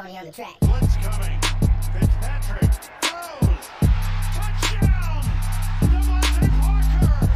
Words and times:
Tony 0.00 0.16
on 0.16 0.24
the 0.24 0.32
track. 0.32 0.58
Blitz 0.60 0.96
coming. 0.96 1.38
Fitzpatrick 1.92 2.72
throws. 3.02 3.68
Touchdown! 4.32 5.22
DeVante 5.82 6.48
Parker. 6.58 7.26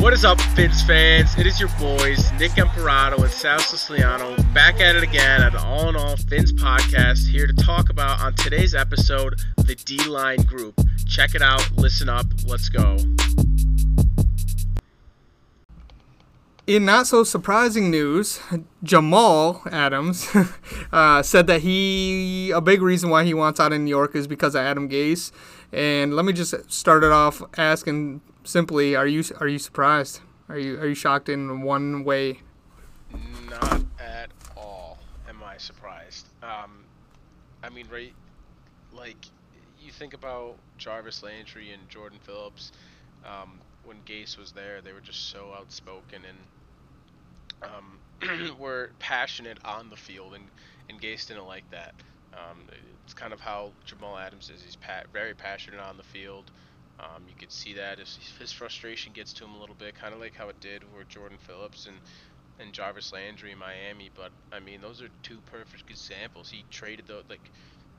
What 0.00 0.14
is 0.14 0.24
up, 0.24 0.40
Fins 0.40 0.82
fans? 0.84 1.36
It 1.36 1.46
is 1.46 1.60
your 1.60 1.68
boys, 1.78 2.32
Nick 2.38 2.56
Imperato 2.56 3.22
and 3.22 3.32
Sal 3.32 3.58
Siciliano, 3.58 4.36
back 4.54 4.80
at 4.80 4.96
it 4.96 5.02
again 5.02 5.42
at 5.42 5.52
the 5.52 5.62
All 5.62 5.90
in 5.90 5.96
All 5.96 6.16
Fins 6.16 6.54
podcast, 6.54 7.28
here 7.28 7.46
to 7.46 7.52
talk 7.52 7.90
about 7.90 8.20
on 8.22 8.32
today's 8.36 8.74
episode 8.74 9.38
the 9.58 9.74
D 9.74 10.02
Line 10.04 10.42
Group. 10.44 10.80
Check 11.06 11.34
it 11.34 11.42
out, 11.42 11.70
listen 11.76 12.08
up, 12.08 12.24
let's 12.46 12.70
go. 12.70 12.96
In 16.66 16.84
not 16.84 17.06
so 17.06 17.22
surprising 17.22 17.92
news, 17.92 18.40
Jamal 18.82 19.62
Adams 19.70 20.28
uh, 20.92 21.22
said 21.22 21.46
that 21.46 21.60
he 21.60 22.50
a 22.50 22.60
big 22.60 22.82
reason 22.82 23.08
why 23.08 23.22
he 23.22 23.34
wants 23.34 23.60
out 23.60 23.72
in 23.72 23.84
New 23.84 23.90
York 23.90 24.16
is 24.16 24.26
because 24.26 24.56
of 24.56 24.62
Adam 24.62 24.88
Gase. 24.88 25.30
And 25.72 26.14
let 26.16 26.24
me 26.24 26.32
just 26.32 26.72
start 26.72 27.04
it 27.04 27.12
off 27.12 27.40
asking 27.56 28.20
simply: 28.42 28.96
Are 28.96 29.06
you 29.06 29.22
are 29.38 29.46
you 29.46 29.60
surprised? 29.60 30.22
Are 30.48 30.58
you 30.58 30.76
are 30.80 30.88
you 30.88 30.96
shocked 30.96 31.28
in 31.28 31.62
one 31.62 32.02
way? 32.02 32.40
Not 33.48 33.82
at 34.00 34.30
all 34.56 34.98
am 35.28 35.44
I 35.44 35.58
surprised. 35.58 36.26
Um, 36.42 36.82
I 37.62 37.68
mean, 37.68 37.86
right, 37.92 38.14
like, 38.92 39.26
you 39.80 39.92
think 39.92 40.14
about 40.14 40.56
Jarvis 40.78 41.22
Landry 41.22 41.70
and 41.70 41.88
Jordan 41.88 42.18
Phillips. 42.24 42.72
Um, 43.24 43.60
when 43.84 43.98
Gase 44.04 44.36
was 44.36 44.50
there, 44.50 44.80
they 44.80 44.92
were 44.92 45.00
just 45.00 45.30
so 45.30 45.54
outspoken 45.56 46.22
and 46.28 46.36
um, 47.62 47.98
were 48.58 48.90
passionate 48.98 49.58
on 49.64 49.90
the 49.90 49.96
field, 49.96 50.34
and, 50.34 50.44
and 50.88 51.00
Gase 51.00 51.26
didn't 51.26 51.46
like 51.46 51.68
that. 51.70 51.94
Um, 52.32 52.58
it's 53.04 53.14
kind 53.14 53.32
of 53.32 53.40
how 53.40 53.72
Jamal 53.84 54.18
Adams 54.18 54.50
is. 54.50 54.62
He's 54.62 54.76
pa- 54.76 55.04
very 55.12 55.34
passionate 55.34 55.80
on 55.80 55.96
the 55.96 56.02
field. 56.02 56.50
Um, 56.98 57.24
you 57.28 57.34
could 57.38 57.52
see 57.52 57.74
that 57.74 57.98
his, 57.98 58.18
his 58.38 58.52
frustration 58.52 59.12
gets 59.12 59.32
to 59.34 59.44
him 59.44 59.54
a 59.54 59.60
little 59.60 59.74
bit, 59.74 59.94
kind 59.94 60.14
of 60.14 60.20
like 60.20 60.34
how 60.34 60.48
it 60.48 60.58
did 60.60 60.82
with 60.96 61.08
Jordan 61.08 61.38
Phillips 61.38 61.86
and 61.86 61.96
and 62.58 62.72
Jarvis 62.72 63.12
Landry 63.12 63.52
in 63.52 63.58
Miami. 63.58 64.10
But 64.14 64.32
I 64.52 64.60
mean, 64.60 64.80
those 64.80 65.02
are 65.02 65.08
two 65.22 65.38
perfect 65.46 65.90
examples. 65.90 66.50
He 66.50 66.64
traded 66.70 67.06
the 67.06 67.22
like 67.28 67.50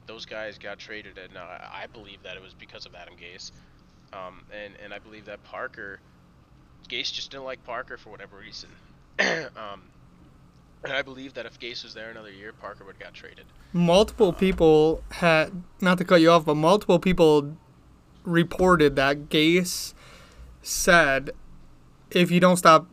those 0.07 0.25
guys 0.25 0.57
got 0.57 0.79
traded, 0.79 1.17
and 1.17 1.37
uh, 1.37 1.45
I 1.71 1.87
believe 1.87 2.23
that 2.23 2.37
it 2.37 2.41
was 2.41 2.53
because 2.53 2.85
of 2.85 2.95
Adam 2.95 3.15
Gase. 3.15 3.51
Um, 4.13 4.43
and 4.51 4.75
and 4.83 4.93
I 4.93 4.99
believe 4.99 5.25
that 5.25 5.43
Parker, 5.43 6.01
Gase 6.89 7.11
just 7.13 7.31
didn't 7.31 7.45
like 7.45 7.63
Parker 7.63 7.97
for 7.97 8.09
whatever 8.09 8.37
reason. 8.37 8.69
um, 9.19 9.81
and 10.83 10.93
I 10.93 11.01
believe 11.01 11.33
that 11.33 11.45
if 11.45 11.59
Gase 11.59 11.83
was 11.83 11.93
there 11.93 12.09
another 12.09 12.31
year, 12.31 12.53
Parker 12.53 12.85
would 12.85 12.95
have 12.95 13.03
got 13.03 13.13
traded. 13.13 13.45
Multiple 13.73 14.31
people 14.31 15.03
had 15.11 15.63
not 15.81 15.97
to 15.97 16.05
cut 16.05 16.21
you 16.21 16.31
off, 16.31 16.45
but 16.45 16.55
multiple 16.55 16.99
people 16.99 17.57
reported 18.23 18.95
that 18.95 19.29
Gase 19.29 19.93
said, 20.61 21.31
if 22.11 22.31
you 22.31 22.39
don't 22.39 22.57
stop 22.57 22.87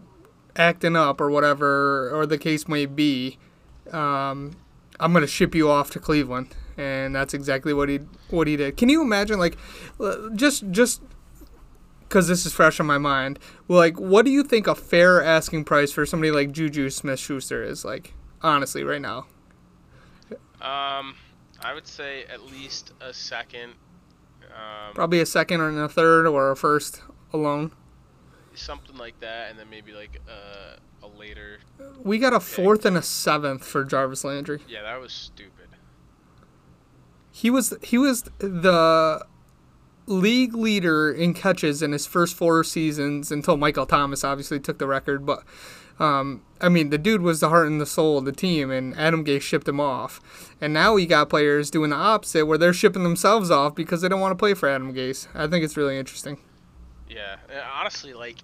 acting 0.56 0.96
up 0.96 1.20
or 1.20 1.30
whatever, 1.30 2.10
or 2.10 2.26
the 2.26 2.38
case 2.38 2.68
may 2.68 2.86
be, 2.86 3.38
um, 3.92 4.56
I'm 5.00 5.12
gonna 5.12 5.26
ship 5.26 5.54
you 5.54 5.68
off 5.68 5.90
to 5.90 6.00
Cleveland, 6.00 6.54
and 6.76 7.14
that's 7.14 7.34
exactly 7.34 7.74
what 7.74 7.88
he 7.88 8.00
what 8.30 8.46
he 8.46 8.56
did. 8.56 8.76
Can 8.76 8.88
you 8.88 9.02
imagine, 9.02 9.38
like, 9.38 9.56
just 10.34 10.70
just 10.70 11.02
because 12.08 12.28
this 12.28 12.46
is 12.46 12.52
fresh 12.52 12.78
on 12.80 12.86
my 12.86 12.98
mind, 12.98 13.38
like, 13.68 13.98
what 13.98 14.24
do 14.24 14.30
you 14.30 14.42
think 14.42 14.66
a 14.66 14.74
fair 14.74 15.22
asking 15.22 15.64
price 15.64 15.92
for 15.92 16.06
somebody 16.06 16.30
like 16.30 16.52
Juju 16.52 16.90
Smith 16.90 17.18
Schuster 17.18 17.62
is? 17.62 17.84
Like, 17.84 18.14
honestly, 18.42 18.84
right 18.84 19.00
now. 19.00 19.26
Um, 20.60 21.16
I 21.60 21.72
would 21.74 21.86
say 21.86 22.24
at 22.24 22.42
least 22.44 22.92
a 23.00 23.12
second. 23.12 23.74
Um, 24.42 24.94
Probably 24.94 25.20
a 25.20 25.26
second 25.26 25.60
or 25.60 25.82
a 25.82 25.88
third 25.88 26.26
or 26.26 26.50
a 26.50 26.56
first 26.56 27.02
alone. 27.32 27.72
something 28.54 28.96
like 28.96 29.18
that, 29.20 29.50
and 29.50 29.58
then 29.58 29.68
maybe 29.68 29.92
like 29.92 30.20
uh, 30.28 30.76
a 31.02 31.08
later. 31.18 31.58
We 32.02 32.18
got 32.18 32.32
a 32.32 32.40
fourth 32.40 32.84
and 32.86 32.96
a 32.96 33.02
seventh 33.02 33.64
for 33.64 33.84
Jarvis 33.84 34.24
Landry. 34.24 34.60
Yeah, 34.68 34.82
that 34.82 35.00
was 35.00 35.12
stupid. 35.12 35.50
He 37.32 37.50
was 37.50 37.74
he 37.82 37.98
was 37.98 38.22
the 38.38 39.26
league 40.06 40.54
leader 40.54 41.10
in 41.10 41.34
catches 41.34 41.82
in 41.82 41.92
his 41.92 42.06
first 42.06 42.36
four 42.36 42.62
seasons 42.64 43.32
until 43.32 43.56
Michael 43.56 43.86
Thomas 43.86 44.24
obviously 44.24 44.60
took 44.60 44.78
the 44.78 44.86
record. 44.86 45.24
But 45.24 45.42
um, 45.98 46.42
I 46.60 46.68
mean, 46.68 46.90
the 46.90 46.98
dude 46.98 47.22
was 47.22 47.40
the 47.40 47.48
heart 47.48 47.66
and 47.68 47.80
the 47.80 47.86
soul 47.86 48.18
of 48.18 48.24
the 48.24 48.32
team, 48.32 48.70
and 48.70 48.96
Adam 48.96 49.24
Gase 49.24 49.42
shipped 49.42 49.68
him 49.68 49.80
off. 49.80 50.54
And 50.60 50.72
now 50.72 50.94
we 50.94 51.06
got 51.06 51.30
players 51.30 51.70
doing 51.70 51.90
the 51.90 51.96
opposite, 51.96 52.46
where 52.46 52.58
they're 52.58 52.72
shipping 52.72 53.04
themselves 53.04 53.50
off 53.50 53.74
because 53.74 54.00
they 54.00 54.08
don't 54.08 54.20
want 54.20 54.32
to 54.32 54.36
play 54.36 54.54
for 54.54 54.68
Adam 54.68 54.92
Gase. 54.92 55.28
I 55.34 55.46
think 55.46 55.64
it's 55.64 55.76
really 55.76 55.98
interesting. 55.98 56.38
Yeah, 57.08 57.36
honestly, 57.72 58.12
like, 58.12 58.36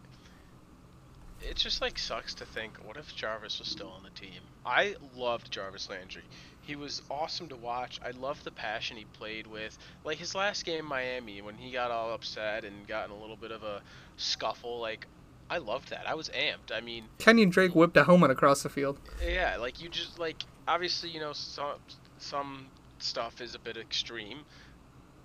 it 1.42 1.56
just 1.56 1.80
like 1.80 1.98
sucks 1.98 2.34
to 2.34 2.44
think, 2.44 2.78
what 2.84 2.96
if 2.96 3.14
Jarvis 3.16 3.58
was 3.58 3.68
still 3.68 3.88
on 3.88 4.02
the 4.02 4.10
team? 4.10 4.40
I 4.64 4.94
loved 5.16 5.50
Jarvis 5.50 5.88
Landry. 5.88 6.22
He 6.70 6.76
was 6.76 7.02
awesome 7.10 7.48
to 7.48 7.56
watch. 7.56 7.98
I 8.00 8.12
loved 8.12 8.44
the 8.44 8.52
passion 8.52 8.96
he 8.96 9.04
played 9.04 9.48
with. 9.48 9.76
Like 10.04 10.18
his 10.18 10.36
last 10.36 10.64
game, 10.64 10.78
in 10.78 10.84
Miami, 10.84 11.42
when 11.42 11.56
he 11.56 11.72
got 11.72 11.90
all 11.90 12.12
upset 12.14 12.64
and 12.64 12.86
got 12.86 13.06
in 13.06 13.10
a 13.10 13.18
little 13.20 13.34
bit 13.34 13.50
of 13.50 13.64
a 13.64 13.82
scuffle. 14.16 14.78
Like, 14.78 15.08
I 15.50 15.58
loved 15.58 15.90
that. 15.90 16.06
I 16.06 16.14
was 16.14 16.28
amped. 16.28 16.72
I 16.72 16.80
mean, 16.80 17.06
Kenyan 17.18 17.50
Drake 17.50 17.74
whipped 17.74 17.96
a 17.96 18.04
helmet 18.04 18.30
across 18.30 18.62
the 18.62 18.68
field. 18.68 19.00
yeah, 19.20 19.56
like 19.56 19.82
you 19.82 19.88
just 19.88 20.20
like 20.20 20.44
obviously 20.68 21.10
you 21.10 21.18
know 21.18 21.32
some 21.32 21.74
some 22.18 22.68
stuff 23.00 23.40
is 23.40 23.56
a 23.56 23.58
bit 23.58 23.76
extreme, 23.76 24.44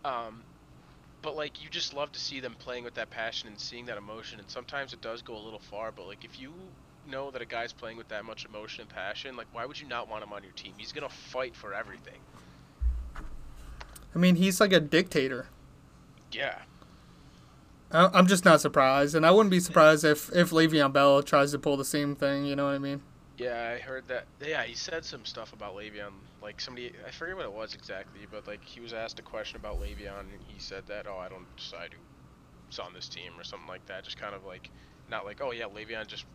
um, 0.04 0.42
but 1.22 1.36
like 1.36 1.64
you 1.64 1.70
just 1.70 1.94
love 1.94 2.12
to 2.14 2.20
see 2.20 2.40
them 2.40 2.56
playing 2.58 2.84
with 2.84 2.96
that 2.96 3.12
passion 3.12 3.50
and 3.50 3.60
seeing 3.60 3.86
that 3.86 4.00
emotion. 4.00 4.40
And 4.40 4.50
sometimes 4.50 4.94
it 4.94 5.02
does 5.02 5.22
go 5.22 5.38
a 5.38 5.44
little 5.46 5.60
far, 5.60 5.92
but 5.92 6.08
like 6.08 6.26
if 6.26 6.40
you 6.40 6.54
know 7.08 7.32
that 7.32 7.42
a 7.42 7.46
guy's 7.46 7.74
playing 7.74 7.98
with 7.98 8.08
that 8.10 8.26
much 8.26 8.46
emotion 8.46 8.82
and 8.82 8.90
passion, 8.90 9.36
like 9.36 9.48
why 9.54 9.66
would 9.66 9.80
you 9.80 9.88
not 9.88 10.08
want 10.10 10.24
him 10.24 10.34
on 10.34 10.44
your 10.44 10.52
team? 10.54 10.74
He's 10.78 10.92
gonna 10.92 11.10
fight 11.10 11.56
for 11.56 11.74
everything. 11.74 12.20
I 14.14 14.18
mean, 14.18 14.36
he's 14.36 14.60
like 14.60 14.74
a 14.74 14.80
dictator. 14.80 15.48
Yeah, 16.32 16.60
I- 17.92 18.10
I'm 18.14 18.28
just 18.28 18.46
not 18.46 18.62
surprised, 18.62 19.16
and 19.16 19.26
I 19.26 19.32
wouldn't 19.32 19.52
be 19.52 19.60
surprised 19.60 20.04
if 20.04 20.32
if 20.36 20.52
Le'Veon 20.52 20.92
Bell 20.94 21.22
tries 21.24 21.52
to 21.52 21.60
pull 21.60 21.78
the 21.78 21.86
same 21.86 22.16
thing. 22.16 22.46
You 22.46 22.56
know 22.56 22.66
what 22.66 22.76
I 22.76 22.80
mean? 22.80 23.02
yeah, 23.38 23.76
I 23.76 23.82
heard 23.82 24.08
that. 24.08 24.28
Yeah, 24.40 24.64
he 24.64 24.74
said 24.76 25.04
some 25.04 25.26
stuff 25.26 25.52
about 25.52 25.76
Le'Veon. 25.76 26.12
Like 26.42 26.62
somebody, 26.62 26.94
I 27.06 27.12
forget 27.12 27.36
what 27.36 27.46
it 27.46 27.52
was 27.52 27.74
exactly, 27.74 28.22
but 28.32 28.48
like 28.48 28.64
he 28.64 28.80
was 28.80 28.94
asked 28.94 29.20
a 29.20 29.24
question 29.24 29.58
about 29.58 29.82
Le'Veon, 29.82 30.20
and 30.22 30.30
he 30.48 30.58
said 30.60 30.84
that, 30.88 31.06
oh, 31.08 31.18
I 31.18 31.28
don't 31.28 31.46
decide 31.58 31.94
who's 32.68 32.80
on 32.80 32.94
this 32.94 33.10
team 33.10 33.34
or 33.38 33.44
something 33.44 33.68
like 33.68 33.86
that. 33.88 34.04
Just 34.06 34.18
kind 34.18 34.34
of 34.36 34.46
like, 34.46 34.70
not 35.12 35.26
like, 35.26 35.42
oh 35.42 35.52
yeah, 35.52 35.66
Le'Veon 35.66 36.08
just 36.08 36.26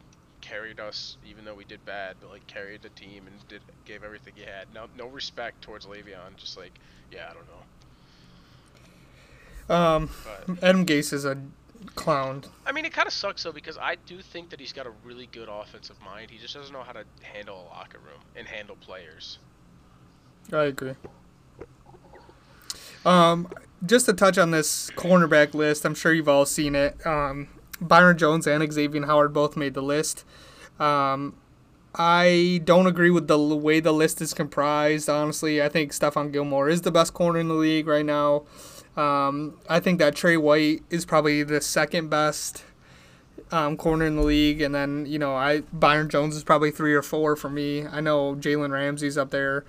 carried 0.40 0.80
us 0.80 1.16
even 1.28 1.44
though 1.44 1.54
we 1.54 1.64
did 1.64 1.84
bad, 1.84 2.16
but 2.20 2.30
like 2.30 2.46
carried 2.46 2.82
the 2.82 2.88
team 2.90 3.26
and 3.26 3.48
did 3.48 3.62
gave 3.84 4.04
everything 4.04 4.32
he 4.36 4.42
had. 4.42 4.66
No, 4.74 4.86
no 4.96 5.06
respect 5.06 5.62
towards 5.62 5.86
Le'Veon. 5.86 6.36
Just 6.36 6.56
like, 6.56 6.72
yeah, 7.12 7.30
I 7.30 7.34
don't 7.34 7.46
know. 9.68 9.74
Um, 9.74 10.10
But 10.46 10.64
Adam 10.64 10.84
Gase 10.84 11.12
is 11.12 11.24
a 11.24 11.38
clown. 11.94 12.44
I 12.66 12.72
mean, 12.72 12.84
it 12.84 12.92
kind 12.92 13.06
of 13.06 13.12
sucks 13.12 13.42
though 13.42 13.52
because 13.52 13.78
I 13.78 13.96
do 14.06 14.20
think 14.20 14.50
that 14.50 14.60
he's 14.60 14.72
got 14.72 14.86
a 14.86 14.92
really 15.04 15.28
good 15.32 15.48
offensive 15.48 15.96
mind. 16.04 16.30
He 16.30 16.38
just 16.38 16.54
doesn't 16.54 16.72
know 16.72 16.82
how 16.82 16.92
to 16.92 17.04
handle 17.22 17.62
a 17.62 17.66
locker 17.74 17.98
room 17.98 18.20
and 18.36 18.46
handle 18.46 18.76
players. 18.76 19.38
I 20.52 20.64
agree. 20.64 20.94
Um, 23.04 23.48
just 23.86 24.06
to 24.06 24.12
touch 24.12 24.36
on 24.36 24.50
this 24.50 24.90
cornerback 24.90 25.54
list, 25.54 25.84
I'm 25.84 25.94
sure 25.94 26.12
you've 26.12 26.28
all 26.28 26.44
seen 26.46 26.74
it. 26.74 27.04
Um, 27.06 27.48
Byron 27.80 28.18
Jones 28.18 28.46
and 28.46 28.72
Xavier 28.72 29.06
Howard 29.06 29.32
both 29.32 29.56
made 29.56 29.74
the 29.74 29.82
list. 29.82 30.24
Um, 30.78 31.34
I 31.94 32.60
don't 32.64 32.86
agree 32.86 33.10
with 33.10 33.26
the 33.26 33.38
way 33.38 33.80
the 33.80 33.92
list 33.92 34.20
is 34.20 34.32
comprised. 34.32 35.08
Honestly, 35.08 35.62
I 35.62 35.68
think 35.68 35.92
Stephon 35.92 36.32
Gilmore 36.32 36.68
is 36.68 36.82
the 36.82 36.92
best 36.92 37.14
corner 37.14 37.40
in 37.40 37.48
the 37.48 37.54
league 37.54 37.86
right 37.86 38.06
now. 38.06 38.44
Um, 38.96 39.58
I 39.68 39.80
think 39.80 39.98
that 39.98 40.14
Trey 40.14 40.36
White 40.36 40.82
is 40.90 41.04
probably 41.04 41.42
the 41.42 41.60
second 41.60 42.10
best 42.10 42.64
um, 43.50 43.76
corner 43.76 44.06
in 44.06 44.16
the 44.16 44.22
league, 44.22 44.60
and 44.60 44.74
then 44.74 45.06
you 45.06 45.18
know 45.18 45.34
I 45.34 45.60
Byron 45.72 46.08
Jones 46.08 46.36
is 46.36 46.44
probably 46.44 46.70
three 46.70 46.94
or 46.94 47.02
four 47.02 47.36
for 47.36 47.48
me. 47.48 47.86
I 47.86 48.00
know 48.00 48.34
Jalen 48.34 48.70
Ramsey's 48.70 49.18
up 49.18 49.30
there, 49.30 49.64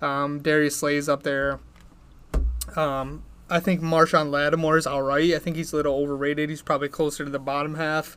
um, 0.00 0.40
Darius 0.40 0.76
Slay's 0.76 1.08
up 1.08 1.22
there. 1.22 1.60
Um, 2.76 3.22
I 3.50 3.60
think 3.60 3.80
Marshon 3.80 4.30
Lattimore 4.30 4.78
is 4.78 4.86
all 4.86 5.02
right. 5.02 5.34
I 5.34 5.38
think 5.38 5.56
he's 5.56 5.72
a 5.72 5.76
little 5.76 5.96
overrated. 5.96 6.48
He's 6.48 6.62
probably 6.62 6.88
closer 6.88 7.24
to 7.24 7.30
the 7.30 7.38
bottom 7.38 7.74
half. 7.74 8.16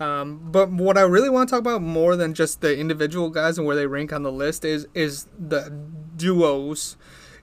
Um, 0.00 0.50
but 0.50 0.70
what 0.70 0.96
I 0.96 1.02
really 1.02 1.28
want 1.28 1.48
to 1.48 1.52
talk 1.52 1.60
about 1.60 1.82
more 1.82 2.16
than 2.16 2.32
just 2.32 2.62
the 2.62 2.76
individual 2.76 3.28
guys 3.28 3.58
and 3.58 3.66
where 3.66 3.76
they 3.76 3.86
rank 3.86 4.12
on 4.12 4.22
the 4.22 4.32
list 4.32 4.64
is 4.64 4.86
is 4.94 5.26
the 5.38 5.70
duos 6.16 6.96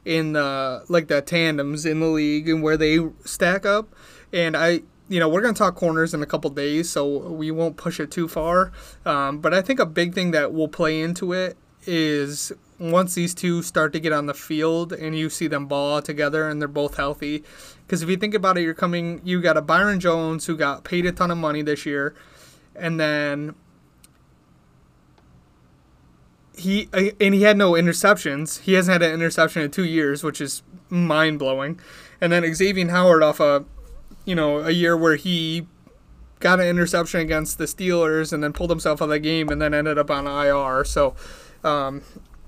in 0.03 0.33
the 0.33 0.83
like 0.89 1.07
the 1.07 1.21
tandems 1.21 1.85
in 1.85 1.99
the 1.99 2.07
league 2.07 2.49
and 2.49 2.63
where 2.63 2.77
they 2.77 2.97
stack 3.23 3.65
up. 3.65 3.93
And 4.33 4.57
I 4.57 4.81
you 5.09 5.19
know, 5.19 5.29
we're 5.29 5.41
to 5.41 5.53
talk 5.53 5.75
corners 5.75 6.13
in 6.13 6.21
a 6.21 6.25
couple 6.25 6.49
days, 6.49 6.89
so 6.89 7.05
we 7.29 7.49
won't 7.51 7.77
push 7.77 7.99
it 7.99 8.11
too 8.11 8.27
far. 8.27 8.71
Um, 9.05 9.39
but 9.39 9.53
I 9.53 9.61
think 9.61 9.79
a 9.79 9.85
big 9.85 10.13
thing 10.13 10.31
that 10.31 10.53
will 10.53 10.67
play 10.67 10.99
into 10.99 11.31
it 11.31 11.55
is 11.85 12.51
once 12.79 13.15
these 13.15 13.33
two 13.33 13.61
start 13.63 13.93
to 13.93 13.99
get 13.99 14.13
on 14.13 14.27
the 14.27 14.33
field 14.33 14.93
and 14.93 15.17
you 15.17 15.29
see 15.29 15.47
them 15.47 15.65
ball 15.65 16.01
together 16.01 16.47
and 16.47 16.61
they're 16.61 16.67
both 16.67 16.97
healthy. 16.97 17.43
Because 17.85 18.03
if 18.03 18.09
you 18.09 18.17
think 18.17 18.33
about 18.33 18.57
it, 18.57 18.61
you're 18.61 18.73
coming, 18.73 19.21
you 19.23 19.41
got 19.41 19.57
a 19.57 19.61
Byron 19.61 19.99
Jones 19.99 20.45
who 20.45 20.55
got 20.55 20.83
paid 20.83 21.05
a 21.05 21.11
ton 21.11 21.31
of 21.31 21.37
money 21.37 21.61
this 21.61 21.85
year, 21.85 22.13
and 22.75 22.99
then 22.99 23.55
he 26.57 26.89
uh, 26.93 27.11
and 27.21 27.33
he 27.33 27.43
had 27.43 27.57
no 27.57 27.71
interceptions. 27.73 28.61
He 28.61 28.73
hasn't 28.73 29.01
had 29.01 29.01
an 29.03 29.13
interception 29.13 29.61
in 29.61 29.71
two 29.71 29.85
years, 29.85 30.23
which 30.23 30.41
is 30.41 30.63
mind 30.89 31.39
blowing. 31.39 31.79
And 32.19 32.31
then 32.31 32.53
Xavier 32.53 32.89
Howard 32.89 33.23
off 33.23 33.39
a, 33.39 33.63
you 34.25 34.35
know, 34.35 34.59
a 34.59 34.71
year 34.71 34.97
where 34.97 35.15
he 35.15 35.67
got 36.39 36.59
an 36.59 36.67
interception 36.67 37.21
against 37.21 37.57
the 37.57 37.65
Steelers 37.65 38.33
and 38.33 38.43
then 38.43 38.53
pulled 38.53 38.69
himself 38.69 39.01
out 39.01 39.05
of 39.05 39.09
the 39.11 39.19
game 39.19 39.49
and 39.49 39.61
then 39.61 39.73
ended 39.73 39.97
up 39.97 40.11
on 40.11 40.27
IR. 40.27 40.83
So 40.83 41.15
um, 41.63 42.01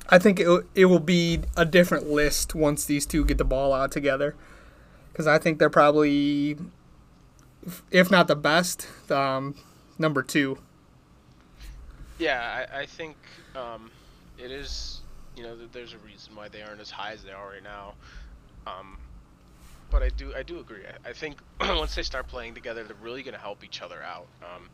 I 0.10 0.18
think 0.18 0.40
it, 0.40 0.66
it 0.74 0.86
will 0.86 1.00
be 1.00 1.42
a 1.56 1.66
different 1.66 2.10
list 2.10 2.56
once 2.56 2.86
these 2.86 3.06
two 3.06 3.24
get 3.24 3.38
the 3.38 3.46
ball 3.46 3.74
out 3.74 3.92
together. 3.92 4.36
Because 5.12 5.28
I 5.28 5.38
think 5.38 5.60
they're 5.60 5.70
probably, 5.70 6.58
if 7.92 8.10
not 8.10 8.28
the 8.28 8.36
best, 8.36 8.88
um, 9.12 9.56
number 9.98 10.24
two. 10.24 10.58
Yeah, 12.18 12.66
I, 12.74 12.82
I 12.82 12.86
think 12.86 13.16
um, 13.56 13.92
it 14.38 14.52
is. 14.52 15.02
You 15.36 15.44
know, 15.44 15.56
there's 15.72 15.94
a 15.94 15.98
reason 16.00 16.36
why 16.36 16.50
they 16.50 16.62
aren't 16.62 16.82
as 16.82 16.92
high 16.92 17.14
as 17.14 17.24
they 17.24 17.32
are 17.32 17.48
right 17.48 17.64
now. 17.64 17.94
Um, 18.68 18.98
but 19.90 20.04
I 20.04 20.10
do, 20.10 20.34
I 20.36 20.44
do 20.44 20.60
agree. 20.60 20.82
I, 20.86 21.10
I 21.10 21.14
think 21.14 21.38
once 21.62 21.96
they 21.96 22.04
start 22.04 22.28
playing 22.28 22.56
together, 22.56 22.84
they're 22.84 22.96
really 23.02 23.24
going 23.24 23.36
to 23.36 23.40
help 23.40 23.64
each 23.64 23.82
other 23.82 24.02
out. 24.04 24.28
Um, 24.44 24.70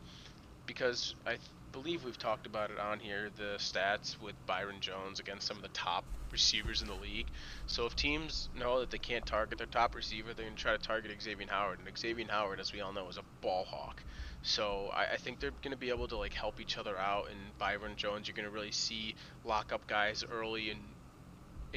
because 0.66 1.14
I 1.24 1.36
believe 1.82 2.04
we've 2.04 2.16
talked 2.16 2.46
about 2.46 2.70
it 2.70 2.78
on 2.78 2.98
here, 2.98 3.28
the 3.36 3.56
stats 3.58 4.18
with 4.18 4.34
Byron 4.46 4.76
Jones 4.80 5.20
against 5.20 5.46
some 5.46 5.58
of 5.58 5.62
the 5.62 5.68
top 5.68 6.06
receivers 6.32 6.80
in 6.80 6.88
the 6.88 6.94
league. 6.94 7.26
So 7.66 7.84
if 7.84 7.94
teams 7.94 8.48
know 8.58 8.80
that 8.80 8.90
they 8.90 8.96
can't 8.96 9.26
target 9.26 9.58
their 9.58 9.66
top 9.66 9.94
receiver, 9.94 10.32
they're 10.32 10.46
going 10.46 10.56
to 10.56 10.62
try 10.62 10.72
to 10.74 10.82
target 10.82 11.12
Xavier 11.22 11.46
Howard. 11.50 11.80
And 11.84 11.98
Xavier 11.98 12.24
Howard, 12.30 12.60
as 12.60 12.72
we 12.72 12.80
all 12.80 12.94
know, 12.94 13.06
is 13.10 13.18
a 13.18 13.42
ball 13.42 13.64
hawk. 13.64 14.02
So 14.40 14.88
I, 14.94 15.12
I 15.12 15.16
think 15.18 15.38
they're 15.38 15.50
going 15.62 15.72
to 15.72 15.76
be 15.76 15.90
able 15.90 16.08
to 16.08 16.16
like 16.16 16.32
help 16.32 16.62
each 16.62 16.78
other 16.78 16.96
out. 16.96 17.26
And 17.28 17.38
Byron 17.58 17.92
Jones, 17.96 18.26
you're 18.26 18.36
going 18.36 18.48
to 18.48 18.54
really 18.54 18.72
see 18.72 19.14
lock 19.44 19.70
up 19.70 19.86
guys 19.86 20.24
early, 20.32 20.70
and 20.70 20.80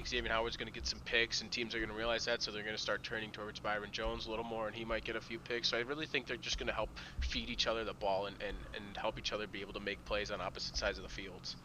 Xavier 0.06 0.32
Howard's 0.32 0.58
going 0.58 0.72
to 0.72 0.74
get 0.74 0.88
some 0.88 1.00
picks, 1.06 1.42
and 1.42 1.52
teams 1.52 1.76
are 1.76 1.80
going 1.80 1.90
to 1.90 1.96
realize 1.96 2.26
that, 2.26 2.42
so 2.42 2.52
they're 2.52 2.64
going 2.64 2.76
to 2.76 2.82
start 2.82 3.04
turning 3.04 3.32
towards 3.32 3.60
Byron 3.60 3.90
Jones 3.92 4.28
a 4.28 4.30
little 4.30 4.46
more, 4.46 4.68
and 4.68 4.76
he 4.76 4.86
might 4.86 5.04
get 5.04 5.16
a 5.16 5.22
few 5.22 5.40
picks. 5.40 5.70
So 5.70 5.78
I 5.78 5.82
really 5.82 6.06
think 6.06 6.28
they're 6.28 6.38
just 6.38 6.58
going 6.58 6.68
to 6.68 6.74
help 6.74 6.90
feed 7.22 7.50
each 7.50 7.68
other 7.68 7.84
the 7.84 7.94
ball 7.94 8.28
and, 8.28 8.36
and, 8.42 8.56
and 8.76 8.98
help 8.98 9.20
each 9.20 9.34
other 9.34 9.48
be 9.48 9.62
able 9.62 9.74
to 9.74 9.80
make 9.80 10.04
plays 10.06 10.32
on 10.32 10.42
opposite 10.42 10.78
sides 10.78 10.98
of 10.98 11.04
the 11.04 11.10
fields. 11.10 11.56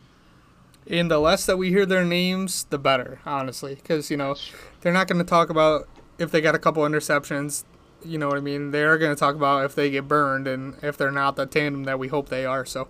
And 0.86 1.10
the 1.10 1.18
less 1.18 1.46
that 1.46 1.56
we 1.56 1.70
hear 1.70 1.86
their 1.86 2.04
names, 2.04 2.64
the 2.64 2.78
better, 2.78 3.20
honestly. 3.24 3.76
Because, 3.76 4.10
you 4.10 4.16
know, 4.16 4.36
they're 4.80 4.92
not 4.92 5.06
going 5.08 5.18
to 5.18 5.24
talk 5.24 5.48
about 5.48 5.88
if 6.18 6.30
they 6.30 6.40
got 6.40 6.54
a 6.54 6.58
couple 6.58 6.82
interceptions. 6.82 7.64
You 8.04 8.18
know 8.18 8.28
what 8.28 8.36
I 8.36 8.40
mean? 8.40 8.70
They're 8.70 8.98
going 8.98 9.14
to 9.14 9.18
talk 9.18 9.34
about 9.34 9.64
if 9.64 9.74
they 9.74 9.88
get 9.88 10.06
burned 10.06 10.46
and 10.46 10.76
if 10.82 10.96
they're 10.98 11.10
not 11.10 11.36
the 11.36 11.46
tandem 11.46 11.84
that 11.84 11.98
we 11.98 12.08
hope 12.08 12.28
they 12.28 12.44
are. 12.44 12.66
So, 12.66 12.88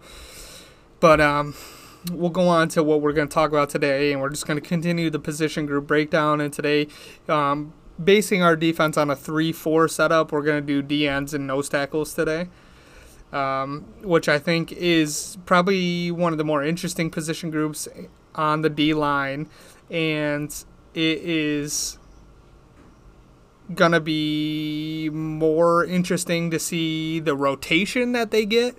but 0.98 1.20
um, 1.20 1.54
we'll 2.10 2.30
go 2.30 2.48
on 2.48 2.68
to 2.70 2.82
what 2.82 3.00
we're 3.00 3.12
going 3.12 3.28
to 3.28 3.34
talk 3.34 3.50
about 3.50 3.70
today, 3.70 4.12
and 4.12 4.20
we're 4.20 4.30
just 4.30 4.46
going 4.46 4.60
to 4.60 4.66
continue 4.66 5.10
the 5.10 5.18
position 5.18 5.66
group 5.66 5.86
breakdown. 5.86 6.40
And 6.40 6.52
today, 6.52 6.88
um, 7.28 7.72
basing 8.02 8.42
our 8.42 8.56
defense 8.56 8.96
on 8.96 9.10
a 9.10 9.16
3 9.16 9.52
4 9.52 9.88
setup, 9.88 10.32
we're 10.32 10.42
going 10.42 10.60
to 10.60 10.66
do 10.66 10.82
D 10.82 11.08
ends 11.08 11.34
and 11.34 11.46
nose 11.46 11.68
tackles 11.68 12.14
today, 12.14 12.48
um, 13.32 13.84
which 14.02 14.28
I 14.28 14.38
think 14.38 14.72
is 14.72 15.38
probably 15.46 16.10
one 16.10 16.32
of 16.32 16.38
the 16.38 16.44
more 16.44 16.62
interesting 16.64 17.10
position 17.10 17.50
groups 17.50 17.88
on 18.34 18.62
the 18.62 18.70
D 18.70 18.94
line. 18.94 19.48
And 19.90 20.52
it 20.94 21.18
is 21.22 21.98
going 23.74 23.92
to 23.92 24.00
be 24.00 25.08
more 25.10 25.84
interesting 25.84 26.50
to 26.50 26.58
see 26.58 27.18
the 27.18 27.34
rotation 27.34 28.12
that 28.12 28.30
they 28.30 28.44
get 28.44 28.76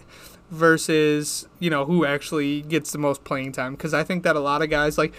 versus 0.51 1.47
you 1.59 1.69
know 1.69 1.85
who 1.85 2.05
actually 2.05 2.61
gets 2.61 2.91
the 2.91 2.97
most 2.97 3.23
playing 3.23 3.51
time. 3.51 3.75
Because 3.75 3.93
I 3.93 4.03
think 4.03 4.23
that 4.23 4.35
a 4.35 4.39
lot 4.39 4.61
of 4.61 4.69
guys 4.69 4.97
like 4.97 5.13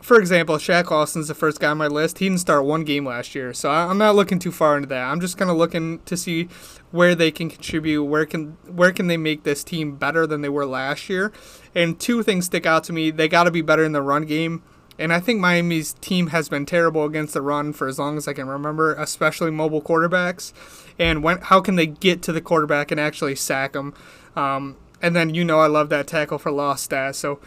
for 0.00 0.18
example 0.18 0.56
Shaq 0.56 0.90
Lawson's 0.90 1.28
the 1.28 1.34
first 1.34 1.60
guy 1.60 1.70
on 1.70 1.78
my 1.78 1.86
list. 1.86 2.18
He 2.18 2.28
didn't 2.28 2.40
start 2.40 2.64
one 2.64 2.84
game 2.84 3.06
last 3.06 3.34
year 3.34 3.52
so 3.52 3.70
I'm 3.70 3.98
not 3.98 4.14
looking 4.14 4.38
too 4.38 4.52
far 4.52 4.76
into 4.76 4.88
that. 4.88 5.04
I'm 5.04 5.20
just 5.20 5.36
kind 5.36 5.50
of 5.50 5.56
looking 5.56 6.00
to 6.00 6.16
see 6.16 6.48
where 6.90 7.14
they 7.14 7.30
can 7.30 7.48
contribute 7.48 8.04
where 8.04 8.26
can 8.26 8.56
where 8.66 8.92
can 8.92 9.06
they 9.06 9.16
make 9.16 9.42
this 9.42 9.64
team 9.64 9.96
better 9.96 10.26
than 10.26 10.40
they 10.40 10.48
were 10.48 10.66
last 10.66 11.08
year. 11.08 11.32
And 11.74 11.98
two 11.98 12.22
things 12.22 12.46
stick 12.46 12.66
out 12.66 12.84
to 12.84 12.92
me 12.92 13.10
they 13.10 13.28
got 13.28 13.44
to 13.44 13.50
be 13.50 13.62
better 13.62 13.84
in 13.84 13.92
the 13.92 14.02
run 14.02 14.24
game. 14.24 14.62
And 14.98 15.12
I 15.12 15.20
think 15.20 15.40
Miami's 15.40 15.94
team 15.94 16.28
has 16.28 16.48
been 16.48 16.66
terrible 16.66 17.04
against 17.04 17.34
the 17.34 17.42
run 17.42 17.72
for 17.72 17.88
as 17.88 17.98
long 17.98 18.16
as 18.16 18.28
I 18.28 18.34
can 18.34 18.46
remember, 18.46 18.94
especially 18.94 19.50
mobile 19.50 19.80
quarterbacks. 19.80 20.52
And 20.98 21.22
when 21.22 21.38
how 21.38 21.60
can 21.60 21.76
they 21.76 21.86
get 21.86 22.22
to 22.22 22.32
the 22.32 22.40
quarterback 22.40 22.90
and 22.90 23.00
actually 23.00 23.34
sack 23.34 23.72
them? 23.72 23.94
Um, 24.36 24.76
and 25.00 25.14
then 25.16 25.34
you 25.34 25.44
know 25.44 25.60
I 25.60 25.66
love 25.66 25.88
that 25.90 26.06
tackle 26.06 26.38
for 26.38 26.50
loss 26.50 26.82
stat. 26.82 27.16
So, 27.16 27.40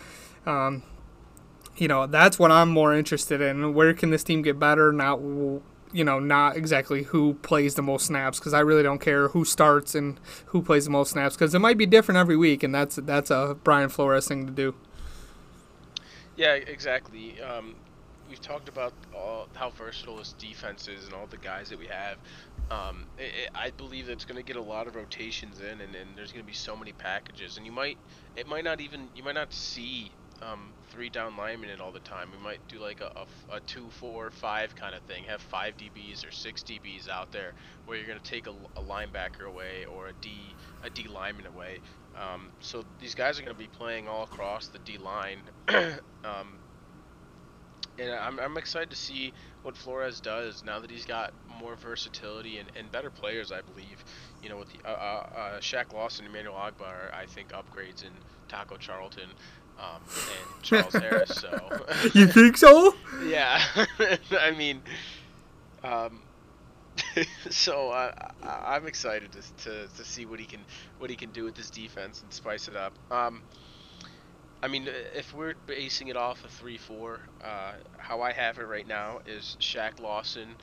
um, 0.46 0.84
you 1.78 1.88
know 1.88 2.06
that's 2.06 2.38
what 2.38 2.52
I'm 2.52 2.70
more 2.70 2.94
interested 2.94 3.42
in. 3.42 3.74
Where 3.74 3.94
can 3.94 4.12
this 4.12 4.24
team 4.24 4.42
get 4.42 4.60
better? 4.60 4.92
Not 4.92 5.20
you 5.20 6.04
know 6.04 6.20
not 6.20 6.58
exactly 6.58 7.04
who 7.04 7.36
plays 7.36 7.76
the 7.76 7.82
most 7.82 8.06
snaps 8.06 8.40
because 8.40 8.54
I 8.54 8.60
really 8.60 8.84
don't 8.84 9.00
care 9.00 9.30
who 9.30 9.46
starts 9.46 9.96
and 9.96 10.20
who 10.48 10.62
plays 10.62 10.86
the 10.86 10.92
most 10.92 11.12
snaps 11.12 11.36
because 11.36 11.56
it 11.56 11.60
might 11.60 11.78
be 11.78 11.86
different 11.86 12.18
every 12.18 12.38
week, 12.38 12.64
and 12.64 12.76
that's 12.76 12.98
that's 12.98 13.32
a 13.32 13.58
Brian 13.64 13.90
Flores 13.90 14.28
thing 14.28 14.46
to 14.46 14.52
do. 14.52 14.76
Yeah, 16.36 16.54
exactly. 16.54 17.42
Um, 17.42 17.76
we've 18.30 18.42
talked 18.42 18.70
about 18.70 18.94
all, 19.16 19.48
how 19.54 19.70
versatile 19.72 20.18
this 20.18 20.34
defense 20.34 20.88
is 20.88 21.06
and 21.06 21.14
all 21.14 21.28
the 21.28 21.38
guys 21.38 21.70
that 21.70 21.80
we 21.80 21.88
have. 21.88 22.18
Um, 22.72 23.06
it, 23.18 23.32
it, 23.44 23.50
I 23.54 23.72
believe 23.72 24.10
it's 24.10 24.26
going 24.26 24.38
to 24.38 24.44
get 24.44 24.56
a 24.56 24.62
lot 24.62 24.88
of 24.88 24.96
rotations 24.96 25.60
in, 25.60 25.82
and, 25.82 25.96
and 25.96 26.18
there's 26.18 26.32
going 26.32 26.44
to 26.44 26.48
be 26.48 26.54
so 26.54 26.76
many 26.76 26.94
packages, 26.94 27.58
and 27.58 27.66
you 27.66 27.72
might, 27.72 27.98
it 28.36 28.48
might 28.48 28.64
not 28.64 28.82
even, 28.82 29.10
you 29.16 29.24
might 29.24 29.36
not 29.36 29.54
see 29.54 30.12
um, 30.42 30.74
three 30.90 31.10
down 31.10 31.38
linemen 31.38 31.70
in 31.70 31.80
all 31.80 31.92
the 31.92 32.00
time. 32.00 32.30
We 32.32 32.44
might 32.44 32.60
do 32.68 32.80
like 32.80 33.02
a, 33.02 33.12
a, 33.16 33.56
a 33.58 33.60
two, 33.62 33.90
four, 33.90 34.32
five 34.32 34.76
kind 34.76 34.96
of 34.96 35.04
thing. 35.04 35.24
Have 35.26 35.42
five 35.42 35.76
DBs 35.78 36.28
or 36.28 36.32
six 36.32 36.64
DBs 36.64 37.08
out 37.10 37.32
there, 37.32 37.54
where 37.86 37.98
you're 37.98 38.08
going 38.08 38.20
to 38.20 38.30
take 38.30 38.48
a, 38.48 38.52
a 38.76 38.84
linebacker 38.84 39.46
away 39.48 39.86
or 39.86 40.08
a 40.08 40.14
D, 40.22 40.58
a 40.84 40.90
D 40.90 41.08
lineman 41.08 41.46
away. 41.46 41.80
Um, 42.16 42.52
so 42.60 42.84
these 43.00 43.16
guys 43.16 43.40
are 43.40 43.44
going 43.44 43.56
to 43.56 43.60
be 43.60 43.68
playing 43.68 44.08
all 44.08 44.24
across 44.24 44.68
the 44.68 44.80
D 44.80 44.98
line. 44.98 45.40
um, 46.24 46.65
and 48.00 48.12
I'm, 48.12 48.40
I'm 48.40 48.58
excited 48.58 48.90
to 48.90 48.96
see 48.96 49.34
what 49.64 49.76
Flores 49.78 50.20
does 50.20 50.64
now 50.64 50.80
that 50.80 50.90
he's 50.92 51.06
got 51.06 51.34
more 51.60 51.76
versatility 51.76 52.58
and, 52.60 52.70
and 52.76 52.92
better 52.92 53.10
players, 53.10 53.52
I 53.52 53.62
believe. 53.62 54.04
You 54.44 54.50
know, 54.50 54.58
with 54.58 54.70
the, 54.72 54.88
uh, 54.88 54.92
uh, 54.92 55.38
uh, 55.38 55.60
Shaq 55.60 55.94
Lawson, 55.94 56.26
and 56.26 56.34
Emmanuel 56.34 56.56
Ogbah, 56.56 57.14
I 57.14 57.26
think 57.26 57.50
upgrades 57.52 58.04
in 58.04 58.12
Taco 58.48 58.78
Charlton 58.78 59.30
um, 59.80 60.02
and 60.06 60.48
Charles 60.62 60.94
Harris. 60.94 61.30
So 61.36 61.86
You 62.14 62.28
think 62.28 62.58
so? 62.58 62.94
yeah, 63.26 63.62
I 64.40 64.52
mean, 64.52 64.82
um, 65.84 66.20
so 67.50 67.90
uh, 67.92 68.12
I- 68.44 68.76
I'm 68.76 68.88
excited 68.88 69.32
to, 69.34 69.42
to 69.66 69.88
to 69.98 70.04
see 70.06 70.26
what 70.26 70.40
he 70.40 70.46
can 70.46 70.62
what 71.00 71.10
he 71.10 71.16
can 71.16 71.32
do 71.32 71.44
with 71.44 71.56
this 71.56 71.70
defense 71.70 72.22
and 72.22 72.32
spice 72.32 72.68
it 72.68 72.76
up. 72.76 72.94
Um, 73.12 73.42
I 74.66 74.68
mean, 74.68 74.90
if 75.14 75.32
we're 75.36 75.54
basing 75.68 76.08
it 76.08 76.18
off 76.18 76.44
of 76.44 76.50
three 76.50 76.80
four, 76.80 77.20
uh, 77.44 77.74
how 78.00 78.22
I 78.22 78.32
have 78.32 78.58
it 78.58 78.64
right 78.64 78.88
now 78.88 79.20
is 79.28 79.58
Shaq 79.60 80.00
Lawson. 80.00 80.56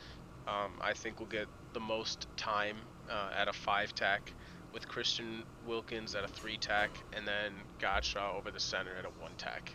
Um, 0.48 0.72
I 0.80 0.92
think 0.92 1.20
will 1.20 1.26
get 1.28 1.46
the 1.72 1.78
most 1.78 2.26
time 2.36 2.78
uh, 3.08 3.30
at 3.32 3.46
a 3.46 3.52
five 3.52 3.94
tack, 3.94 4.32
with 4.72 4.88
Christian 4.88 5.44
Wilkins 5.68 6.16
at 6.16 6.24
a 6.24 6.26
three 6.26 6.56
tack, 6.56 6.90
and 7.12 7.24
then 7.24 7.52
Godchaux 7.78 8.38
over 8.38 8.50
the 8.50 8.58
center 8.58 8.90
at 8.98 9.04
a 9.04 9.10
one 9.20 9.30
tack. 9.38 9.70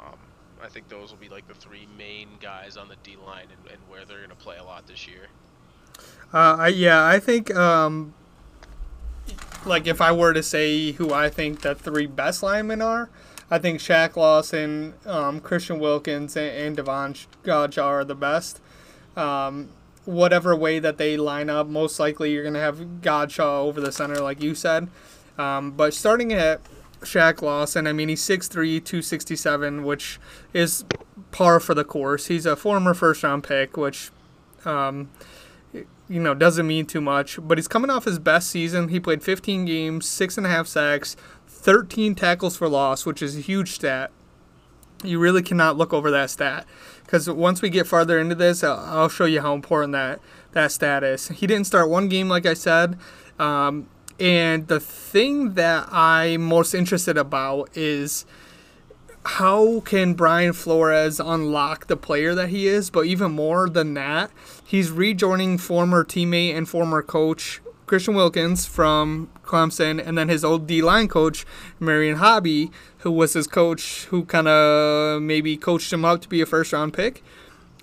Um, 0.00 0.16
I 0.62 0.68
think 0.70 0.88
those 0.88 1.10
will 1.10 1.18
be 1.18 1.28
like 1.28 1.46
the 1.46 1.54
three 1.54 1.86
main 1.98 2.28
guys 2.40 2.78
on 2.78 2.88
the 2.88 2.96
D 3.02 3.16
line 3.22 3.48
and, 3.50 3.70
and 3.70 3.82
where 3.86 4.06
they're 4.06 4.16
going 4.16 4.30
to 4.30 4.34
play 4.34 4.56
a 4.56 4.64
lot 4.64 4.86
this 4.86 5.06
year. 5.06 5.26
Uh, 6.32 6.56
I, 6.58 6.68
yeah, 6.68 7.04
I 7.04 7.20
think 7.20 7.54
um, 7.54 8.14
like 9.66 9.86
if 9.86 10.00
I 10.00 10.10
were 10.10 10.32
to 10.32 10.42
say 10.42 10.92
who 10.92 11.12
I 11.12 11.28
think 11.28 11.60
the 11.60 11.74
three 11.74 12.06
best 12.06 12.42
linemen 12.42 12.80
are, 12.80 13.10
I 13.52 13.58
think 13.58 13.80
Shaq 13.80 14.16
Lawson, 14.16 14.94
um, 15.04 15.38
Christian 15.38 15.78
Wilkins, 15.78 16.38
and, 16.38 16.56
and 16.56 16.76
Devon 16.76 17.12
Godchaux 17.44 17.84
are 17.84 18.02
the 18.02 18.14
best. 18.14 18.62
Um, 19.14 19.68
whatever 20.06 20.56
way 20.56 20.78
that 20.78 20.96
they 20.96 21.18
line 21.18 21.50
up, 21.50 21.66
most 21.66 22.00
likely 22.00 22.32
you're 22.32 22.44
going 22.44 22.54
to 22.54 22.60
have 22.60 22.78
Godchaux 23.02 23.66
over 23.66 23.78
the 23.78 23.92
center, 23.92 24.22
like 24.22 24.42
you 24.42 24.54
said. 24.54 24.88
Um, 25.36 25.72
but 25.72 25.92
starting 25.92 26.32
at 26.32 26.62
Shaq 27.02 27.42
Lawson, 27.42 27.86
I 27.86 27.92
mean, 27.92 28.08
he's 28.08 28.22
6'3", 28.22 28.50
267, 28.82 29.84
which 29.84 30.18
is 30.54 30.86
par 31.30 31.60
for 31.60 31.74
the 31.74 31.84
course. 31.84 32.28
He's 32.28 32.46
a 32.46 32.56
former 32.56 32.94
first 32.94 33.22
round 33.22 33.44
pick, 33.44 33.76
which, 33.76 34.10
um, 34.64 35.10
you 36.08 36.20
know 36.20 36.34
doesn't 36.34 36.66
mean 36.66 36.84
too 36.84 37.00
much. 37.00 37.38
But 37.40 37.58
he's 37.58 37.68
coming 37.68 37.90
off 37.90 38.04
his 38.04 38.18
best 38.18 38.50
season. 38.50 38.88
He 38.88 39.00
played 39.00 39.22
15 39.22 39.64
games, 39.64 40.06
six 40.06 40.36
and 40.36 40.46
a 40.46 40.50
half 40.50 40.66
sacks, 40.66 41.16
13 41.62 42.16
tackles 42.16 42.56
for 42.56 42.68
loss, 42.68 43.06
which 43.06 43.22
is 43.22 43.36
a 43.36 43.40
huge 43.40 43.70
stat. 43.70 44.10
You 45.04 45.18
really 45.18 45.42
cannot 45.42 45.76
look 45.76 45.92
over 45.92 46.10
that 46.10 46.30
stat 46.30 46.66
because 47.04 47.30
once 47.30 47.62
we 47.62 47.70
get 47.70 47.86
farther 47.86 48.18
into 48.18 48.34
this, 48.34 48.62
I'll, 48.64 49.08
show 49.08 49.24
you 49.24 49.40
how 49.40 49.54
important 49.54 49.92
that 49.92 50.20
that 50.52 50.72
stat 50.72 51.04
is. 51.04 51.28
He 51.28 51.46
didn't 51.46 51.66
start 51.66 51.88
one 51.88 52.08
game, 52.08 52.28
like 52.28 52.46
I 52.46 52.54
said. 52.54 52.98
Um, 53.38 53.88
and 54.18 54.66
the 54.68 54.80
thing 54.80 55.54
that 55.54 55.88
I'm 55.90 56.42
most 56.42 56.74
interested 56.74 57.16
about 57.16 57.76
is 57.76 58.26
how 59.24 59.80
can 59.80 60.14
Brian 60.14 60.52
Flores 60.52 61.20
unlock 61.20 61.86
the 61.86 61.96
player 61.96 62.34
that 62.34 62.48
he 62.48 62.66
is? 62.66 62.90
But 62.90 63.06
even 63.06 63.32
more 63.32 63.68
than 63.68 63.94
that, 63.94 64.30
he's 64.64 64.90
rejoining 64.90 65.58
former 65.58 66.04
teammate 66.04 66.56
and 66.56 66.68
former 66.68 67.02
coach 67.02 67.60
Christian 67.92 68.14
Wilkins 68.14 68.64
from 68.64 69.28
Clemson, 69.44 70.02
and 70.02 70.16
then 70.16 70.30
his 70.30 70.46
old 70.46 70.66
D 70.66 70.80
line 70.80 71.08
coach 71.08 71.44
Marion 71.78 72.16
Hobby, 72.16 72.70
who 73.00 73.12
was 73.12 73.34
his 73.34 73.46
coach, 73.46 74.06
who 74.06 74.24
kind 74.24 74.48
of 74.48 75.20
maybe 75.20 75.58
coached 75.58 75.92
him 75.92 76.02
up 76.02 76.22
to 76.22 76.28
be 76.30 76.40
a 76.40 76.46
first 76.46 76.72
round 76.72 76.94
pick. 76.94 77.22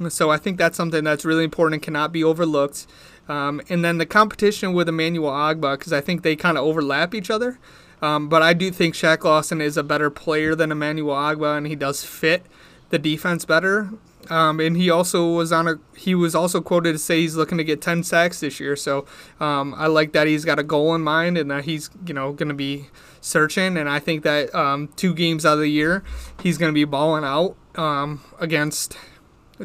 So 0.07 0.31
I 0.31 0.37
think 0.37 0.57
that's 0.57 0.75
something 0.75 1.03
that's 1.03 1.25
really 1.25 1.43
important 1.43 1.75
and 1.75 1.83
cannot 1.83 2.11
be 2.11 2.23
overlooked. 2.23 2.87
Um, 3.27 3.61
and 3.69 3.85
then 3.85 3.99
the 3.99 4.07
competition 4.07 4.73
with 4.73 4.89
Emmanuel 4.89 5.29
Ogbah, 5.29 5.77
because 5.77 5.93
I 5.93 6.01
think 6.01 6.23
they 6.23 6.35
kind 6.35 6.57
of 6.57 6.63
overlap 6.63 7.13
each 7.13 7.29
other. 7.29 7.59
Um, 8.01 8.29
but 8.29 8.41
I 8.41 8.53
do 8.53 8.71
think 8.71 8.95
Shaq 8.95 9.23
Lawson 9.23 9.61
is 9.61 9.77
a 9.77 9.83
better 9.83 10.09
player 10.09 10.55
than 10.55 10.71
Emmanuel 10.71 11.13
Ogbah, 11.13 11.55
and 11.55 11.67
he 11.67 11.75
does 11.75 12.03
fit 12.03 12.47
the 12.89 12.97
defense 12.97 13.45
better. 13.45 13.91
Um, 14.29 14.59
and 14.59 14.77
he 14.77 14.89
also 14.89 15.33
was 15.33 15.51
on 15.51 15.67
a 15.67 15.79
he 15.95 16.13
was 16.13 16.35
also 16.35 16.61
quoted 16.61 16.93
to 16.93 16.99
say 16.99 17.21
he's 17.21 17.35
looking 17.35 17.57
to 17.57 17.63
get 17.63 17.81
10 17.81 18.03
sacks 18.03 18.39
this 18.39 18.59
year. 18.59 18.75
So 18.75 19.05
um, 19.39 19.73
I 19.75 19.87
like 19.87 20.11
that 20.13 20.27
he's 20.27 20.45
got 20.45 20.59
a 20.59 20.63
goal 20.63 20.93
in 20.95 21.01
mind 21.01 21.37
and 21.37 21.49
that 21.49 21.65
he's 21.65 21.89
you 22.05 22.13
know 22.13 22.31
going 22.33 22.49
to 22.49 22.55
be 22.55 22.87
searching. 23.21 23.77
And 23.77 23.89
I 23.89 23.99
think 23.99 24.23
that 24.23 24.53
um, 24.53 24.89
two 24.95 25.13
games 25.13 25.45
out 25.45 25.53
of 25.53 25.59
the 25.59 25.71
year 25.71 26.03
he's 26.41 26.57
going 26.57 26.69
to 26.69 26.73
be 26.73 26.85
balling 26.85 27.23
out 27.23 27.55
um, 27.75 28.21
against 28.39 28.97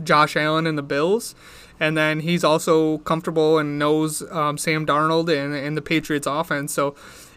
Josh 0.02 0.37
Allen 0.37 0.66
and 0.66 0.78
the 0.78 0.83
Bills. 0.83 1.35
And 1.80 1.97
then 1.97 2.21
he's 2.21 2.44
also 2.44 2.99
comfortable 2.99 3.59
and 3.59 3.78
knows 3.78 4.23
um, 4.30 4.56
Sam 4.56 4.87
Darnold 4.87 5.28
and, 5.28 5.54
and 5.54 5.76
the 5.76 5.83
Patriots 5.83 6.26
offense. 6.26 6.73
So 6.73 6.94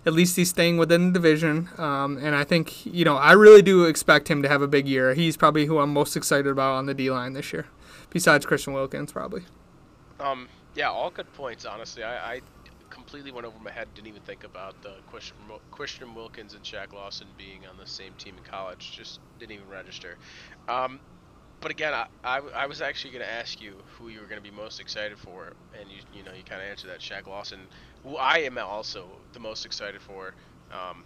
at 0.08 0.14
least 0.14 0.38
he's 0.38 0.50
staying 0.50 0.78
within 0.78 1.08
the 1.08 1.20
division. 1.20 1.68
Um, 1.78 2.18
and 2.18 2.34
I 2.34 2.46
think, 2.46 2.86
you 2.86 3.04
know, 3.04 3.18
I 3.18 3.34
really 3.34 3.62
do 3.62 3.84
expect 3.84 4.30
him 4.30 4.42
to 4.42 4.48
have 4.48 4.62
a 4.62 4.68
big 4.68 4.88
year. 4.88 5.14
He's 5.14 5.36
probably 5.36 5.66
who 5.66 5.80
I'm 5.80 5.92
most 5.92 6.16
excited 6.16 6.48
about 6.48 6.76
on 6.76 6.86
the 6.86 6.94
D 6.94 7.12
line 7.12 7.34
this 7.34 7.52
year, 7.52 7.68
besides 8.10 8.46
Christian 8.46 8.72
Wilkins, 8.72 9.12
probably. 9.12 9.44
Um, 10.22 10.48
yeah, 10.76 10.90
all 10.90 11.12
good 11.12 11.32
points. 11.34 11.66
Honestly, 11.66 12.04
I, 12.06 12.36
I 12.36 12.42
completely 12.90 13.34
went 13.34 13.46
over 13.46 13.60
my 13.60 13.70
head. 13.70 13.90
Didn't 13.96 14.08
even 14.08 14.22
think 14.22 14.46
about 14.46 14.82
the 14.82 14.94
Christian, 15.12 15.36
Christian 15.72 16.16
Wilkins 16.16 16.54
and 16.54 16.64
Shaq 16.64 16.94
Lawson 16.94 17.28
being 17.38 17.68
on 17.70 17.76
the 17.78 17.86
same 17.86 18.14
team 18.18 18.36
in 18.38 18.44
college. 18.50 18.94
Just 18.96 19.20
didn't 19.40 19.52
even 19.52 19.68
register. 19.68 20.16
Um, 20.70 21.02
but 21.60 21.72
again, 21.72 21.94
I, 21.94 22.08
I, 22.24 22.38
I, 22.56 22.66
was 22.68 22.82
actually 22.82 23.12
going 23.12 23.26
to 23.26 23.32
ask 23.32 23.60
you 23.60 23.74
who 23.98 24.10
you 24.10 24.20
were 24.20 24.28
going 24.28 24.42
to 24.42 24.48
be 24.50 24.56
most 24.56 24.80
excited 24.80 25.18
for, 25.18 25.54
and 25.80 25.90
you 25.90 25.98
you 26.14 26.24
know 26.24 26.32
you 26.32 26.44
kind 26.44 26.62
of 26.62 26.68
answered 26.68 26.90
that 26.90 27.00
Shaq 27.00 27.28
Lawson, 27.28 27.60
who 28.04 28.16
I 28.16 28.40
am 28.40 28.58
also 28.58 29.08
the 29.34 29.40
most 29.40 29.66
excited 29.66 30.02
for, 30.02 30.34
um, 30.72 31.04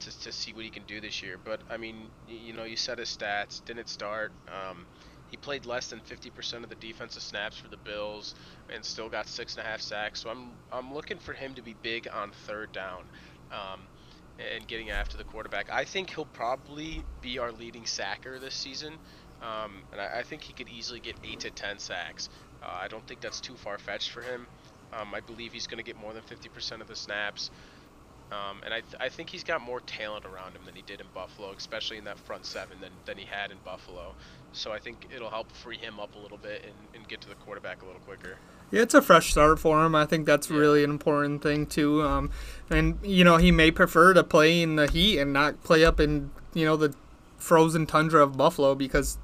to, 0.00 0.20
to 0.20 0.32
see 0.32 0.52
what 0.52 0.64
he 0.64 0.70
can 0.70 0.84
do 0.84 1.00
this 1.00 1.22
year. 1.22 1.36
But 1.42 1.60
I 1.68 1.76
mean, 1.76 2.08
you 2.28 2.52
know, 2.54 2.64
you 2.64 2.76
said 2.76 2.98
his 2.98 3.14
stats 3.14 3.64
didn't 3.64 3.88
start. 3.88 4.32
Um, 4.48 4.86
he 5.30 5.36
played 5.36 5.64
less 5.64 5.88
than 5.88 6.00
50% 6.00 6.62
of 6.62 6.68
the 6.68 6.74
defensive 6.74 7.22
snaps 7.22 7.56
for 7.56 7.68
the 7.68 7.78
Bills, 7.78 8.34
and 8.72 8.84
still 8.84 9.08
got 9.08 9.26
six 9.26 9.56
and 9.56 9.64
a 9.64 9.68
half 9.68 9.80
sacks. 9.80 10.20
So 10.20 10.30
I'm 10.30 10.52
I'm 10.72 10.94
looking 10.94 11.18
for 11.18 11.34
him 11.34 11.54
to 11.54 11.62
be 11.62 11.74
big 11.82 12.08
on 12.12 12.30
third 12.46 12.72
down. 12.72 13.04
Um, 13.50 13.80
and 14.38 14.66
getting 14.66 14.90
after 14.90 15.16
the 15.16 15.24
quarterback. 15.24 15.70
I 15.70 15.84
think 15.84 16.10
he'll 16.10 16.24
probably 16.24 17.04
be 17.20 17.38
our 17.38 17.52
leading 17.52 17.86
sacker 17.86 18.38
this 18.38 18.54
season. 18.54 18.94
Um, 19.42 19.82
and 19.90 20.00
I, 20.00 20.20
I, 20.20 20.22
think 20.22 20.42
he 20.42 20.52
could 20.52 20.68
easily 20.68 21.00
get 21.00 21.16
8 21.24 21.40
to 21.40 21.50
10 21.50 21.78
sacks. 21.78 22.28
Uh, 22.62 22.68
I 22.80 22.86
don't 22.86 23.04
think 23.06 23.20
that's 23.20 23.40
too 23.40 23.54
far 23.54 23.76
fetched 23.76 24.10
for 24.10 24.22
him. 24.22 24.46
Um, 24.92 25.12
I 25.14 25.20
believe 25.20 25.52
he's 25.52 25.66
going 25.66 25.78
to 25.78 25.84
get 25.84 25.98
more 25.98 26.12
than 26.12 26.22
50% 26.22 26.80
of 26.80 26.86
the 26.86 26.94
snaps. 26.94 27.50
Um, 28.30 28.62
and 28.64 28.72
I, 28.72 28.80
th- 28.80 28.96
I 28.98 29.08
think 29.08 29.28
he's 29.28 29.44
got 29.44 29.60
more 29.60 29.80
talent 29.80 30.24
around 30.24 30.52
him 30.52 30.62
than 30.64 30.74
he 30.74 30.82
did 30.82 31.00
in 31.00 31.06
Buffalo, 31.12 31.52
especially 31.52 31.98
in 31.98 32.04
that 32.04 32.18
front 32.18 32.46
seven 32.46 32.78
than, 32.80 32.92
than 33.04 33.18
he 33.18 33.26
had 33.26 33.50
in 33.50 33.58
Buffalo. 33.64 34.14
So 34.52 34.72
I 34.72 34.78
think 34.78 35.06
it'll 35.14 35.28
help 35.28 35.50
free 35.52 35.76
him 35.76 36.00
up 36.00 36.14
a 36.14 36.18
little 36.18 36.38
bit 36.38 36.64
and, 36.64 36.74
and 36.94 37.08
get 37.08 37.20
to 37.22 37.28
the 37.28 37.34
quarterback 37.34 37.82
a 37.82 37.84
little 37.84 38.00
quicker. 38.00 38.38
Yeah, 38.70 38.82
it's 38.82 38.94
a 38.94 39.02
fresh 39.02 39.32
start 39.32 39.58
for 39.58 39.84
him. 39.84 39.94
I 39.94 40.06
think 40.06 40.24
that's 40.24 40.48
yeah. 40.48 40.56
really 40.56 40.82
an 40.82 40.90
important 40.90 41.42
thing 41.42 41.66
too. 41.66 42.02
Um, 42.02 42.30
and 42.70 42.98
you 43.02 43.22
know, 43.22 43.36
he 43.36 43.52
may 43.52 43.70
prefer 43.70 44.14
to 44.14 44.24
play 44.24 44.62
in 44.62 44.76
the 44.76 44.90
heat 44.90 45.18
and 45.18 45.32
not 45.32 45.62
play 45.62 45.84
up 45.84 46.00
in 46.00 46.30
you 46.54 46.64
know 46.64 46.76
the 46.76 46.94
frozen 47.42 47.86
tundra 47.86 48.22
of 48.22 48.36
Buffalo 48.36 48.74
because 48.74 49.18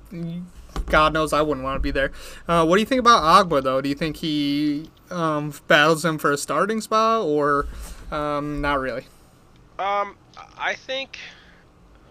God 0.87 1.12
knows 1.12 1.32
I 1.32 1.40
wouldn't 1.40 1.64
want 1.64 1.76
to 1.76 1.80
be 1.80 1.90
there. 1.90 2.10
Uh, 2.46 2.66
what 2.66 2.76
do 2.76 2.80
you 2.80 2.87
think 2.87 2.98
about 2.98 3.22
Ogbah 3.22 3.62
though? 3.62 3.80
Do 3.80 3.88
you 3.88 3.94
think 3.94 4.16
he 4.16 4.90
um, 5.10 5.54
battles 5.68 6.04
him 6.04 6.18
for 6.18 6.32
a 6.32 6.37
starting 6.37 6.80
spot 6.80 7.25
or 7.25 7.66
um, 8.10 8.60
not 8.60 8.80
really? 8.80 9.06
Um, 9.78 10.16
I 10.58 10.75
think 10.75 11.18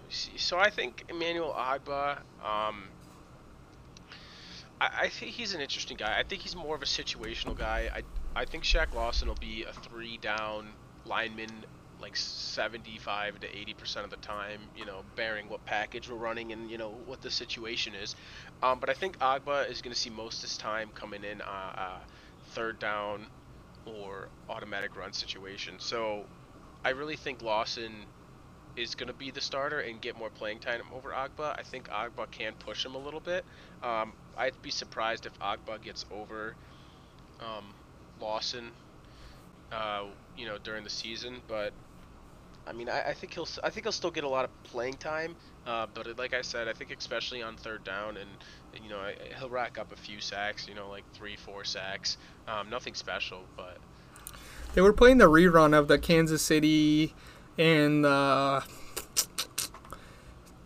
so. 0.10 0.58
I 0.58 0.70
think 0.70 1.04
Emmanuel 1.10 1.54
Ogbah. 1.58 2.20
Um, 2.44 2.88
I, 4.80 4.90
I 5.02 5.10
think 5.10 5.32
he's 5.32 5.54
an 5.54 5.62
interesting 5.62 5.98
guy. 5.98 6.18
I 6.18 6.24
think 6.24 6.42
he's 6.42 6.56
more 6.56 6.76
of 6.76 6.82
a 6.82 6.86
situational 6.86 7.58
guy. 7.58 7.90
I 7.94 8.02
I 8.40 8.46
think 8.46 8.64
Shaq 8.64 8.94
Lawson 8.94 9.28
will 9.28 9.36
be 9.36 9.64
a 9.64 9.74
three 9.74 10.18
down 10.18 10.70
lineman 11.06 11.66
like 12.02 12.16
75 12.16 13.40
to 13.40 13.58
80 13.58 13.74
percent 13.74 14.06
of 14.06 14.12
the 14.12 14.18
time, 14.18 14.62
you 14.76 14.86
know, 14.86 15.04
bearing 15.16 15.50
what 15.50 15.66
package 15.66 16.10
we're 16.10 16.18
running 16.18 16.52
and 16.52 16.70
you 16.70 16.78
know 16.78 16.92
what 17.06 17.22
the 17.22 17.32
situation 17.32 17.96
is. 17.96 18.16
Um, 18.62 18.80
but 18.80 18.90
I 18.90 18.94
think 18.94 19.18
Ogbah 19.20 19.70
is 19.70 19.82
going 19.82 19.94
to 19.94 20.00
see 20.00 20.10
most 20.10 20.44
of 20.44 20.50
his 20.50 20.58
time 20.58 20.92
coming 20.94 21.24
in 21.24 21.42
uh, 21.42 21.74
uh, 21.78 22.00
third 22.52 22.80
down 22.80 23.28
or 23.86 24.30
automatic 24.50 24.96
run 24.96 25.14
situation. 25.14 25.76
So 25.80 26.26
I 26.86 26.90
really 26.90 27.16
think 27.16 27.42
Lawson 27.42 28.08
is 28.76 28.96
going 28.96 29.08
to 29.08 29.14
be 29.14 29.32
the 29.32 29.42
starter 29.42 29.80
and 29.80 30.02
get 30.02 30.18
more 30.18 30.30
playing 30.30 30.60
time 30.60 30.82
over 30.94 31.10
Ogbah. 31.12 31.56
I 31.58 31.64
think 31.64 31.90
Ogbah 31.90 32.30
can 32.32 32.54
push 32.60 32.86
him 32.86 32.96
a 32.96 33.00
little 33.00 33.20
bit. 33.20 33.46
Um, 33.84 34.14
I'd 34.38 34.62
be 34.62 34.70
surprised 34.72 35.26
if 35.26 35.38
Ogbah 35.40 35.82
gets 35.82 36.06
over 36.12 36.56
um, 37.40 37.74
Lawson, 38.20 38.72
uh, 39.72 40.06
you 40.36 40.46
know, 40.46 40.58
during 40.64 40.84
the 40.84 40.90
season. 40.90 41.42
But 41.48 41.74
I 42.68 42.74
mean, 42.74 42.90
I, 42.90 43.10
I, 43.10 43.14
think 43.14 43.34
he'll 43.34 43.48
I 43.64 43.70
think 43.70 43.86
he'll 43.86 43.92
still 43.92 44.12
get 44.12 44.24
a 44.24 44.30
lot 44.30 44.46
of 44.46 44.64
playing 44.64 44.96
time, 44.96 45.36
uh, 45.66 45.88
but 45.94 46.18
like 46.18 46.34
I 46.34 46.42
said, 46.42 46.68
I 46.68 46.74
think 46.74 46.96
especially 46.98 47.42
on 47.42 47.56
third 47.56 47.84
down 47.84 48.18
and, 48.18 48.30
and 48.76 48.84
you 48.84 48.90
know 48.90 49.00
he'll 49.40 49.50
rack 49.50 49.78
up 49.78 49.92
a 49.92 49.96
few 49.96 50.20
sacks, 50.20 50.68
you 50.68 50.76
know, 50.76 50.90
like 50.90 51.04
three, 51.14 51.38
four 51.38 51.64
sacks, 51.64 52.18
um, 52.48 52.70
nothing 52.70 52.94
special, 52.94 53.44
but. 53.56 53.78
They 54.74 54.82
were 54.82 54.94
playing 54.94 55.18
the 55.18 55.30
rerun 55.30 55.78
of 55.78 55.88
the 55.88 55.98
Kansas 55.98 56.42
City 56.42 57.16
and 57.58 58.04
the 58.04 58.64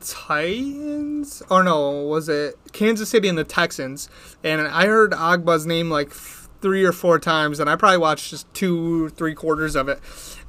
Titans, 0.02 1.44
or 1.50 1.64
no, 1.64 2.02
was 2.04 2.28
it 2.28 2.58
Kansas 2.74 3.10
City 3.10 3.30
and 3.30 3.38
the 3.38 3.44
Texans? 3.44 4.10
And 4.44 4.60
I 4.62 4.88
heard 4.88 5.12
Ogbah's 5.12 5.66
name 5.66 5.90
like 5.90 6.12
three 6.62 6.84
or 6.84 6.92
four 6.92 7.20
times, 7.20 7.60
and 7.60 7.70
I 7.70 7.76
probably 7.76 7.98
watched 7.98 8.30
just 8.30 8.52
two, 8.54 9.10
three 9.10 9.34
quarters 9.34 9.76
of 9.76 9.90
it. 9.90 10.00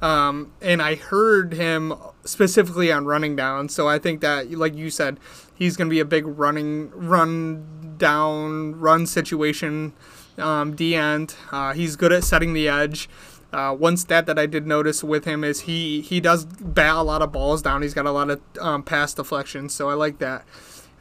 Um, 0.01 0.53
and 0.61 0.81
I 0.81 0.95
heard 0.95 1.53
him 1.53 1.93
specifically 2.23 2.91
on 2.91 3.05
running 3.05 3.35
down. 3.35 3.69
So 3.69 3.87
I 3.87 3.99
think 3.99 4.21
that, 4.21 4.51
like 4.51 4.75
you 4.75 4.89
said, 4.89 5.19
he's 5.53 5.75
going 5.75 5.87
to 5.87 5.93
be 5.93 5.99
a 5.99 6.05
big 6.05 6.25
running, 6.25 6.91
run 6.91 7.95
down, 7.97 8.79
run 8.79 9.07
situation 9.07 9.93
um, 10.37 10.75
D 10.75 10.95
end. 10.95 11.35
Uh, 11.51 11.73
he's 11.73 11.95
good 11.95 12.11
at 12.11 12.23
setting 12.23 12.53
the 12.53 12.67
edge. 12.67 13.09
Uh, 13.51 13.71
one 13.73 13.95
stat 13.97 14.25
that 14.25 14.39
I 14.39 14.47
did 14.47 14.65
notice 14.65 15.03
with 15.03 15.25
him 15.25 15.43
is 15.43 15.61
he 15.61 16.01
he 16.01 16.19
does 16.19 16.45
bat 16.45 16.95
a 16.95 17.03
lot 17.03 17.21
of 17.21 17.31
balls 17.31 17.61
down. 17.61 17.83
He's 17.83 17.93
got 17.93 18.07
a 18.07 18.11
lot 18.11 18.31
of 18.31 18.41
um, 18.59 18.81
pass 18.81 19.13
deflections, 19.13 19.75
so 19.75 19.89
I 19.89 19.93
like 19.93 20.17
that. 20.17 20.43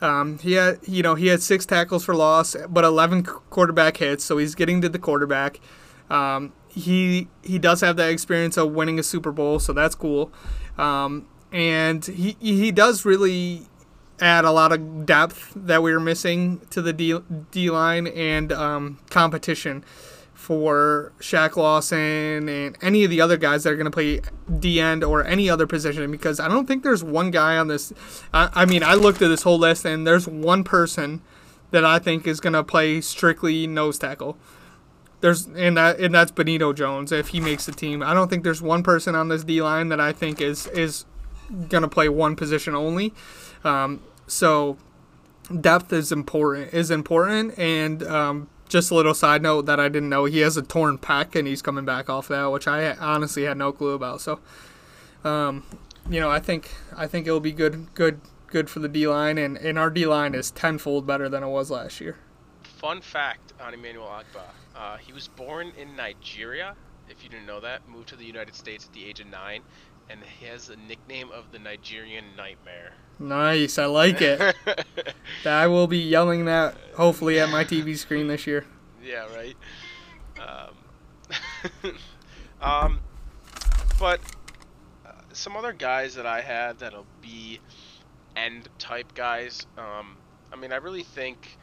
Um, 0.02 0.38
he 0.40 0.54
had, 0.54 0.80
you 0.86 1.02
know, 1.02 1.14
he 1.14 1.28
had 1.28 1.42
six 1.42 1.64
tackles 1.64 2.04
for 2.04 2.14
loss, 2.14 2.56
but 2.68 2.84
11 2.84 3.22
quarterback 3.22 3.98
hits, 3.98 4.24
so 4.24 4.36
he's 4.36 4.54
getting 4.54 4.80
to 4.82 4.88
the 4.88 4.98
quarterback. 4.98 5.60
Um, 6.10 6.52
he 6.68 7.28
he 7.42 7.58
does 7.58 7.80
have 7.82 7.96
that 7.96 8.10
experience 8.10 8.56
of 8.56 8.72
winning 8.72 8.98
a 8.98 9.02
Super 9.02 9.30
Bowl, 9.30 9.58
so 9.58 9.72
that's 9.72 9.94
cool. 9.94 10.32
Um, 10.76 11.26
and 11.52 12.04
he 12.04 12.36
he 12.40 12.72
does 12.72 13.04
really 13.04 13.68
add 14.20 14.44
a 14.44 14.50
lot 14.50 14.72
of 14.72 15.06
depth 15.06 15.52
that 15.54 15.82
we 15.82 15.92
were 15.92 16.00
missing 16.00 16.60
to 16.70 16.82
the 16.82 16.92
D, 16.92 17.18
D 17.50 17.70
line 17.70 18.06
and 18.08 18.52
um, 18.52 18.98
competition 19.10 19.84
for 20.42 21.12
Shaq 21.20 21.54
Lawson 21.54 22.48
and 22.48 22.76
any 22.82 23.04
of 23.04 23.10
the 23.10 23.20
other 23.20 23.36
guys 23.36 23.62
that 23.62 23.72
are 23.72 23.76
going 23.76 23.84
to 23.84 23.92
play 23.92 24.20
D 24.58 24.80
end 24.80 25.04
or 25.04 25.24
any 25.24 25.48
other 25.48 25.68
position 25.68 26.10
because 26.10 26.40
I 26.40 26.48
don't 26.48 26.66
think 26.66 26.82
there's 26.82 27.04
one 27.04 27.30
guy 27.30 27.56
on 27.56 27.68
this. 27.68 27.92
I, 28.34 28.50
I 28.52 28.64
mean, 28.64 28.82
I 28.82 28.94
looked 28.94 29.22
at 29.22 29.28
this 29.28 29.42
whole 29.42 29.58
list 29.58 29.84
and 29.84 30.04
there's 30.04 30.26
one 30.26 30.64
person 30.64 31.22
that 31.70 31.84
I 31.84 32.00
think 32.00 32.26
is 32.26 32.40
going 32.40 32.54
to 32.54 32.64
play 32.64 33.00
strictly 33.00 33.68
nose 33.68 34.00
tackle. 34.00 34.36
there's 35.20 35.46
and 35.46 35.76
that 35.76 36.00
and 36.00 36.12
that's 36.12 36.32
Benito 36.32 36.72
Jones 36.72 37.12
if 37.12 37.28
he 37.28 37.40
makes 37.40 37.64
the 37.66 37.72
team. 37.72 38.02
I 38.02 38.12
don't 38.12 38.28
think 38.28 38.42
there's 38.42 38.60
one 38.60 38.82
person 38.82 39.14
on 39.14 39.28
this 39.28 39.44
D 39.44 39.62
line 39.62 39.90
that 39.90 40.00
I 40.00 40.12
think 40.12 40.40
is 40.40 40.66
is 40.68 41.04
gonna 41.68 41.88
play 41.88 42.08
one 42.08 42.34
position 42.34 42.74
only. 42.74 43.14
Um, 43.62 44.02
so 44.26 44.76
depth 45.60 45.92
is 45.92 46.10
important 46.10 46.74
is 46.74 46.90
important 46.90 47.56
and 47.58 48.02
um, 48.02 48.48
just 48.72 48.90
a 48.90 48.94
little 48.94 49.12
side 49.12 49.42
note 49.42 49.66
that 49.66 49.78
I 49.78 49.88
didn't 49.88 50.08
know 50.08 50.24
he 50.24 50.38
has 50.38 50.56
a 50.56 50.62
torn 50.62 50.96
pec 50.96 51.36
and 51.36 51.46
he's 51.46 51.60
coming 51.60 51.84
back 51.84 52.08
off 52.08 52.28
that, 52.28 52.46
which 52.46 52.66
I 52.66 52.92
honestly 52.94 53.44
had 53.44 53.58
no 53.58 53.70
clue 53.70 53.92
about. 53.92 54.22
So, 54.22 54.40
um, 55.24 55.64
you 56.10 56.18
know, 56.18 56.30
I 56.30 56.40
think 56.40 56.70
I 56.96 57.06
think 57.06 57.26
it'll 57.26 57.38
be 57.38 57.52
good 57.52 57.94
good 57.94 58.22
good 58.46 58.70
for 58.70 58.80
the 58.80 58.88
D 58.88 59.06
line 59.06 59.36
and, 59.36 59.58
and 59.58 59.78
our 59.78 59.90
D 59.90 60.06
line 60.06 60.34
is 60.34 60.50
tenfold 60.50 61.06
better 61.06 61.28
than 61.28 61.42
it 61.42 61.48
was 61.48 61.70
last 61.70 62.00
year. 62.00 62.16
Fun 62.62 63.02
fact 63.02 63.52
on 63.60 63.74
Emmanuel 63.74 64.06
Ogbah: 64.06 64.50
uh, 64.74 64.96
he 64.96 65.12
was 65.12 65.28
born 65.28 65.72
in 65.78 65.94
Nigeria. 65.94 66.74
If 67.10 67.22
you 67.22 67.28
didn't 67.28 67.46
know 67.46 67.60
that, 67.60 67.86
moved 67.86 68.08
to 68.08 68.16
the 68.16 68.24
United 68.24 68.54
States 68.54 68.86
at 68.86 68.92
the 68.94 69.04
age 69.04 69.20
of 69.20 69.26
nine, 69.26 69.60
and 70.08 70.20
he 70.40 70.46
has 70.46 70.68
the 70.68 70.76
nickname 70.76 71.30
of 71.30 71.52
the 71.52 71.58
Nigerian 71.58 72.24
Nightmare. 72.38 72.94
Nice, 73.18 73.78
I 73.78 73.86
like 73.86 74.20
it. 74.20 74.56
I 75.44 75.66
will 75.66 75.86
be 75.86 75.98
yelling 75.98 76.46
that 76.46 76.76
hopefully 76.94 77.38
at 77.40 77.50
my 77.50 77.64
TV 77.64 77.96
screen 77.96 78.26
this 78.26 78.46
year. 78.46 78.64
Yeah, 79.02 79.26
right. 79.34 79.56
Um, 80.40 81.94
um, 82.60 83.00
but 83.98 84.20
uh, 85.06 85.12
some 85.32 85.56
other 85.56 85.72
guys 85.72 86.14
that 86.14 86.26
I 86.26 86.40
have 86.40 86.78
that'll 86.78 87.06
be 87.20 87.60
end 88.36 88.68
type 88.78 89.14
guys. 89.14 89.66
Um, 89.78 90.16
I 90.52 90.56
mean, 90.56 90.72
I 90.72 90.76
really 90.76 91.02
think. 91.02 91.58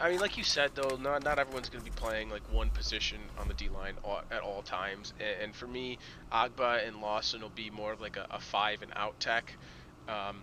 I 0.00 0.10
mean, 0.10 0.20
like 0.20 0.36
you 0.36 0.44
said, 0.44 0.72
though, 0.74 0.96
not 0.96 1.24
not 1.24 1.38
everyone's 1.38 1.68
going 1.68 1.84
to 1.84 1.90
be 1.90 1.94
playing 1.96 2.30
like 2.30 2.42
one 2.52 2.70
position 2.70 3.18
on 3.38 3.48
the 3.48 3.54
D 3.54 3.68
line 3.68 3.94
at 4.30 4.42
all 4.42 4.62
times. 4.62 5.14
And, 5.18 5.44
and 5.44 5.56
for 5.56 5.66
me, 5.66 5.98
Ogbah 6.30 6.86
and 6.86 7.00
Lawson 7.00 7.40
will 7.40 7.50
be 7.50 7.70
more 7.70 7.92
of 7.92 8.00
like 8.00 8.16
a, 8.16 8.26
a 8.30 8.40
five 8.40 8.82
and 8.82 8.92
out 8.96 9.18
tech. 9.20 9.54
Um, 10.08 10.42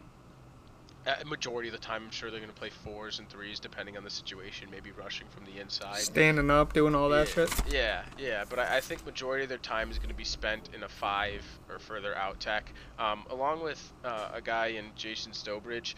a 1.05 1.25
majority 1.25 1.69
of 1.69 1.73
the 1.73 1.79
time, 1.79 2.03
I'm 2.05 2.11
sure 2.11 2.29
they're 2.29 2.39
going 2.39 2.51
to 2.51 2.59
play 2.59 2.69
fours 2.69 3.19
and 3.19 3.29
threes 3.29 3.59
depending 3.59 3.97
on 3.97 4.03
the 4.03 4.09
situation. 4.09 4.69
Maybe 4.69 4.91
rushing 4.91 5.27
from 5.29 5.45
the 5.45 5.59
inside, 5.59 5.97
standing 5.97 6.49
up, 6.49 6.73
doing 6.73 6.93
all 6.93 7.09
that 7.09 7.27
yeah, 7.29 7.33
shit. 7.33 7.53
Yeah, 7.71 8.03
yeah. 8.17 8.43
But 8.49 8.59
I, 8.59 8.77
I, 8.77 8.81
think 8.81 9.05
majority 9.05 9.43
of 9.43 9.49
their 9.49 9.57
time 9.57 9.89
is 9.91 9.97
going 9.97 10.09
to 10.09 10.15
be 10.15 10.23
spent 10.23 10.69
in 10.75 10.83
a 10.83 10.89
five 10.89 11.43
or 11.69 11.79
further 11.79 12.15
out 12.15 12.39
tech, 12.39 12.71
um, 12.99 13.25
along 13.29 13.63
with 13.63 13.93
uh, 14.03 14.29
a 14.33 14.41
guy 14.41 14.67
in 14.67 14.85
Jason 14.95 15.31
Strowbridge. 15.31 15.95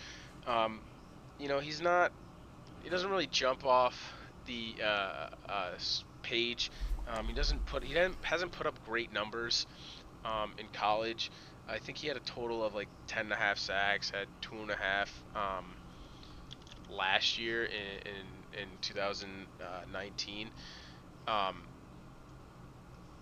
Um, 0.47 0.79
you 1.39 1.47
know, 1.47 1.59
he's 1.59 1.81
not. 1.81 2.11
He 2.83 2.89
doesn't 2.89 3.09
really 3.09 3.27
jump 3.27 3.65
off 3.65 4.13
the 4.45 4.75
uh, 4.83 5.29
uh, 5.49 5.71
page. 6.21 6.71
Um, 7.07 7.27
he 7.27 7.33
doesn't 7.33 7.65
put. 7.65 7.83
He 7.83 7.95
hasn't 8.21 8.51
put 8.51 8.67
up 8.67 8.83
great 8.85 9.11
numbers 9.11 9.65
um, 10.23 10.53
in 10.57 10.67
college. 10.73 11.31
I 11.71 11.79
think 11.79 11.97
he 11.97 12.07
had 12.07 12.17
a 12.17 12.21
total 12.21 12.63
of 12.63 12.73
like 12.73 12.89
10 13.07 13.25
and 13.25 13.33
a 13.33 13.35
half 13.35 13.57
sacks, 13.57 14.11
had 14.11 14.27
two 14.41 14.55
and 14.55 14.69
a 14.69 14.75
half 14.75 15.23
um, 15.35 15.65
last 16.89 17.39
year 17.39 17.63
in, 17.63 18.59
in, 18.59 18.61
in 18.63 18.67
2019. 18.81 20.49
Um, 21.27 21.55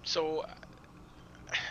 so, 0.03 0.43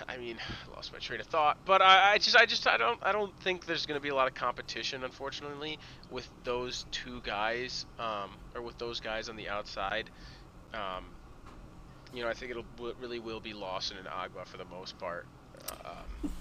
I 0.08 0.16
mean, 0.18 0.36
I 0.38 0.70
lost 0.76 0.92
my 0.92 1.00
train 1.00 1.20
of 1.20 1.26
thought, 1.26 1.58
but 1.64 1.82
I, 1.82 2.12
I 2.12 2.18
just, 2.18 2.36
I 2.36 2.46
just, 2.46 2.66
I 2.68 2.76
don't, 2.76 2.98
I 3.02 3.10
don't 3.10 3.36
think 3.40 3.66
there's 3.66 3.86
going 3.86 3.98
to 3.98 4.02
be 4.02 4.10
a 4.10 4.14
lot 4.14 4.28
of 4.28 4.34
competition, 4.34 5.02
unfortunately, 5.02 5.80
with 6.10 6.28
those 6.44 6.86
two 6.92 7.20
guys, 7.22 7.86
um, 7.98 8.30
or 8.54 8.62
with 8.62 8.78
those 8.78 9.00
guys 9.00 9.28
on 9.28 9.36
the 9.36 9.48
outside. 9.48 10.10
Um, 10.72 11.06
you 12.12 12.22
know, 12.22 12.28
I 12.28 12.34
think 12.34 12.52
it'll 12.52 12.94
really 13.00 13.18
will 13.18 13.40
be 13.40 13.52
Lawson 13.52 13.96
and 13.98 14.06
Ogbah 14.06 14.46
for 14.46 14.58
the 14.58 14.64
most 14.64 14.96
part. 14.98 15.26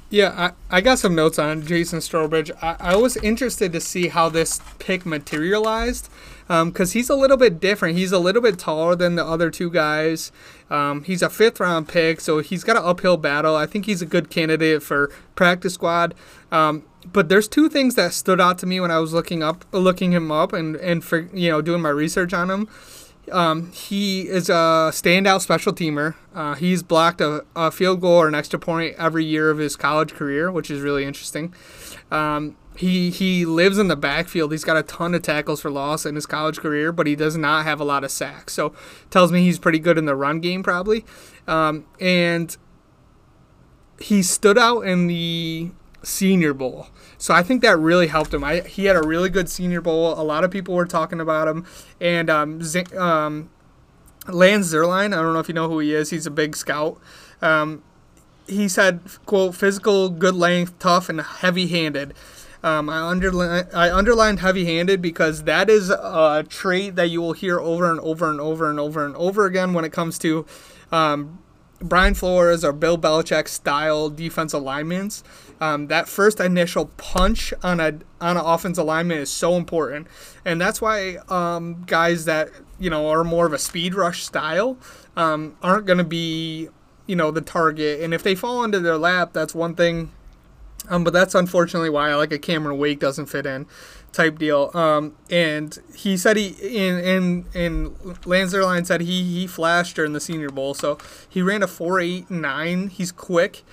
Yeah, 0.10 0.54
I, 0.70 0.78
I 0.78 0.82
got 0.82 1.00
some 1.00 1.16
notes 1.16 1.38
on 1.38 1.66
Jason 1.66 2.00
Strowbridge. 2.00 2.52
I, 2.62 2.78
I 2.80 2.96
was 2.96 3.18
interested 3.18 3.74
to 3.74 3.82
see 3.82 4.08
how 4.08 4.30
this 4.30 4.62
pick 4.80 5.06
materialized 5.06 6.10
because 6.48 6.92
um, 6.92 6.94
he's 6.94 7.10
a 7.10 7.16
little 7.16 7.36
bit 7.36 7.60
different. 7.60 7.98
He's 7.98 8.14
a 8.14 8.20
little 8.20 8.42
bit 8.42 8.58
taller 8.58 8.96
than 8.96 9.16
the 9.16 9.26
other 9.26 9.52
two 9.52 9.70
guys. 9.70 10.32
Um, 10.70 11.04
he's 11.04 11.22
a 11.22 11.30
fifth 11.30 11.60
round 11.60 11.90
pick, 11.90 12.22
so 12.22 12.40
he's 12.40 12.64
got 12.64 12.78
an 12.78 12.84
uphill 12.86 13.18
battle. 13.18 13.54
I 13.58 13.66
think 13.66 13.86
he's 13.86 14.02
a 14.02 14.06
good 14.06 14.30
candidate 14.30 14.82
for 14.82 15.12
practice 15.36 15.74
squad. 15.74 16.14
Um, 16.54 16.84
but 17.12 17.28
there's 17.28 17.50
two 17.50 17.68
things 17.68 17.96
that 17.96 18.14
stood 18.14 18.40
out 18.40 18.58
to 18.60 18.66
me 18.66 18.80
when 18.80 18.92
I 18.92 19.00
was 19.00 19.14
looking 19.14 19.44
up, 19.44 19.66
looking 19.74 20.14
him 20.14 20.32
up, 20.32 20.54
and 20.54 20.78
and 20.78 21.04
for 21.04 21.28
you 21.34 21.50
know 21.50 21.62
doing 21.62 21.82
my 21.82 21.90
research 21.90 22.34
on 22.34 22.50
him. 22.50 22.70
Um, 23.32 23.72
he 23.74 24.22
is 24.28 24.50
a 24.50 24.92
standout 24.94 25.42
special 25.42 25.74
teamer. 25.74 26.16
Uh, 26.34 26.56
he's 26.56 26.82
blocked 26.82 27.20
a, 27.20 27.46
a, 27.56 27.72
field 27.72 28.00
goal 28.00 28.14
or 28.14 28.28
an 28.28 28.36
extra 28.36 28.58
point 28.58 28.96
every 28.98 29.26
year 29.26 29.50
of 29.50 29.58
his 29.58 29.76
college 29.76 30.14
career, 30.14 30.52
which 30.52 30.72
is 30.72 30.82
really 30.82 31.04
interesting. 31.04 31.54
Um, 32.10 32.56
he 32.78 33.10
he 33.10 33.44
lives 33.44 33.78
in 33.80 33.88
the 33.88 33.96
backfield. 33.96 34.52
He's 34.52 34.64
got 34.64 34.78
a 34.78 34.84
ton 34.84 35.16
of 35.16 35.24
tackles 35.24 35.62
for 35.62 35.72
loss 35.72 36.06
in 36.06 36.16
his 36.16 36.26
college 36.26 36.60
career, 36.60 36.92
but 36.92 37.08
he 37.08 37.16
does 37.16 37.36
not 37.36 37.66
have 37.66 37.80
a 37.82 37.84
lot 37.84 38.04
of 38.04 38.12
sacks. 38.12 38.54
So 38.54 38.74
tells 39.10 39.32
me 39.32 39.42
he's 39.42 39.60
pretty 39.60 39.80
good 39.80 39.98
in 39.98 40.06
the 40.06 40.16
run 40.16 40.40
game 40.40 40.64
probably. 40.64 41.04
Um, 41.48 41.86
and 42.00 42.56
he 44.00 44.22
stood 44.22 44.58
out 44.58 44.82
in 44.82 45.08
the 45.08 45.72
Senior 46.04 46.54
Bowl. 46.54 46.88
So 47.18 47.34
I 47.34 47.42
think 47.44 47.62
that 47.64 47.78
really 47.78 48.08
helped 48.08 48.34
him. 48.34 48.44
I, 48.44 48.62
he 48.62 48.86
had 48.86 48.96
a 48.96 49.02
really 49.02 49.30
good 49.30 49.50
Senior 49.50 49.82
Bowl. 49.82 50.20
A 50.20 50.22
lot 50.24 50.44
of 50.44 50.52
people 50.52 50.76
were 50.76 50.86
talking 50.86 51.20
about 51.20 51.48
him. 51.48 51.66
And 52.00 52.30
um, 52.30 52.62
Z- 52.62 52.96
um, 52.96 53.50
Lance 54.28 54.72
Zierlein, 54.74 55.18
I 55.18 55.22
don't 55.22 55.34
know 55.34 55.40
if 55.40 55.48
you 55.48 55.54
know 55.56 55.68
who 55.70 55.80
he 55.80 55.94
is. 55.94 56.10
He's 56.12 56.26
a 56.26 56.32
big 56.32 56.56
scout. 56.56 57.00
Um, 57.42 57.84
he 58.48 58.68
said, 58.68 59.02
quote, 59.26 59.56
physical, 59.56 60.10
good 60.10 60.36
length, 60.36 60.80
tough, 60.80 61.10
and 61.10 61.20
heavy-handed. 61.22 62.14
Um, 62.64 62.90
I, 62.90 62.98
I 63.74 63.92
underlined 63.92 64.40
heavy-handed 64.40 65.02
because 65.02 65.44
that 65.44 65.70
is 65.70 65.90
a 65.90 66.46
trait 66.48 66.96
that 66.96 67.10
you 67.10 67.22
will 67.22 67.34
hear 67.34 67.60
over 67.60 67.90
and 67.90 68.00
over 68.00 68.30
and 68.30 68.42
over 68.42 68.70
and 68.70 68.80
over 68.80 69.06
and 69.06 69.16
over 69.16 69.46
again 69.46 69.74
when 69.74 69.86
it 69.86 69.92
comes 69.92 70.18
to 70.20 70.46
um, 70.92 71.40
Brian 71.80 72.14
Flores 72.14 72.64
or 72.66 72.74
Bill 72.74 72.98
Belichick 72.98 73.48
style 73.48 74.10
defensive 74.10 74.64
linemen. 74.64 75.12
Um, 75.60 75.88
that 75.88 76.08
first 76.08 76.40
initial 76.40 76.86
punch 76.98 77.54
on 77.64 77.80
a 77.80 78.00
on 78.22 78.38
an 78.38 78.44
offense 78.46 78.78
alignment 78.78 79.22
is 79.22 79.32
so 79.32 79.56
important, 79.56 80.08
and 80.46 80.62
that's 80.62 80.82
why 80.82 81.18
um, 81.30 81.84
guys 81.86 82.26
that 82.26 82.50
you 82.80 82.90
know 82.90 83.10
are 83.10 83.24
more 83.24 83.46
of 83.46 83.54
a 83.54 83.60
speed 83.60 83.96
rush 83.96 84.24
style 84.24 84.78
um, 85.16 85.56
aren't 85.64 85.86
going 85.86 85.98
to 85.98 86.04
be 86.04 86.70
you 87.08 87.16
know 87.16 87.32
the 87.32 87.42
target. 87.42 88.02
And 88.02 88.14
if 88.14 88.24
they 88.24 88.36
fall 88.36 88.64
into 88.64 88.80
their 88.80 88.98
lap, 88.98 89.34
that's 89.34 89.56
one 89.56 89.76
thing. 89.76 90.12
Um, 90.90 91.04
but 91.04 91.12
that's 91.12 91.36
unfortunately 91.36 91.90
why 91.90 92.14
like 92.16 92.32
a 92.32 92.40
Cameron 92.40 92.78
Wake 92.78 93.00
doesn't 93.00 93.26
fit 93.26 93.46
in 93.46 93.66
type 94.12 94.40
deal. 94.40 94.72
Um, 94.74 95.16
and 95.30 95.78
he 95.96 96.18
said 96.18 96.38
he 96.38 96.50
in 96.62 97.00
in 97.00 97.46
in 97.54 97.96
Lance 98.26 98.54
Zierlein 98.54 98.86
said 98.86 99.02
he 99.02 99.24
he 99.24 99.48
flashed 99.48 99.96
during 99.96 100.14
the 100.14 100.20
Senior 100.20 100.50
Bowl, 100.50 100.74
so 100.74 100.98
he 101.28 101.42
ran 101.42 101.64
a 101.64 101.68
four 101.68 102.00
eight 102.00 102.30
nine. 102.30 102.88
He's 102.90 103.12
quick, 103.12 103.64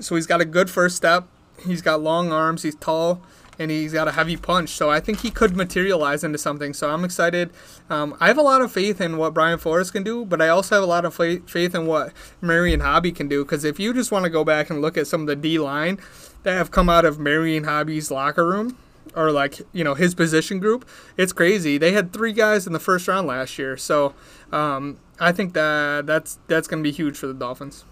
so 0.00 0.14
he's 0.14 0.26
got 0.26 0.40
a 0.40 0.44
good 0.44 0.70
first 0.70 0.96
step. 0.96 1.26
He's 1.64 1.82
got 1.82 2.02
long 2.02 2.32
arms. 2.32 2.62
He's 2.62 2.74
tall. 2.74 3.22
And 3.56 3.70
he's 3.70 3.92
got 3.92 4.08
a 4.08 4.12
heavy 4.12 4.36
punch, 4.36 4.70
so 4.70 4.90
I 4.90 4.98
think 4.98 5.20
he 5.20 5.30
could 5.30 5.56
materialize 5.56 6.24
into 6.24 6.38
something. 6.38 6.74
So 6.74 6.90
I'm 6.90 7.04
excited. 7.04 7.50
Um, 7.88 8.16
I 8.18 8.26
have 8.26 8.36
a 8.36 8.42
lot 8.42 8.62
of 8.62 8.72
faith 8.72 9.00
in 9.00 9.16
what 9.16 9.32
Brian 9.32 9.60
Flores 9.60 9.92
can 9.92 10.02
do, 10.02 10.24
but 10.24 10.42
I 10.42 10.48
also 10.48 10.74
have 10.74 10.82
a 10.82 10.88
lot 10.88 11.04
of 11.04 11.14
faith 11.14 11.72
in 11.72 11.86
what 11.86 12.12
Marion 12.40 12.80
Hobby 12.80 13.12
can 13.12 13.28
do. 13.28 13.44
Because 13.44 13.62
if 13.64 13.78
you 13.78 13.94
just 13.94 14.10
want 14.10 14.24
to 14.24 14.28
go 14.30 14.42
back 14.42 14.70
and 14.70 14.82
look 14.82 14.96
at 14.96 15.06
some 15.06 15.20
of 15.20 15.26
the 15.28 15.36
D 15.36 15.60
line 15.60 16.00
that 16.42 16.54
have 16.54 16.72
come 16.72 16.88
out 16.88 17.04
of 17.04 17.20
Marion 17.20 17.62
Hobby's 17.62 18.10
locker 18.10 18.44
room, 18.44 18.76
or 19.14 19.30
like 19.30 19.60
you 19.72 19.84
know 19.84 19.94
his 19.94 20.16
position 20.16 20.58
group, 20.58 20.84
it's 21.16 21.32
crazy. 21.32 21.78
They 21.78 21.92
had 21.92 22.12
three 22.12 22.32
guys 22.32 22.66
in 22.66 22.72
the 22.72 22.80
first 22.80 23.06
round 23.06 23.28
last 23.28 23.56
year, 23.56 23.76
so 23.76 24.14
um, 24.50 24.98
I 25.20 25.30
think 25.30 25.54
that 25.54 26.06
that's 26.06 26.40
that's 26.48 26.66
going 26.66 26.82
to 26.82 26.88
be 26.88 26.92
huge 26.92 27.16
for 27.16 27.28
the 27.28 27.34
Dolphins. 27.34 27.84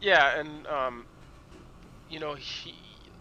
Yeah, 0.00 0.38
and 0.38 0.66
um, 0.66 1.06
you 2.08 2.18
know 2.20 2.34
he, 2.34 3.12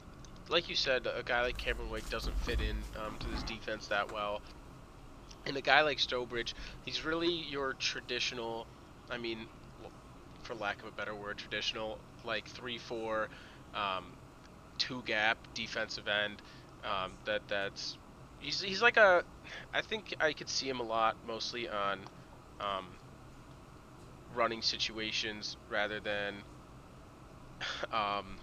like 0.49 0.69
you 0.69 0.75
said, 0.75 1.07
a 1.07 1.23
guy 1.23 1.41
like 1.41 1.57
Cameron 1.57 1.89
Wake 1.89 2.09
doesn't 2.09 2.39
fit 2.39 2.61
in 2.61 2.85
um, 2.97 3.17
to 3.19 3.29
this 3.29 3.43
defense 3.43 3.87
that 3.87 4.09
well, 4.09 4.41
and 5.45 5.57
a 5.57 5.61
guy 5.61 5.81
like 5.81 5.97
Strowbridge, 5.99 6.53
he's 6.81 7.03
really 7.03 7.29
your 7.31 7.73
traditional. 7.73 8.67
I 9.09 9.17
mean, 9.17 9.47
for 10.43 10.55
lack 10.55 10.81
of 10.83 10.89
a 10.89 10.91
better 10.91 11.15
word, 11.15 11.37
traditional 11.37 12.01
like 12.23 12.49
three 12.49 12.77
four. 12.77 13.29
Um, 13.73 14.15
two 14.79 15.03
gap 15.03 15.39
defensive 15.55 16.07
end. 16.07 16.41
Um, 16.83 17.17
that 17.25 17.43
that's 17.49 17.97
he's 18.39 18.61
he's 18.61 18.81
like 18.81 18.97
a 18.97 19.23
I 19.73 19.81
think 19.81 20.13
I 20.19 20.33
could 20.33 20.49
see 20.49 20.69
him 20.69 20.79
a 20.81 20.83
lot 20.83 21.17
mostly 21.23 21.69
on 21.69 22.05
um, 22.59 22.99
running 24.29 24.61
situations 24.61 25.57
rather 25.69 25.99
than 25.99 26.43
um, 27.91 28.37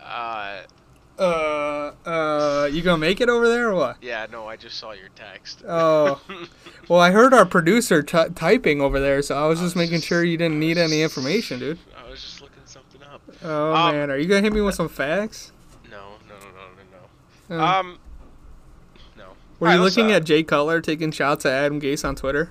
uh, 0.02 0.62
uh, 1.18 1.92
uh, 2.06 2.68
You 2.72 2.82
gonna 2.82 2.98
make 2.98 3.20
it 3.20 3.28
over 3.28 3.48
there 3.48 3.68
or 3.70 3.74
what? 3.74 3.96
Yeah, 4.02 4.26
no, 4.30 4.46
I 4.46 4.56
just 4.56 4.78
saw 4.78 4.92
your 4.92 5.08
text. 5.14 5.62
Oh. 5.68 6.20
Well, 6.88 6.98
I 6.98 7.12
heard 7.12 7.32
our 7.32 7.46
producer 7.46 8.02
t- 8.02 8.30
typing 8.34 8.80
over 8.80 8.98
there, 8.98 9.22
so 9.22 9.36
I 9.36 9.46
was 9.46 9.60
just 9.60 9.76
was 9.76 9.76
making 9.76 9.98
just- 9.98 10.08
sure 10.08 10.24
you 10.24 10.36
didn't 10.36 10.58
need 10.58 10.76
any 10.76 11.02
information, 11.02 11.60
dude. 11.60 11.78
I 11.96 12.10
was 12.10 12.20
just 12.20 12.40
looking 12.42 12.62
something 12.64 13.00
up. 13.04 13.22
Oh 13.44 13.72
Um, 13.72 13.94
man, 13.94 14.10
are 14.10 14.16
you 14.16 14.26
gonna 14.26 14.40
hit 14.40 14.52
me 14.52 14.60
with 14.60 14.74
some 14.74 14.88
facts? 14.88 15.52
No, 15.88 16.14
no, 16.28 16.34
no, 16.34 16.46
no, 16.50 16.66
no, 17.48 17.58
no. 17.58 17.64
Uh, 17.64 17.78
Um, 17.78 17.98
no. 19.16 19.24
were 19.60 19.68
Alright, 19.68 19.76
you 19.78 19.84
looking 19.84 20.10
uh, 20.10 20.16
at 20.16 20.24
Jay 20.24 20.42
Cutler 20.42 20.80
taking 20.80 21.12
shots 21.12 21.46
at 21.46 21.52
Adam 21.52 21.80
Gase 21.80 22.04
on 22.04 22.16
Twitter? 22.16 22.50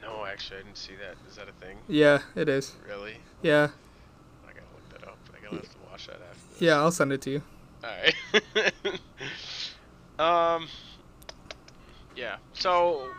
No, 0.00 0.24
actually, 0.24 0.60
I 0.60 0.62
didn't 0.62 0.78
see 0.78 0.94
that. 0.94 1.16
Is 1.28 1.36
that 1.36 1.48
a 1.50 1.52
thing? 1.62 1.73
Yeah, 1.88 2.20
it 2.34 2.48
is. 2.48 2.74
Really? 2.88 3.16
Yeah, 3.42 3.68
I 4.44 4.48
gotta 4.48 4.66
look 4.74 4.88
that 4.90 5.06
up. 5.08 5.18
I 5.32 5.42
gotta 5.44 5.56
have 5.56 5.64
to 5.68 5.78
watch 5.90 6.06
that 6.06 6.20
after. 6.30 6.48
This. 6.52 6.62
yeah, 6.62 6.76
I'll 6.76 6.90
send 6.92 7.12
it 7.12 7.20
to 7.22 7.30
you. 7.30 7.42
All 7.82 7.90
right. 10.18 10.56
um. 10.58 10.68
Yeah. 12.16 12.36
So. 12.52 13.08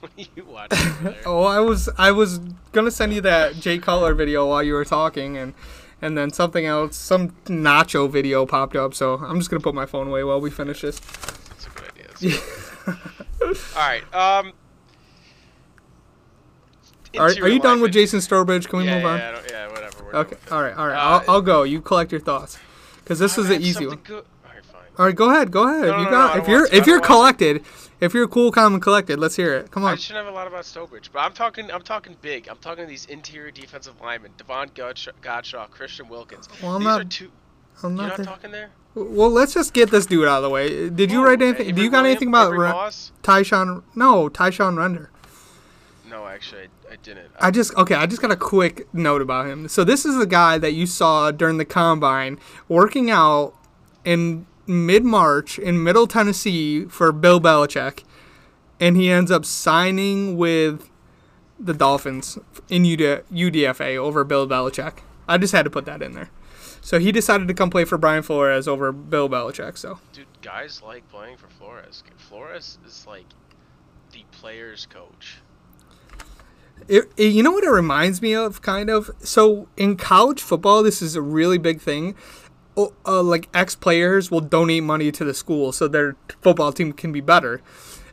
What 0.00 0.10
are 0.18 0.24
you 0.34 0.44
watching 0.44 1.04
there? 1.04 1.16
Oh, 1.26 1.44
I 1.44 1.60
was 1.60 1.88
I 1.96 2.10
was 2.10 2.40
gonna 2.72 2.90
send 2.90 3.14
you 3.14 3.20
that 3.20 3.54
Jay 3.54 3.78
Cutler 3.78 4.14
video 4.14 4.48
while 4.48 4.62
you 4.62 4.74
were 4.74 4.84
talking, 4.84 5.36
and 5.38 5.54
and 6.02 6.18
then 6.18 6.32
something 6.32 6.66
else, 6.66 6.96
some 6.96 7.30
Nacho 7.46 8.10
video 8.10 8.44
popped 8.44 8.74
up. 8.74 8.94
So 8.94 9.14
I'm 9.18 9.38
just 9.38 9.48
gonna 9.48 9.60
put 9.60 9.76
my 9.76 9.86
phone 9.86 10.08
away 10.08 10.24
while 10.24 10.40
we 10.40 10.50
finish 10.50 10.80
this. 10.80 10.98
That's 10.98 11.66
a 11.66 11.70
good 11.70 11.88
idea. 11.92 12.06
That's 12.08 12.22
a 12.22 12.26
good 12.26 12.96
idea. 13.40 13.56
All 13.76 13.88
right. 13.88 14.14
Um. 14.14 14.52
Are, 17.18 17.28
are 17.28 17.48
you 17.48 17.60
done 17.60 17.80
with. 17.80 17.92
Jason 17.92 18.20
Strowbridge? 18.20 18.68
Can 18.68 18.78
we 18.80 18.84
yeah, 18.86 18.96
move 18.96 19.04
on? 19.04 19.18
Yeah, 19.18 19.40
yeah, 19.50 19.68
whatever. 19.68 20.16
Okay. 20.16 20.36
All 20.50 20.62
right. 20.62 20.76
All 20.76 20.86
right. 20.88 20.96
Uh, 20.96 21.20
I'll, 21.26 21.30
I'll 21.36 21.42
go. 21.42 21.62
You 21.62 21.80
collect 21.80 22.10
your 22.12 22.20
thoughts, 22.20 22.58
because 22.96 23.18
this 23.18 23.36
is 23.38 23.46
an 23.46 23.54
have 23.54 23.62
easy 23.62 23.86
one. 23.86 23.98
Good. 23.98 24.24
All 24.44 24.52
right, 24.54 24.64
fine. 24.64 24.80
All 24.98 25.06
right. 25.06 25.14
Go 25.14 25.30
ahead. 25.30 25.50
Go 25.50 25.68
ahead. 25.68 25.88
No, 25.88 25.98
you 25.98 26.04
no, 26.04 26.04
no, 26.04 26.10
got. 26.10 26.36
I 26.36 26.38
if 26.40 26.48
you're 26.48 26.66
to. 26.66 26.76
if 26.76 26.86
you're 26.86 27.00
collected, 27.00 27.64
if 28.00 28.14
you're 28.14 28.28
cool, 28.28 28.50
calm, 28.50 28.74
and 28.74 28.82
collected, 28.82 29.18
let's 29.18 29.36
hear 29.36 29.54
it. 29.54 29.70
Come 29.70 29.84
on. 29.84 29.92
I 29.92 29.96
shouldn't 29.96 30.24
have 30.24 30.32
a 30.32 30.36
lot 30.36 30.46
about 30.46 30.64
Strowbridge, 30.64 31.10
but 31.12 31.20
I'm 31.20 31.32
talking. 31.32 31.70
I'm 31.70 31.82
talking 31.82 32.16
big. 32.22 32.48
I'm 32.48 32.56
talking 32.58 32.86
these 32.86 33.06
interior 33.06 33.50
defensive 33.50 34.00
linemen: 34.00 34.32
Devon 34.38 34.70
Godchaux, 34.70 35.12
Godchaux 35.22 35.70
Christian 35.70 36.08
Wilkins. 36.08 36.48
Well, 36.62 36.76
I'm 36.76 36.80
these 36.80 36.86
not- 36.86 37.00
are 37.00 37.04
two. 37.04 37.30
I'm 37.82 37.96
You're 37.96 38.02
not 38.02 38.08
not 38.08 38.16
there. 38.18 38.26
talking 38.26 38.50
there. 38.52 38.70
Well, 38.94 39.30
let's 39.30 39.54
just 39.54 39.72
get 39.72 39.90
this 39.90 40.04
dude 40.04 40.28
out 40.28 40.36
of 40.36 40.42
the 40.42 40.50
way. 40.50 40.90
Did 40.90 41.10
you 41.10 41.24
write 41.24 41.40
anything? 41.40 41.62
Avery 41.62 41.72
do 41.72 41.82
you 41.82 41.90
got 41.90 42.02
Williams? 42.02 42.16
anything 42.16 42.28
about 42.28 42.52
Ra- 42.52 42.90
Tyshun? 43.22 43.82
No, 43.94 44.28
Tyshun 44.28 44.76
Render. 44.76 45.10
No, 46.12 46.26
actually, 46.26 46.68
I, 46.90 46.92
I 46.92 46.96
didn't. 46.96 47.30
I 47.40 47.50
just 47.50 47.74
okay. 47.74 47.94
I 47.94 48.04
just 48.04 48.20
got 48.20 48.30
a 48.30 48.36
quick 48.36 48.86
note 48.92 49.22
about 49.22 49.46
him. 49.46 49.66
So 49.66 49.82
this 49.82 50.04
is 50.04 50.18
the 50.18 50.26
guy 50.26 50.58
that 50.58 50.72
you 50.72 50.84
saw 50.84 51.30
during 51.30 51.56
the 51.56 51.64
combine 51.64 52.38
working 52.68 53.10
out 53.10 53.54
in 54.04 54.46
mid 54.66 55.04
March 55.04 55.58
in 55.58 55.82
Middle 55.82 56.06
Tennessee 56.06 56.84
for 56.84 57.12
Bill 57.12 57.40
Belichick, 57.40 58.04
and 58.78 58.94
he 58.94 59.10
ends 59.10 59.30
up 59.30 59.46
signing 59.46 60.36
with 60.36 60.90
the 61.58 61.72
Dolphins 61.72 62.38
in 62.68 62.82
UD- 62.84 63.24
UDFA 63.32 63.96
over 63.96 64.22
Bill 64.22 64.46
Belichick. 64.46 64.98
I 65.26 65.38
just 65.38 65.54
had 65.54 65.62
to 65.62 65.70
put 65.70 65.86
that 65.86 66.02
in 66.02 66.12
there. 66.12 66.30
So 66.82 66.98
he 66.98 67.10
decided 67.10 67.48
to 67.48 67.54
come 67.54 67.70
play 67.70 67.86
for 67.86 67.96
Brian 67.96 68.22
Flores 68.22 68.68
over 68.68 68.92
Bill 68.92 69.30
Belichick. 69.30 69.78
So 69.78 69.98
Dude, 70.12 70.26
guys 70.42 70.82
like 70.84 71.08
playing 71.08 71.38
for 71.38 71.48
Flores. 71.48 72.04
Flores 72.18 72.78
is 72.84 73.06
like 73.06 73.24
the 74.12 74.24
player's 74.30 74.84
coach. 74.84 75.38
It, 76.88 77.10
it- 77.16 77.32
you 77.32 77.42
know 77.42 77.52
what 77.52 77.64
it 77.64 77.70
reminds 77.70 78.20
me 78.20 78.34
of, 78.34 78.62
kind 78.62 78.90
of. 78.90 79.10
So 79.20 79.68
in 79.76 79.96
college 79.96 80.40
football, 80.40 80.82
this 80.82 81.00
is 81.02 81.14
a 81.16 81.22
really 81.22 81.58
big 81.58 81.80
thing. 81.80 82.14
Uh, 83.04 83.22
like 83.22 83.50
ex 83.52 83.74
players 83.74 84.30
will 84.30 84.40
donate 84.40 84.82
money 84.82 85.12
to 85.12 85.24
the 85.24 85.34
school 85.34 85.72
so 85.72 85.86
their 85.86 86.16
football 86.40 86.72
team 86.72 86.90
can 86.94 87.12
be 87.12 87.20
better, 87.20 87.60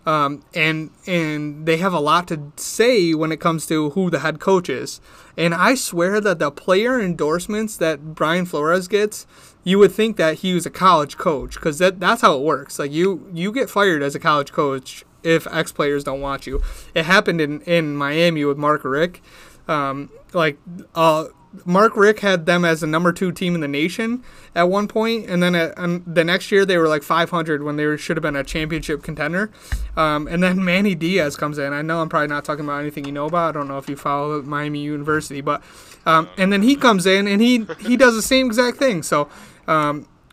um, 0.05 0.43
and 0.53 0.89
and 1.07 1.65
they 1.65 1.77
have 1.77 1.93
a 1.93 1.99
lot 2.01 2.27
to 2.27 2.51
say 2.57 3.13
when 3.13 3.31
it 3.31 3.39
comes 3.39 3.65
to 3.67 3.91
who 3.91 4.09
the 4.09 4.19
head 4.19 4.41
coach 4.41 4.67
is. 4.67 4.99
And 5.37 5.53
I 5.53 5.75
swear 5.75 6.19
that 6.19 6.39
the 6.39 6.51
player 6.51 6.99
endorsements 6.99 7.77
that 7.77 8.13
Brian 8.15 8.45
Flores 8.45 8.89
gets, 8.89 9.25
you 9.63 9.79
would 9.79 9.93
think 9.93 10.17
that 10.17 10.39
he 10.39 10.53
was 10.53 10.65
a 10.65 10.69
college 10.69 11.15
coach 11.17 11.53
because 11.55 11.77
that 11.79 12.01
that's 12.01 12.21
how 12.21 12.35
it 12.35 12.41
works. 12.43 12.79
Like 12.79 12.91
you 12.91 13.29
you 13.33 13.53
get 13.53 13.69
fired 13.69 14.03
as 14.03 14.13
a 14.13 14.19
college 14.19 14.51
coach 14.51 15.05
if 15.23 15.47
ex 15.51 15.71
players 15.71 16.03
don't 16.03 16.21
want 16.21 16.47
you. 16.47 16.61
It 16.93 17.05
happened 17.05 17.41
in 17.41 17.61
in 17.61 17.95
Miami 17.95 18.45
with 18.45 18.57
Mark 18.57 18.83
Richt. 18.83 19.21
Um, 19.67 20.09
like 20.33 20.57
uh, 20.95 21.25
Mark 21.65 21.95
Richt 21.95 22.19
had 22.19 22.45
them 22.45 22.63
as 22.63 22.81
the 22.81 22.87
number 22.87 23.11
two 23.11 23.31
team 23.31 23.55
in 23.55 23.61
the 23.61 23.67
nation 23.67 24.23
at 24.53 24.63
one 24.63 24.87
point, 24.87 25.27
and 25.27 25.41
then 25.41 25.55
at, 25.55 25.77
um, 25.77 26.03
the 26.05 26.23
next 26.23 26.51
year 26.51 26.65
they 26.65 26.77
were 26.77 26.87
like 26.87 27.01
500 27.01 27.63
when 27.63 27.75
they 27.75 27.85
were, 27.85 27.97
should 27.97 28.17
have 28.17 28.21
been 28.21 28.35
a 28.35 28.43
championship 28.43 29.01
contender. 29.03 29.51
Um, 29.97 30.27
and 30.27 30.43
then 30.43 30.63
Manny 30.65 30.95
Diaz 30.95 31.35
comes 31.35 31.57
in. 31.57 31.73
I 31.73 31.81
know 31.81 32.01
I'm 32.01 32.09
probably 32.09 32.27
not 32.27 32.45
talking 32.45 32.65
about 32.65 32.81
anything 32.81 33.05
you 33.05 33.11
know 33.11 33.25
about. 33.25 33.55
I 33.55 33.59
don't 33.59 33.67
know 33.67 33.77
if 33.77 33.89
you 33.89 33.95
follow 33.95 34.41
Miami 34.41 34.79
University, 34.79 35.41
but 35.41 35.63
um, 36.05 36.29
and 36.37 36.53
then 36.53 36.61
he 36.61 36.75
comes 36.75 37.05
in 37.05 37.27
and 37.27 37.41
he 37.41 37.65
he 37.79 37.97
does 37.97 38.15
the 38.15 38.21
same 38.21 38.47
exact 38.47 38.77
thing. 38.77 39.03
So. 39.03 39.29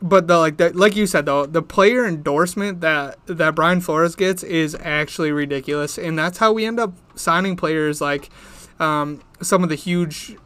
But 0.02 0.26
the 0.26 0.36
like 0.36 0.58
the, 0.58 0.70
like 0.76 0.94
you 0.94 1.06
said 1.06 1.24
though 1.24 1.46
the 1.46 1.62
player 1.62 2.06
endorsement 2.06 2.82
that 2.82 3.18
that 3.26 3.54
Brian 3.54 3.80
Flores 3.80 4.14
gets 4.14 4.42
is 4.42 4.76
actually 4.80 5.32
ridiculous 5.32 5.96
and 5.96 6.18
that's 6.18 6.36
how 6.38 6.52
we 6.52 6.66
end 6.66 6.78
up 6.78 6.92
signing 7.14 7.56
players 7.56 8.00
like 8.00 8.28
um, 8.78 9.22
some 9.40 9.62
of 9.62 9.70
the 9.70 9.74
huge 9.74 10.36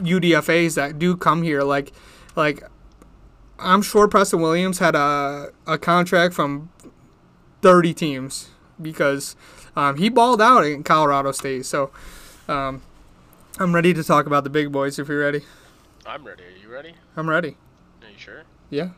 UDFA's 0.00 0.74
that 0.74 0.98
do 0.98 1.16
come 1.16 1.44
here 1.44 1.62
like 1.62 1.92
like 2.34 2.64
I'm 3.60 3.80
sure 3.80 4.08
Preston 4.08 4.40
Williams 4.40 4.80
had 4.80 4.96
a 4.96 5.50
a 5.64 5.78
contract 5.78 6.34
from 6.34 6.70
30 7.62 7.94
teams 7.94 8.48
because 8.82 9.36
um, 9.76 9.98
he 9.98 10.08
balled 10.08 10.42
out 10.42 10.64
in 10.64 10.82
Colorado 10.82 11.30
State 11.30 11.64
so 11.64 11.92
um, 12.48 12.82
I'm 13.60 13.72
ready 13.72 13.94
to 13.94 14.02
talk 14.02 14.26
about 14.26 14.42
the 14.42 14.50
big 14.50 14.72
boys 14.72 14.98
if 14.98 15.06
you're 15.06 15.20
ready 15.20 15.44
I'm 16.04 16.26
ready. 16.26 16.42
Are 16.42 16.56
you 16.60 16.68
ready? 16.68 16.94
I'm 17.16 17.28
ready 17.28 17.56
you 18.18 18.24
sure? 18.24 18.42
yeah 18.70 18.88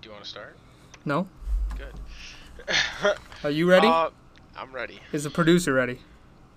Do 0.00 0.08
you 0.08 0.12
want 0.12 0.24
to 0.24 0.30
start? 0.30 0.56
no 1.04 1.28
Good. 1.76 1.94
are 3.44 3.50
you 3.50 3.68
ready 3.68 3.86
Uh, 3.86 4.10
I'm 4.56 4.72
ready. 4.72 5.00
is 5.12 5.24
the 5.24 5.30
producer 5.30 5.72
ready 5.72 6.00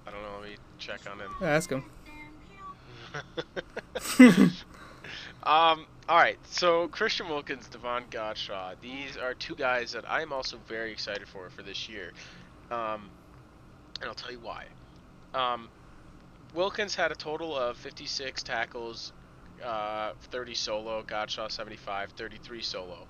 I 0.08 0.12
don't 0.12 0.22
know. 0.22 0.40
Let 0.42 0.50
me 0.50 0.56
check 0.80 1.00
on 1.10 1.20
him. 1.20 1.32
ask 1.42 1.70
him 1.70 1.84
Um, 5.46 5.86
all 6.08 6.18
right. 6.18 6.38
So 6.46 6.88
Christian 6.88 7.28
Wilkins, 7.28 7.68
Devon 7.68 8.04
Godchaux. 8.10 8.76
These 8.82 9.18
are 9.18 9.34
two 9.34 9.56
guys 9.56 9.92
that 9.92 10.10
I'm 10.10 10.32
also 10.32 10.58
very 10.68 10.92
excited 10.92 11.28
for 11.28 11.50
for 11.50 11.64
this 11.64 11.90
year. 11.90 12.14
Um, 12.72 13.10
and 14.00 14.08
I'll 14.08 14.14
tell 14.16 14.32
you 14.32 14.40
why. 14.40 14.66
Um, 15.34 15.68
Wilkins 16.54 16.96
had 16.96 17.12
a 17.12 17.16
total 17.16 17.58
of 17.58 17.76
56 17.78 18.42
tackles, 18.44 19.12
uh, 19.64 20.14
30 20.32 20.54
solo. 20.56 21.04
Godchaux 21.04 21.52
75, 21.52 22.12
33 22.12 22.62
solo. 22.62 23.08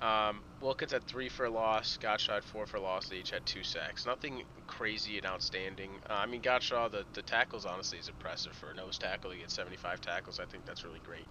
Um, 0.00 0.42
Wilkins 0.60 0.92
had 0.92 1.02
three 1.08 1.28
for 1.28 1.50
loss. 1.50 1.98
Godchaux 2.00 2.34
had 2.34 2.44
four 2.44 2.66
for 2.66 2.78
loss. 2.78 3.08
They 3.08 3.16
each 3.16 3.32
had 3.32 3.44
two 3.44 3.64
sacks. 3.64 4.06
Nothing 4.06 4.44
crazy 4.68 5.16
and 5.18 5.26
outstanding. 5.26 5.90
Uh, 6.08 6.12
I 6.12 6.26
mean, 6.26 6.40
Godchaux, 6.40 6.88
the, 6.92 7.04
the 7.14 7.22
tackles 7.22 7.66
honestly 7.66 7.98
is 7.98 8.06
impressive 8.08 8.52
for 8.52 8.70
a 8.70 8.74
nose 8.74 8.96
tackle. 8.96 9.32
He 9.32 9.40
gets 9.40 9.54
75 9.54 10.00
tackles. 10.00 10.38
I 10.38 10.44
think 10.44 10.64
that's 10.66 10.84
really 10.84 11.00
great. 11.04 11.26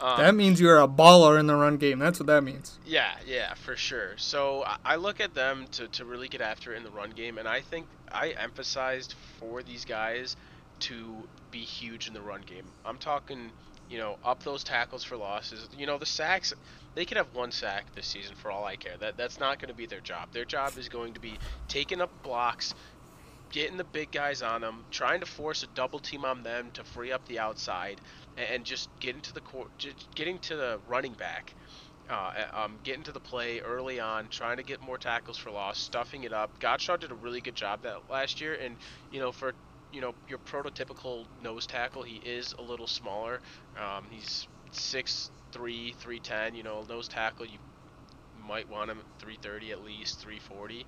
Um, 0.00 0.18
That 0.20 0.36
means 0.36 0.60
you're 0.60 0.78
a 0.78 0.86
baller 0.86 1.40
in 1.40 1.48
the 1.48 1.56
run 1.56 1.78
game. 1.78 1.98
That's 1.98 2.20
what 2.20 2.28
that 2.28 2.44
means. 2.44 2.78
yeah, 2.86 3.10
yeah, 3.26 3.54
for 3.54 3.74
sure. 3.74 4.16
So 4.18 4.62
I- 4.62 4.76
I 4.84 4.96
look 4.96 5.20
at 5.20 5.34
them 5.34 5.66
to, 5.72 5.88
to 5.88 6.04
really 6.04 6.28
get 6.28 6.40
after 6.40 6.72
it 6.72 6.76
in 6.76 6.84
the 6.84 6.90
run 6.92 7.10
game, 7.10 7.38
and 7.38 7.48
I 7.48 7.60
think 7.60 7.86
I 8.12 8.30
emphasized 8.38 9.16
for 9.40 9.64
these 9.64 9.84
guys 9.84 10.36
to 10.80 11.28
be 11.50 11.60
huge 11.62 12.06
in 12.06 12.14
the 12.14 12.22
run 12.22 12.42
game. 12.42 12.66
I'm 12.84 12.98
talking, 12.98 13.50
you 13.88 13.98
know, 13.98 14.16
up 14.24 14.42
those 14.42 14.64
tackles 14.64 15.04
for 15.04 15.16
losses. 15.16 15.68
You 15.76 15.86
know, 15.86 15.98
the 15.98 16.06
sacks, 16.06 16.52
they 16.94 17.04
could 17.04 17.16
have 17.16 17.34
one 17.34 17.52
sack 17.52 17.84
this 17.94 18.06
season 18.06 18.34
for 18.34 18.50
all 18.50 18.64
I 18.64 18.76
care. 18.76 18.96
That 18.98 19.16
That's 19.16 19.38
not 19.38 19.58
going 19.58 19.68
to 19.68 19.74
be 19.74 19.86
their 19.86 20.00
job. 20.00 20.28
Their 20.32 20.44
job 20.44 20.76
is 20.78 20.88
going 20.88 21.14
to 21.14 21.20
be 21.20 21.38
taking 21.68 22.00
up 22.00 22.10
blocks, 22.22 22.74
getting 23.50 23.76
the 23.76 23.84
big 23.84 24.10
guys 24.10 24.42
on 24.42 24.60
them, 24.60 24.84
trying 24.90 25.20
to 25.20 25.26
force 25.26 25.62
a 25.62 25.66
double 25.68 25.98
team 25.98 26.24
on 26.24 26.42
them 26.42 26.70
to 26.74 26.84
free 26.84 27.12
up 27.12 27.26
the 27.26 27.38
outside, 27.38 28.00
and, 28.36 28.48
and 28.48 28.64
just 28.64 28.88
getting 29.00 29.20
to 29.22 29.34
the 29.34 29.40
court, 29.40 29.70
getting 30.14 30.38
to 30.40 30.56
the 30.56 30.78
running 30.88 31.12
back 31.12 31.54
uh, 32.10 32.32
um, 32.52 32.78
getting 32.82 33.02
to 33.04 33.12
the 33.12 33.20
play 33.20 33.60
early 33.60 34.00
on, 34.00 34.28
trying 34.28 34.56
to 34.56 34.62
get 34.62 34.80
more 34.82 34.98
tackles 34.98 35.38
for 35.38 35.50
loss, 35.50 35.78
stuffing 35.78 36.24
it 36.24 36.32
up. 36.32 36.58
Godchaux 36.60 37.00
did 37.00 37.10
a 37.10 37.14
really 37.14 37.40
good 37.40 37.54
job 37.54 37.82
that 37.82 38.10
last 38.10 38.40
year, 38.40 38.54
and 38.54 38.76
you 39.10 39.20
know 39.20 39.32
for 39.32 39.54
you 39.92 40.00
know 40.00 40.14
your 40.28 40.38
prototypical 40.38 41.26
nose 41.42 41.66
tackle, 41.66 42.02
he 42.02 42.16
is 42.16 42.54
a 42.58 42.62
little 42.62 42.86
smaller. 42.86 43.40
Um, 43.78 44.04
he's 44.10 44.46
six 44.70 45.30
three, 45.52 45.94
three 46.00 46.18
ten. 46.18 46.54
You 46.54 46.62
know 46.62 46.84
nose 46.88 47.08
tackle, 47.08 47.46
you 47.46 47.58
might 48.46 48.68
want 48.68 48.90
him 48.90 48.98
at 48.98 49.22
330 49.22 49.72
at 49.72 49.84
least, 49.84 50.20
340. 50.20 50.84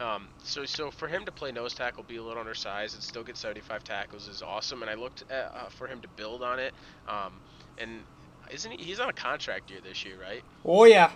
Um, 0.00 0.28
so, 0.42 0.64
so 0.64 0.90
for 0.90 1.06
him 1.06 1.24
to 1.24 1.32
play 1.32 1.52
nose 1.52 1.74
tackle, 1.74 2.02
be 2.02 2.16
a 2.16 2.22
little 2.22 2.40
undersized, 2.40 2.94
and 2.94 3.02
still 3.02 3.22
get 3.22 3.36
75 3.36 3.84
tackles 3.84 4.28
is 4.28 4.42
awesome. 4.42 4.82
And 4.82 4.90
I 4.90 4.94
looked 4.94 5.24
at, 5.30 5.52
uh, 5.54 5.68
for 5.68 5.86
him 5.86 6.00
to 6.00 6.08
build 6.08 6.42
on 6.42 6.58
it. 6.58 6.72
Um, 7.08 7.32
and 7.78 8.00
isn't 8.50 8.72
he? 8.72 8.84
He's 8.84 9.00
on 9.00 9.08
a 9.08 9.12
contract 9.12 9.70
year 9.70 9.80
this 9.82 10.04
year, 10.04 10.16
right? 10.20 10.42
Oh 10.64 10.84
yeah. 10.84 11.10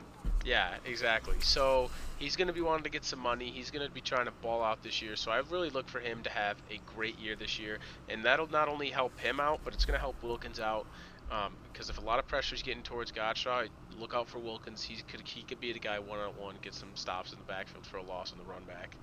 Yeah, 0.48 0.76
exactly. 0.86 1.36
So 1.40 1.90
he's 2.18 2.34
going 2.34 2.48
to 2.48 2.54
be 2.54 2.62
wanting 2.62 2.84
to 2.84 2.90
get 2.90 3.04
some 3.04 3.18
money. 3.18 3.50
He's 3.50 3.70
going 3.70 3.86
to 3.86 3.92
be 3.92 4.00
trying 4.00 4.24
to 4.24 4.30
ball 4.40 4.62
out 4.62 4.82
this 4.82 5.02
year. 5.02 5.14
So 5.14 5.30
I 5.30 5.42
really 5.50 5.68
look 5.68 5.86
for 5.90 6.00
him 6.00 6.22
to 6.22 6.30
have 6.30 6.56
a 6.70 6.80
great 6.96 7.18
year 7.18 7.36
this 7.36 7.58
year, 7.58 7.78
and 8.08 8.24
that'll 8.24 8.50
not 8.50 8.66
only 8.66 8.88
help 8.88 9.18
him 9.20 9.40
out, 9.40 9.60
but 9.62 9.74
it's 9.74 9.84
going 9.84 9.96
to 9.96 10.00
help 10.00 10.22
Wilkins 10.22 10.58
out. 10.58 10.86
Um, 11.30 11.52
because 11.70 11.90
if 11.90 11.98
a 11.98 12.00
lot 12.00 12.18
of 12.18 12.26
pressure 12.26 12.54
is 12.54 12.62
getting 12.62 12.82
towards 12.82 13.12
Godchaux, 13.12 13.68
look 14.00 14.14
out 14.14 14.26
for 14.26 14.38
Wilkins. 14.38 14.82
He 14.82 14.96
could 15.06 15.20
he 15.20 15.42
could 15.42 15.60
be 15.60 15.74
the 15.74 15.78
guy 15.78 15.98
one 15.98 16.18
on 16.18 16.30
one, 16.36 16.54
get 16.62 16.72
some 16.72 16.88
stops 16.94 17.34
in 17.34 17.38
the 17.38 17.44
backfield 17.44 17.84
for 17.84 17.98
a 17.98 18.02
loss 18.02 18.32
on 18.32 18.38
the 18.38 18.44
run 18.50 18.64
back. 18.64 18.96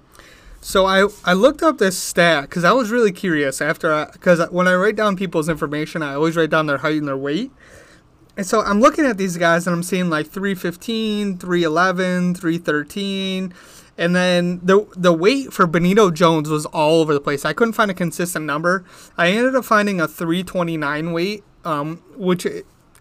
So 0.60 0.88
I 0.88 1.08
I 1.24 1.34
looked 1.34 1.62
up 1.62 1.78
this 1.78 1.96
stat 1.96 2.50
because 2.50 2.64
I 2.64 2.72
was 2.72 2.90
really 2.90 3.12
curious 3.12 3.62
after 3.62 3.94
I 3.94 4.10
because 4.12 4.50
when 4.50 4.68
I 4.68 4.74
write 4.74 4.96
down 4.96 5.16
people's 5.16 5.50
information, 5.50 6.02
I 6.02 6.16
always 6.16 6.36
write 6.36 6.50
down 6.50 6.66
their 6.66 6.80
height 6.80 6.98
and 6.98 7.08
their 7.08 7.16
weight. 7.16 7.52
And 8.38 8.46
so 8.46 8.62
I'm 8.62 8.82
looking 8.82 9.06
at 9.06 9.18
these 9.18 9.38
guys 9.38 9.66
and 9.66 9.76
I'm 9.76 9.84
seeing 9.84 10.10
like 10.10 10.28
315, 10.28 11.38
311, 11.38 12.36
313. 12.36 13.54
And 13.98 14.16
then 14.16 14.60
the 14.62 14.86
the 14.98 15.14
weight 15.14 15.54
for 15.54 15.66
Benito 15.66 16.12
Jones 16.12 16.50
was 16.50 16.66
all 16.66 17.00
over 17.00 17.14
the 17.14 17.22
place. 17.22 17.46
I 17.46 17.54
couldn't 17.54 17.74
find 17.74 17.90
a 17.90 17.94
consistent 17.94 18.46
number. 18.46 18.84
I 19.18 19.30
ended 19.30 19.56
up 19.56 19.64
finding 19.64 20.02
a 20.02 20.08
329 20.08 21.14
weight, 21.14 21.44
um, 21.64 22.04
which 22.18 22.46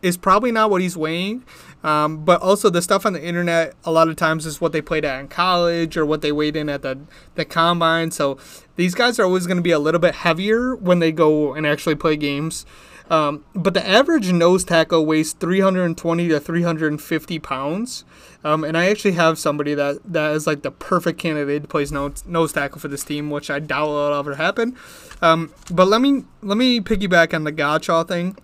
is 0.03 0.17
probably 0.17 0.53
not 0.53 0.71
what 0.71 0.83
he's 0.83 0.97
weighing. 0.97 1.45
Um, 1.83 2.25
but 2.25 2.41
also 2.41 2.71
the 2.71 2.81
stuff 2.81 3.05
on 3.05 3.13
the 3.13 3.23
internet 3.23 3.75
a 3.85 3.91
lot 3.91 4.09
of 4.09 4.17
times 4.17 4.47
is 4.47 4.61
what 4.61 4.73
they 4.73 4.81
played 4.81 5.05
at 5.05 5.21
in 5.21 5.29
college 5.29 5.97
or 5.97 6.07
what 6.07 6.23
they 6.23 6.33
weighed 6.33 6.57
in 6.57 6.69
at 6.69 6.83
the, 6.83 6.99
the 7.35 7.45
combine. 7.45 8.11
So 8.11 8.39
these 8.77 8.95
guys 8.95 9.19
are 9.19 9.25
always 9.25 9.47
going 9.47 9.59
to 9.59 9.63
be 9.63 9.71
a 9.71 9.79
little 9.79 10.01
bit 10.01 10.15
heavier 10.15 10.77
when 10.77 11.01
they 11.01 11.13
go 11.13 11.53
and 11.53 11.67
actually 11.67 11.97
play 11.97 12.17
games. 12.17 12.65
Um, 13.11 13.45
but 13.55 13.75
the 13.75 13.87
average 13.87 14.33
nose 14.33 14.65
tackle 14.65 15.05
weighs 15.05 15.33
320 15.35 16.29
to 16.29 16.41
350 16.41 17.39
pounds. 17.39 18.05
Um, 18.43 18.65
and 18.65 18.77
I 18.77 18.87
actually 18.87 19.13
have 19.13 19.39
somebody 19.39 19.75
that, 19.75 20.01
that 20.05 20.33
is 20.33 20.47
like 20.47 20.63
the 20.63 20.71
perfect 20.71 21.19
candidate 21.19 21.63
to 21.63 21.69
play 21.69 21.85
nose, 21.91 22.25
nose 22.27 22.53
tackle 22.53 22.81
for 22.81 22.89
this 22.89 23.05
team, 23.05 23.31
which 23.31 23.51
I 23.51 23.59
doubt 23.59 23.89
will 23.89 24.15
ever 24.15 24.35
happen. 24.35 24.77
Um, 25.23 25.53
but 25.71 25.87
let 25.87 26.01
me 26.01 26.25
let 26.43 26.59
me 26.59 26.81
piggyback 26.81 27.33
on 27.35 27.45
the 27.45 27.53
Godchaux 27.53 28.07
thing 28.09 28.37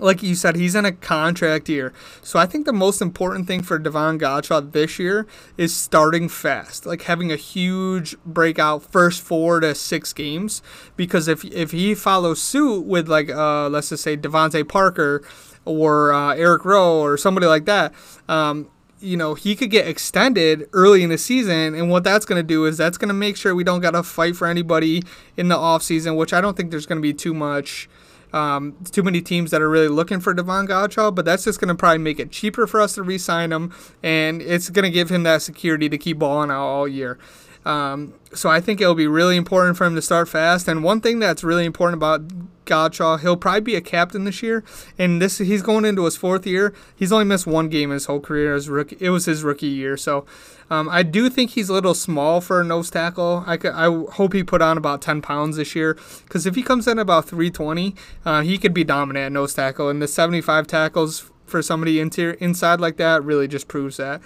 like 0.00 0.22
you 0.22 0.34
said, 0.34 0.56
he's 0.56 0.74
in 0.74 0.84
a 0.84 0.92
contract 0.92 1.68
year. 1.68 1.92
So 2.22 2.38
I 2.38 2.46
think 2.46 2.66
the 2.66 2.72
most 2.72 3.00
important 3.00 3.46
thing 3.46 3.62
for 3.62 3.78
Devon 3.78 4.18
Godchaux 4.18 4.72
this 4.72 4.98
year 4.98 5.26
is 5.56 5.74
starting 5.74 6.28
fast, 6.28 6.86
like 6.86 7.02
having 7.02 7.30
a 7.32 7.36
huge 7.36 8.16
breakout 8.24 8.82
first 8.82 9.22
four 9.22 9.60
to 9.60 9.74
six 9.74 10.12
games. 10.12 10.62
Because 10.96 11.28
if 11.28 11.44
if 11.44 11.72
he 11.72 11.94
follows 11.94 12.40
suit 12.40 12.84
with 12.84 13.08
like 13.08 13.30
uh, 13.30 13.68
let's 13.68 13.90
just 13.90 14.02
say 14.02 14.16
DeVante 14.16 14.66
Parker 14.68 15.22
or 15.64 16.12
uh, 16.12 16.34
Eric 16.34 16.64
Rowe 16.64 17.00
or 17.00 17.16
somebody 17.16 17.46
like 17.46 17.64
that, 17.64 17.92
um, 18.28 18.68
you 19.00 19.16
know, 19.16 19.34
he 19.34 19.54
could 19.54 19.70
get 19.70 19.86
extended 19.86 20.68
early 20.72 21.02
in 21.02 21.10
the 21.10 21.18
season. 21.18 21.74
And 21.74 21.90
what 21.90 22.04
that's 22.04 22.24
going 22.24 22.38
to 22.38 22.46
do 22.46 22.64
is 22.64 22.76
that's 22.76 22.98
going 22.98 23.08
to 23.08 23.14
make 23.14 23.36
sure 23.36 23.54
we 23.54 23.64
don't 23.64 23.80
got 23.80 23.92
to 23.92 24.02
fight 24.02 24.36
for 24.36 24.46
anybody 24.46 25.02
in 25.36 25.48
the 25.48 25.56
offseason, 25.56 26.16
which 26.16 26.32
I 26.32 26.40
don't 26.40 26.56
think 26.56 26.70
there's 26.70 26.86
going 26.86 26.98
to 26.98 27.02
be 27.02 27.12
too 27.12 27.34
much 27.34 27.88
um, 28.32 28.76
too 28.90 29.02
many 29.02 29.20
teams 29.20 29.50
that 29.50 29.62
are 29.62 29.68
really 29.68 29.88
looking 29.88 30.20
for 30.20 30.34
Devon 30.34 30.66
Godchaux, 30.66 31.14
but 31.14 31.24
that's 31.24 31.44
just 31.44 31.60
going 31.60 31.68
to 31.68 31.74
probably 31.74 31.98
make 31.98 32.18
it 32.18 32.30
cheaper 32.30 32.66
for 32.66 32.80
us 32.80 32.94
to 32.94 33.02
re-sign 33.02 33.52
him, 33.52 33.72
and 34.02 34.42
it's 34.42 34.70
going 34.70 34.84
to 34.84 34.90
give 34.90 35.10
him 35.10 35.22
that 35.24 35.42
security 35.42 35.88
to 35.88 35.98
keep 35.98 36.18
balling 36.18 36.50
out 36.50 36.66
all 36.66 36.88
year. 36.88 37.18
Um, 37.66 38.14
so 38.32 38.48
I 38.48 38.60
think 38.60 38.80
it'll 38.80 38.94
be 38.94 39.08
really 39.08 39.36
important 39.36 39.76
for 39.76 39.84
him 39.84 39.96
to 39.96 40.02
start 40.02 40.28
fast. 40.28 40.68
And 40.68 40.84
one 40.84 41.00
thing 41.00 41.18
that's 41.18 41.42
really 41.42 41.64
important 41.64 41.96
about 41.96 42.22
Godchaux, 42.64 43.20
he'll 43.20 43.36
probably 43.36 43.60
be 43.60 43.74
a 43.74 43.80
captain 43.80 44.24
this 44.24 44.42
year, 44.42 44.64
and 44.98 45.20
this 45.20 45.38
he's 45.38 45.62
going 45.62 45.84
into 45.84 46.04
his 46.04 46.16
fourth 46.16 46.46
year. 46.46 46.72
He's 46.94 47.12
only 47.12 47.24
missed 47.24 47.46
one 47.46 47.68
game 47.68 47.90
his 47.90 48.06
whole 48.06 48.20
career 48.20 48.54
as 48.54 48.68
rookie. 48.68 48.96
It 49.00 49.10
was 49.10 49.24
his 49.24 49.42
rookie 49.42 49.66
year, 49.66 49.96
so 49.96 50.26
um, 50.70 50.88
I 50.88 51.02
do 51.02 51.28
think 51.28 51.50
he's 51.50 51.68
a 51.68 51.72
little 51.72 51.94
small 51.94 52.40
for 52.40 52.60
a 52.60 52.64
nose 52.64 52.90
tackle. 52.90 53.44
I, 53.46 53.56
could, 53.56 53.72
I 53.72 53.84
hope 54.12 54.32
he 54.32 54.42
put 54.42 54.62
on 54.62 54.76
about 54.76 55.02
10 55.02 55.22
pounds 55.22 55.56
this 55.56 55.74
year, 55.74 55.96
because 56.24 56.46
if 56.46 56.54
he 56.54 56.62
comes 56.62 56.86
in 56.86 56.98
about 56.98 57.28
320, 57.28 57.94
uh, 58.24 58.42
he 58.42 58.58
could 58.58 58.74
be 58.74 58.84
dominant 58.84 59.26
at 59.26 59.32
nose 59.32 59.54
tackle, 59.54 59.88
and 59.88 60.02
the 60.02 60.08
75 60.08 60.66
tackles 60.66 61.30
for 61.46 61.62
somebody 61.62 62.00
interior 62.00 62.34
inside 62.34 62.80
like 62.80 62.96
that 62.96 63.24
really 63.24 63.48
just 63.48 63.68
proves 63.68 63.96
that. 63.96 64.20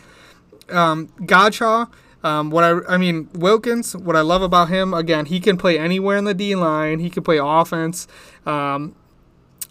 Um, 0.71 1.09
Godchaux 1.21 1.91
um, 2.23 2.51
what 2.51 2.65
I, 2.65 2.95
I 2.95 2.97
mean, 2.99 3.29
Wilkins, 3.33 3.97
what 3.97 4.17
I 4.17 4.21
love 4.21 4.43
about 4.43 4.69
him, 4.69 4.93
again, 4.93 5.27
he 5.27 5.41
can 5.41 5.57
play 5.57 5.79
anywhere 5.79 6.17
in 6.17 6.25
the 6.25 6.35
D 6.35 6.55
line. 6.55 6.99
He 6.99 7.11
can 7.11 7.23
play 7.23 7.39
offense. 7.43 8.07
Um, 8.45 8.95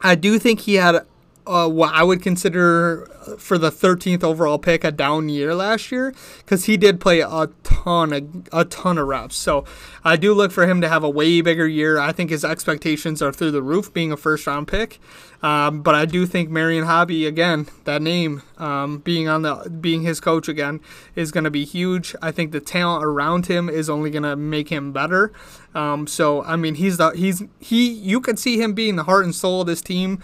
I 0.02 0.16
do 0.16 0.40
think 0.40 0.62
he 0.62 0.76
had 0.76 1.06
uh, 1.46 1.68
what 1.68 1.94
I 1.94 2.04
would 2.04 2.22
consider 2.22 3.08
for 3.38 3.58
the 3.58 3.72
13th 3.72 4.24
overall 4.24 4.60
pick 4.60 4.84
a 4.84 4.92
down 4.92 5.30
year 5.30 5.56
last 5.56 5.92
year 5.92 6.14
because 6.38 6.66
he 6.66 6.78
did 6.78 7.00
play 7.00 7.22
a 7.22 7.50
ton 7.64 8.14
of 8.14 8.48
a 8.54 8.66
ton 8.66 8.98
of 8.98 9.08
reps. 9.08 9.36
So 9.36 9.66
I 10.04 10.16
do 10.16 10.34
look 10.34 10.52
for 10.52 10.68
him 10.68 10.80
to 10.82 10.90
have 10.90 11.04
a 11.04 11.10
way 11.10 11.42
bigger 11.42 11.68
year. 11.68 12.00
I 12.00 12.12
think 12.12 12.30
his 12.30 12.46
expectations 12.46 13.22
are 13.22 13.32
through 13.32 13.52
the 13.52 13.64
roof, 13.64 13.92
being 13.94 14.12
a 14.12 14.18
first 14.18 14.46
round 14.46 14.68
pick. 14.68 15.00
Um, 15.41 15.82
but 15.82 15.95
I 15.95 16.06
do 16.06 16.25
think 16.25 16.49
Marion 16.49 16.86
Hobby 16.86 17.25
again, 17.25 17.67
that 17.86 18.02
name 18.02 18.41
um, 18.58 18.97
being 18.99 19.30
on 19.30 19.43
the 19.43 19.69
being 19.80 20.02
his 20.02 20.19
coach 20.19 20.49
again 20.49 20.82
is 21.15 21.32
going 21.32 21.45
to 21.45 21.49
be 21.49 21.63
huge. 21.63 22.15
I 22.21 22.32
think 22.32 22.52
the 22.52 22.60
talent 22.60 23.06
around 23.06 23.45
him 23.45 23.69
is 23.69 23.89
only 23.89 24.10
going 24.10 24.23
to 24.23 24.36
make 24.36 24.69
him 24.69 24.91
better. 24.91 25.32
Um, 25.73 26.08
so 26.08 26.43
I 26.43 26.56
mean, 26.56 26.75
he's 26.75 26.97
the 26.97 27.12
he's 27.12 27.43
he. 27.60 27.89
You 27.89 28.19
could 28.19 28.38
see 28.38 28.62
him 28.62 28.73
being 28.73 28.97
the 28.97 29.04
heart 29.04 29.23
and 29.23 29.34
soul 29.34 29.62
of 29.62 29.67
this 29.67 29.82
team 29.82 30.21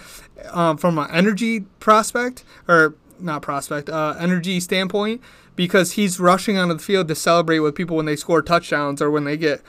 um, 0.52 0.78
from 0.78 0.98
an 0.98 1.10
energy 1.12 1.62
prospect 1.80 2.44
or 2.68 2.96
not 3.20 3.42
prospect 3.42 3.90
uh, 3.90 4.16
energy 4.20 4.60
standpoint 4.60 5.22
because 5.56 5.94
he's 5.94 6.20
rushing 6.20 6.58
onto 6.58 6.74
the 6.74 6.80
field 6.84 7.08
to 7.08 7.16
celebrate 7.16 7.60
with 7.60 7.76
people 7.76 7.96
when 7.96 8.06
they 8.06 8.18
score 8.18 8.42
touchdowns 8.42 9.02
or 9.02 9.10
when 9.10 9.24
they 9.24 9.38
get 9.38 9.62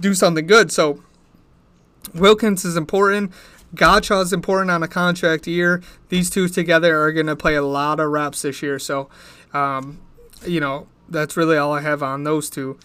do 0.00 0.14
something 0.14 0.46
good. 0.46 0.70
So 0.70 1.02
Wilkins 2.14 2.64
is 2.64 2.76
important. 2.76 3.32
Godchaux 3.76 4.22
is 4.22 4.32
important 4.32 4.70
on 4.70 4.82
a 4.82 4.88
contract 4.88 5.46
year. 5.46 5.82
These 6.08 6.30
two 6.30 6.48
together 6.48 7.00
are 7.02 7.12
going 7.12 7.26
to 7.26 7.36
play 7.36 7.54
a 7.54 7.62
lot 7.62 8.00
of 8.00 8.10
reps 8.10 8.42
this 8.42 8.62
year. 8.62 8.78
So, 8.78 9.08
um, 9.52 10.00
you 10.46 10.60
know, 10.60 10.86
that's 11.08 11.36
really 11.36 11.56
all 11.56 11.72
I 11.72 11.80
have 11.82 12.02
on 12.02 12.24
those 12.24 12.50
two. 12.50 12.78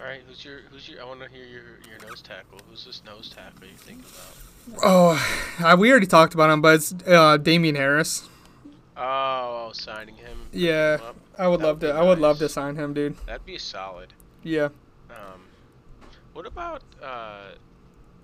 All 0.00 0.06
right, 0.06 0.22
who's 0.26 0.44
your 0.44 0.60
who's 0.70 0.88
your? 0.88 1.02
I 1.02 1.04
want 1.04 1.20
to 1.20 1.28
hear 1.28 1.44
your 1.44 1.62
your 1.88 2.08
nose 2.08 2.22
tackle. 2.22 2.58
Who's 2.70 2.84
this 2.86 3.02
nose 3.04 3.28
tackle 3.34 3.66
you 3.66 3.76
thinking 3.76 4.04
about? 4.04 4.82
Oh, 4.82 5.76
we 5.78 5.90
already 5.90 6.06
talked 6.06 6.32
about 6.34 6.50
him, 6.50 6.62
but 6.62 6.76
it's 6.76 6.94
uh, 7.06 7.36
Damien 7.36 7.74
Harris. 7.74 8.28
Oh, 8.96 9.70
signing 9.74 10.16
him. 10.16 10.38
Yeah, 10.52 10.98
him. 10.98 11.14
I 11.38 11.48
would 11.48 11.60
That 11.60 11.66
love 11.66 11.80
to. 11.80 11.86
be 11.86 11.92
I 11.92 12.02
would 12.02 12.18
love 12.18 12.38
to 12.38 12.48
sign 12.48 12.76
him, 12.76 12.94
dude. 12.94 13.16
That'd 13.26 13.44
be 13.44 13.58
solid. 13.58 14.12
Yeah. 14.42 14.68
Um, 15.10 15.42
what 16.32 16.46
about 16.46 16.82
uh? 17.02 17.52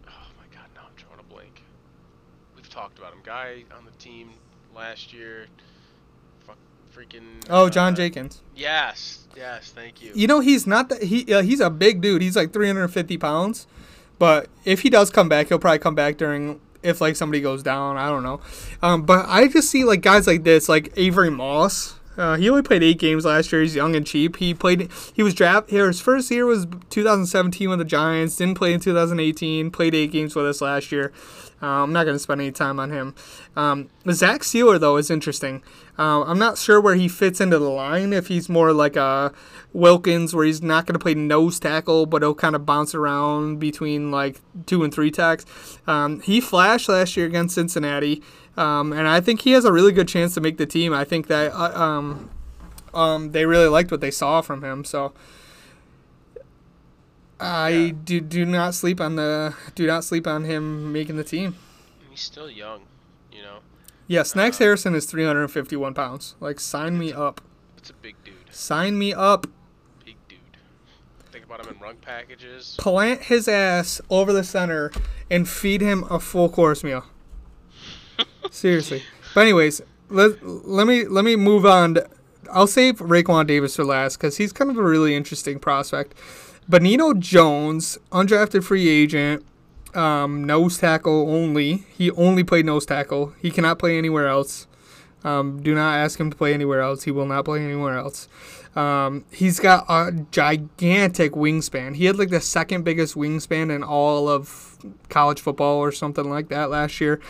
Oh 0.07 0.26
my 0.38 0.44
God, 0.55 0.68
now 0.74 0.83
I'm 0.87 0.94
drawing 0.96 1.20
a 1.20 1.22
blank. 1.35 1.62
We've 2.55 2.66
talked 2.77 2.99
about 2.99 3.15
him. 3.15 3.21
Guy 3.25 3.65
on 3.77 3.87
the 3.87 3.91
team 3.93 4.31
last 4.75 5.12
year. 5.12 5.47
Fuck, 6.47 6.59
freaking. 6.95 7.43
Oh, 7.49 7.71
John 7.71 7.95
uh, 7.95 7.97
Jenkins. 7.97 8.43
Yes, 8.55 9.27
yes, 9.35 9.73
thank 9.75 10.03
you. 10.03 10.12
You 10.15 10.27
know 10.27 10.41
he's 10.41 10.67
not 10.67 10.91
that 10.91 11.05
he 11.05 11.33
uh, 11.33 11.43
he's 11.43 11.61
a 11.61 11.71
big 11.71 12.03
dude. 12.03 12.21
He's 12.21 12.37
like 12.37 12.53
350 12.53 13.17
pounds, 13.17 13.67
but 14.19 14.49
if 14.67 14.83
he 14.83 14.91
does 14.91 15.09
come 15.11 15.29
back, 15.29 15.49
he'll 15.49 15.59
probably 15.59 15.79
come 15.79 15.95
back 15.95 16.19
during 16.19 16.61
if 16.83 17.01
like 17.01 17.17
somebody 17.17 17.41
goes 17.41 17.62
down. 17.62 17.97
I 17.97 18.11
don't 18.11 18.23
know, 18.23 18.41
um, 18.83 19.03
but 19.07 19.25
I 19.27 19.49
just 19.49 19.71
see 19.71 19.85
like 19.85 20.03
guys 20.03 20.27
like 20.27 20.45
this, 20.45 20.69
like 20.69 20.93
Avery 20.97 21.31
Moss. 21.31 21.95
Uh, 22.19 22.37
he 22.37 22.49
only 22.49 22.62
played 22.62 22.83
eight 22.83 22.99
games 22.99 23.27
last 23.27 23.53
year. 23.53 23.61
He's 23.61 23.75
young 23.75 23.95
and 23.95 24.07
cheap. 24.07 24.37
He 24.37 24.55
played. 24.55 24.91
He 25.15 25.23
was 25.23 25.35
draft. 25.35 25.71
Here. 25.71 25.87
His 25.87 26.01
first 26.01 26.31
year 26.31 26.47
was 26.47 26.67
2017 26.89 27.69
with 27.69 27.79
the 27.79 27.85
Giants. 27.85 28.37
Didn't 28.37 28.55
play 28.55 28.73
in 28.73 28.81
2018. 28.81 29.71
Played 29.71 29.95
eight 29.95 30.12
games 30.12 30.35
with 30.35 30.47
us 30.47 30.62
last 30.62 30.91
year. 30.93 31.12
Uh, 31.62 31.83
I'm 31.83 31.92
not 31.92 32.05
going 32.05 32.14
to 32.14 32.19
spend 32.19 32.40
any 32.40 32.53
time 32.53 32.79
on 32.79 32.90
him. 32.90 33.14
Um, 33.57 33.88
Zach 34.11 34.42
Sieler 34.42 34.79
though 34.79 34.97
is 34.97 35.11
interesting. 35.11 35.62
Uh, 35.99 36.23
I'm 36.25 36.38
not 36.38 36.59
sure 36.59 36.81
where 36.81 36.95
he 36.95 37.09
fits 37.09 37.40
into 37.40 37.59
the 37.59 37.71
line. 37.71 38.12
If 38.12 38.27
he's 38.27 38.49
more 38.49 38.73
like 38.73 38.97
a 38.97 39.33
Wilkins, 39.73 40.35
where 40.35 40.45
he's 40.45 40.62
not 40.62 40.87
going 40.87 40.95
to 40.95 40.99
play 40.99 41.14
nose 41.14 41.59
tackle, 41.59 42.07
but 42.07 42.23
he'll 42.23 42.35
kind 42.35 42.55
of 42.55 42.66
bounce 42.66 42.95
around 42.95 43.59
between 43.59 44.11
like 44.11 44.40
two 44.66 44.85
and 44.85 44.92
three 44.92 45.11
tacks. 45.11 45.47
Um, 45.87 46.21
he 46.21 46.40
flashed 46.40 46.88
last 46.88 47.16
year 47.16 47.27
against 47.27 47.55
Cincinnati, 47.55 48.23
um, 48.57 48.92
and 48.92 49.09
I 49.09 49.21
think 49.21 49.42
he 49.42 49.53
has 49.53 49.64
a 49.64 49.73
really 49.73 49.92
good 49.92 50.09
chance 50.09 50.35
to 50.35 50.40
make 50.40 50.59
the 50.59 50.66
team. 50.66 50.92
I 50.92 51.05
think 51.05 51.29
that 51.29 51.53
uh, 51.53 51.73
um, 51.81 52.31
um, 52.92 53.33
they 53.33 53.47
really 53.47 53.69
liked 53.69 53.90
what 53.90 54.01
they 54.01 54.11
saw 54.11 54.40
from 54.40 54.62
him. 54.62 54.85
So 54.85 55.14
I 57.38 57.68
Yeah. 57.70 57.92
do 58.05 58.20
do 58.20 58.44
not 58.46 58.75
sleep 58.75 59.01
on 59.01 59.16
the 59.16 59.55
do 59.75 59.87
not 59.87 60.05
sleep 60.05 60.27
on 60.27 60.44
him 60.44 60.92
making 60.92 61.16
the 61.16 61.25
team. 61.25 61.57
He's 62.11 62.20
still 62.22 62.51
young, 62.51 62.83
you 63.33 63.42
know. 63.42 63.59
Yeah, 64.07 64.22
Snacks 64.22 64.59
Uh, 64.61 64.64
Harrison 64.64 64.94
is 64.94 65.05
351 65.07 65.92
pounds. 65.92 66.35
Like, 66.40 66.61
sign 66.61 66.99
me 66.99 67.12
up. 67.12 67.40
It's 67.77 67.90
a 67.90 67.94
big 67.94 68.14
dude. 68.25 68.35
Sign 68.51 68.99
me 68.99 69.12
up. 69.12 69.46
Big 70.05 70.16
dude. 70.29 70.38
Think 71.31 71.44
about 71.44 71.66
him 71.66 71.75
in 71.75 71.81
rug 71.81 72.01
packages. 72.01 72.75
Plant 72.79 73.22
his 73.25 73.49
ass 73.49 74.01
over 74.09 74.33
the 74.33 74.44
center 74.44 74.90
and 75.31 75.46
feed 75.49 75.81
him 75.83 76.05
a 76.09 76.18
full 76.20 76.49
course 76.49 76.83
meal. 76.83 77.05
Seriously. 78.51 79.03
But 79.35 79.42
anyways, 79.42 79.83
let 80.09 80.42
let 80.46 80.87
me 80.87 81.05
let 81.05 81.25
me 81.25 81.37
move 81.37 81.66
on. 81.66 81.94
To, 81.94 82.09
I'll 82.53 82.66
save 82.68 82.99
Raekwon 82.99 83.46
Davis 83.46 83.77
for 83.77 83.85
last 83.85 84.16
because 84.16 84.37
he's 84.37 84.53
kind 84.53 84.70
of 84.70 84.79
a 84.79 84.83
really 84.83 85.14
interesting 85.14 85.59
prospect. 85.59 86.14
Benito 86.68 87.14
Jones, 87.14 87.96
undrafted 88.11 88.64
free 88.64 88.88
agent, 88.88 89.44
um, 89.94 90.44
nose 90.44 90.79
tackle 90.79 91.31
only. 91.31 91.85
He 91.96 92.11
only 92.12 92.42
played 92.42 92.66
nose 92.66 92.85
tackle. 92.85 93.35
He 93.40 93.50
cannot 93.50 93.79
play 93.79 93.96
anywhere 93.96 94.26
else. 94.26 94.66
Um, 95.24 95.62
do 95.62 95.74
not 95.74 95.94
ask 95.96 96.20
him 96.20 96.31
to 96.31 96.37
play 96.37 96.55
anywhere 96.55 96.81
else. 96.81 97.05
He 97.05 97.11
will 97.11 97.26
not 97.26 97.44
play 97.44 97.64
anywhere 97.64 97.96
else. 97.96 98.29
Um, 98.74 99.24
he's 99.31 99.59
got 99.59 99.87
a 99.88 100.12
gigantic 100.31 101.33
wingspan. 101.33 101.96
He 101.96 102.05
had 102.05 102.16
like 102.16 102.31
the 102.31 102.40
second 102.40 102.85
biggest 102.85 103.14
wingspan 103.14 103.74
in 103.74 103.83
all 103.83 104.29
of 104.29 104.76
college 105.09 105.40
football 105.40 105.79
or 105.79 105.90
something 105.92 106.29
like 106.29 106.48
that 106.48 106.70
last 106.70 107.00
year. 107.00 107.20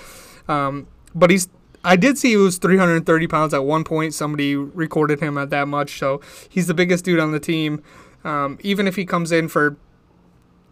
Um, 0.48 0.88
but 1.14 1.30
he's 1.30 1.48
I 1.84 1.94
did 1.94 2.18
see 2.18 2.30
he 2.30 2.36
was 2.36 2.58
330 2.58 3.28
pounds 3.28 3.54
at 3.54 3.64
one 3.64 3.84
point. 3.84 4.12
Somebody 4.12 4.56
recorded 4.56 5.20
him 5.20 5.38
at 5.38 5.50
that 5.50 5.68
much, 5.68 6.00
so 6.00 6.20
he's 6.48 6.66
the 6.66 6.74
biggest 6.74 7.04
dude 7.04 7.20
on 7.20 7.30
the 7.30 7.38
team. 7.38 7.80
Um, 8.26 8.58
even 8.62 8.88
if 8.88 8.96
he 8.96 9.06
comes 9.06 9.30
in 9.30 9.48
for 9.48 9.76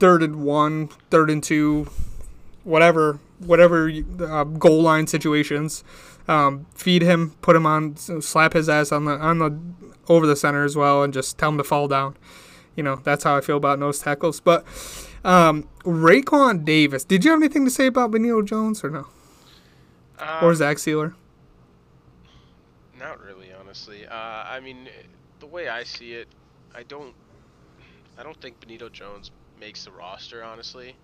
third 0.00 0.22
and 0.22 0.44
one, 0.44 0.88
third 1.10 1.30
and 1.30 1.42
two, 1.42 1.88
whatever, 2.64 3.20
whatever 3.38 3.90
uh, 4.20 4.44
goal 4.44 4.82
line 4.82 5.06
situations, 5.06 5.84
um, 6.26 6.66
feed 6.74 7.02
him, 7.02 7.36
put 7.42 7.54
him 7.54 7.64
on, 7.64 7.96
slap 7.96 8.54
his 8.54 8.68
ass 8.68 8.90
on 8.90 9.04
the 9.04 9.12
on 9.12 9.38
the 9.38 9.58
over 10.08 10.26
the 10.26 10.36
center 10.36 10.64
as 10.64 10.76
well, 10.76 11.02
and 11.02 11.12
just 11.14 11.38
tell 11.38 11.50
him 11.50 11.58
to 11.58 11.64
fall 11.64 11.86
down. 11.86 12.16
You 12.74 12.82
know, 12.82 12.96
that's 12.96 13.22
how 13.22 13.36
I 13.36 13.40
feel 13.40 13.56
about 13.56 13.78
nose 13.78 14.00
tackles. 14.00 14.40
But 14.40 14.64
um, 15.24 15.68
Raekwon 15.84 16.64
Davis, 16.64 17.04
did 17.04 17.24
you 17.24 17.30
have 17.30 17.40
anything 17.40 17.64
to 17.64 17.70
say 17.70 17.86
about 17.86 18.10
Benito 18.10 18.42
Jones 18.42 18.82
or 18.82 18.90
no? 18.90 19.06
Um, 20.18 20.44
or 20.44 20.54
Zach 20.54 20.78
Sieler? 20.78 21.14
Not 22.98 23.22
really, 23.22 23.52
honestly. 23.52 24.06
Uh, 24.06 24.14
I 24.14 24.60
mean, 24.60 24.88
the 25.40 25.46
way 25.46 25.68
I 25.68 25.84
see 25.84 26.14
it, 26.14 26.28
I 26.74 26.82
don't, 26.82 27.14
I 28.18 28.22
don't 28.22 28.40
think 28.40 28.60
Benito 28.60 28.88
Jones 28.88 29.30
makes 29.60 29.84
the 29.84 29.90
roster. 29.92 30.42
Honestly, 30.44 30.96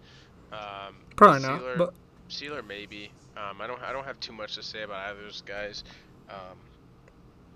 um, 0.53 0.95
Probably 1.17 1.41
Sieler, 1.41 1.77
not. 1.77 1.79
But 1.79 1.95
Sieler 2.29 2.67
maybe. 2.67 3.13
Um, 3.37 3.61
I 3.61 3.67
don't, 3.67 3.81
I 3.83 3.93
don't 3.93 4.05
have 4.05 4.19
too 4.21 4.33
much 4.33 4.55
to 4.57 4.63
say 4.63 4.83
about 4.83 5.09
either 5.11 5.19
of 5.21 5.25
those 5.25 5.43
guys. 5.47 5.85
Um, 6.29 6.57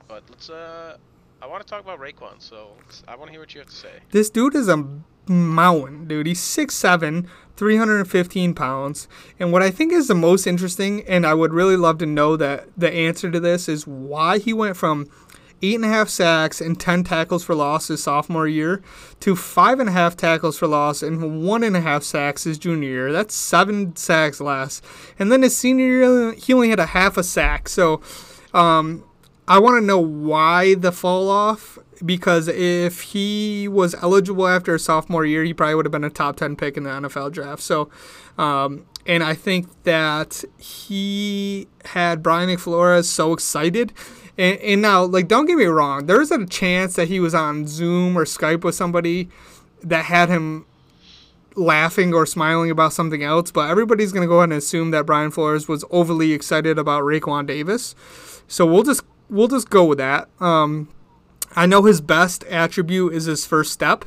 but 0.09 0.23
let's, 0.31 0.51
uh, 0.51 0.97
I 1.43 1.47
want 1.47 1.63
to 1.63 1.69
talk 1.69 1.83
about 1.83 1.99
Raekwon, 2.01 2.35
so 2.41 2.73
let's- 2.79 3.03
I 3.09 3.17
want 3.17 3.29
to 3.29 3.33
hear 3.33 3.41
what 3.41 3.53
you 3.55 3.61
have 3.61 3.69
to 3.69 3.75
say. 3.75 4.01
this 4.11 4.31
dude 4.31 4.55
is 4.55 4.69
a 4.69 4.87
mountain, 5.27 6.07
dude. 6.07 6.27
He's 6.27 6.41
6'7", 6.41 7.27
315 7.57 8.55
pounds. 8.55 9.09
And 9.39 9.53
what 9.53 9.63
I 9.63 9.71
think 9.71 9.93
is 9.93 10.09
the 10.09 10.15
most 10.15 10.47
interesting, 10.47 11.03
and 11.09 11.27
I 11.27 11.35
would 11.35 11.53
really 11.53 11.77
love 11.77 11.99
to 11.99 12.07
know 12.07 12.37
that 12.37 12.69
the 12.77 12.93
answer 12.93 13.31
to 13.31 13.41
this 13.41 13.69
is 13.69 13.87
why 13.87 14.39
he 14.39 14.53
went 14.53 14.77
from 14.77 15.09
eight 15.63 15.77
and 15.77 15.85
a 15.85 15.89
half 15.89 16.09
sacks 16.09 16.61
and 16.61 16.79
10 16.79 17.05
tackles 17.05 17.45
for 17.45 17.55
loss 17.55 17.89
his 17.89 18.03
sophomore 18.03 18.47
year 18.47 18.83
to 19.21 19.35
five 19.35 19.81
and 19.81 19.89
a 19.89 19.93
half 19.93 20.17
tackles 20.17 20.59
for 20.59 20.67
loss 20.67 21.03
and 21.03 21.43
one 21.43 21.63
and 21.63 21.77
a 21.77 21.81
half 21.81 22.03
sacks 22.03 22.45
his 22.45 22.59
junior 22.59 22.89
year. 22.89 23.13
That's 23.13 23.35
seven 23.35 23.97
sacks 23.97 24.41
less. 24.41 24.83
And 25.19 25.33
then 25.33 25.43
his 25.43 25.57
senior 25.57 25.87
year, 25.87 26.33
he 26.33 26.53
only 26.53 26.71
had 26.71 26.81
a 26.81 26.87
half 26.87 27.17
a 27.17 27.23
sack. 27.23 27.69
So, 27.69 28.01
um, 28.53 29.05
I 29.47 29.59
want 29.59 29.81
to 29.81 29.87
know 29.87 30.01
why 30.01 30.75
the 30.75 30.91
fall 30.91 31.29
off 31.29 31.79
because 32.05 32.49
if 32.49 33.03
he 33.03 33.69
was 33.69 33.95
eligible 33.97 34.47
after 34.47 34.73
his 34.73 34.85
sophomore 34.85 35.25
year, 35.27 35.45
he 35.45 35.53
probably 35.53 35.75
would 35.75 35.85
have 35.85 35.93
been 35.93 36.05
a 36.05 36.11
top 36.11 36.37
10 36.37 36.57
pick 36.57 36.77
in 36.77 36.85
the 36.85 36.91
NFL 36.91 37.33
draft. 37.33 37.63
So, 37.63 37.91
um, 38.39 38.87
and 39.07 39.23
I 39.23 39.35
think 39.35 39.69
that 39.85 40.45
he 40.59 41.69
had 41.85 42.23
Brian 42.23 42.57
Flores 42.57 43.09
so 43.09 43.33
excited. 43.35 43.93
And, 44.37 44.59
and 44.61 44.83
now, 44.83 45.05
like, 45.05 45.29
don't 45.29 45.47
get 45.47 45.57
me 45.57 45.65
wrong, 45.67 46.07
there's 46.07 46.31
a 46.31 46.45
chance 46.47 46.97
that 46.97 47.09
he 47.09 47.21
was 47.21 47.35
on 47.35 47.67
Zoom 47.67 48.19
or 48.19 48.25
Skype 48.25 48.65
with 48.65 48.75
somebody 48.75 49.29
that 49.83 50.07
had 50.07 50.29
him 50.29 50.67
laughing 51.57 52.13
or 52.13 52.27
smiling 52.27 52.71
about 52.71 52.93
something 52.93 53.23
else, 53.23 53.51
but 53.51 53.71
everybody's 53.71 54.13
going 54.13 54.27
to 54.27 54.29
go 54.29 54.39
ahead 54.39 54.51
and 54.51 54.59
assume 54.59 54.91
that 54.91 55.07
Brian 55.07 55.31
Flores 55.31 55.69
was 55.69 55.85
overly 55.91 56.33
excited 56.33 56.79
about 56.79 57.05
Raekwon 57.05 57.47
Davis. 57.47 57.95
So 58.49 58.67
we'll 58.67 58.83
just 58.83 59.03
we'll 59.31 59.49
just 59.49 59.71
go 59.71 59.85
with 59.85 59.99
that. 59.99 60.29
Um, 60.41 60.89
I 61.57 61.67
know 61.67 61.85
his 61.85 62.01
best 62.01 62.45
attribute 62.45 63.15
is 63.15 63.27
his 63.27 63.47
first 63.47 63.73
step, 63.73 64.05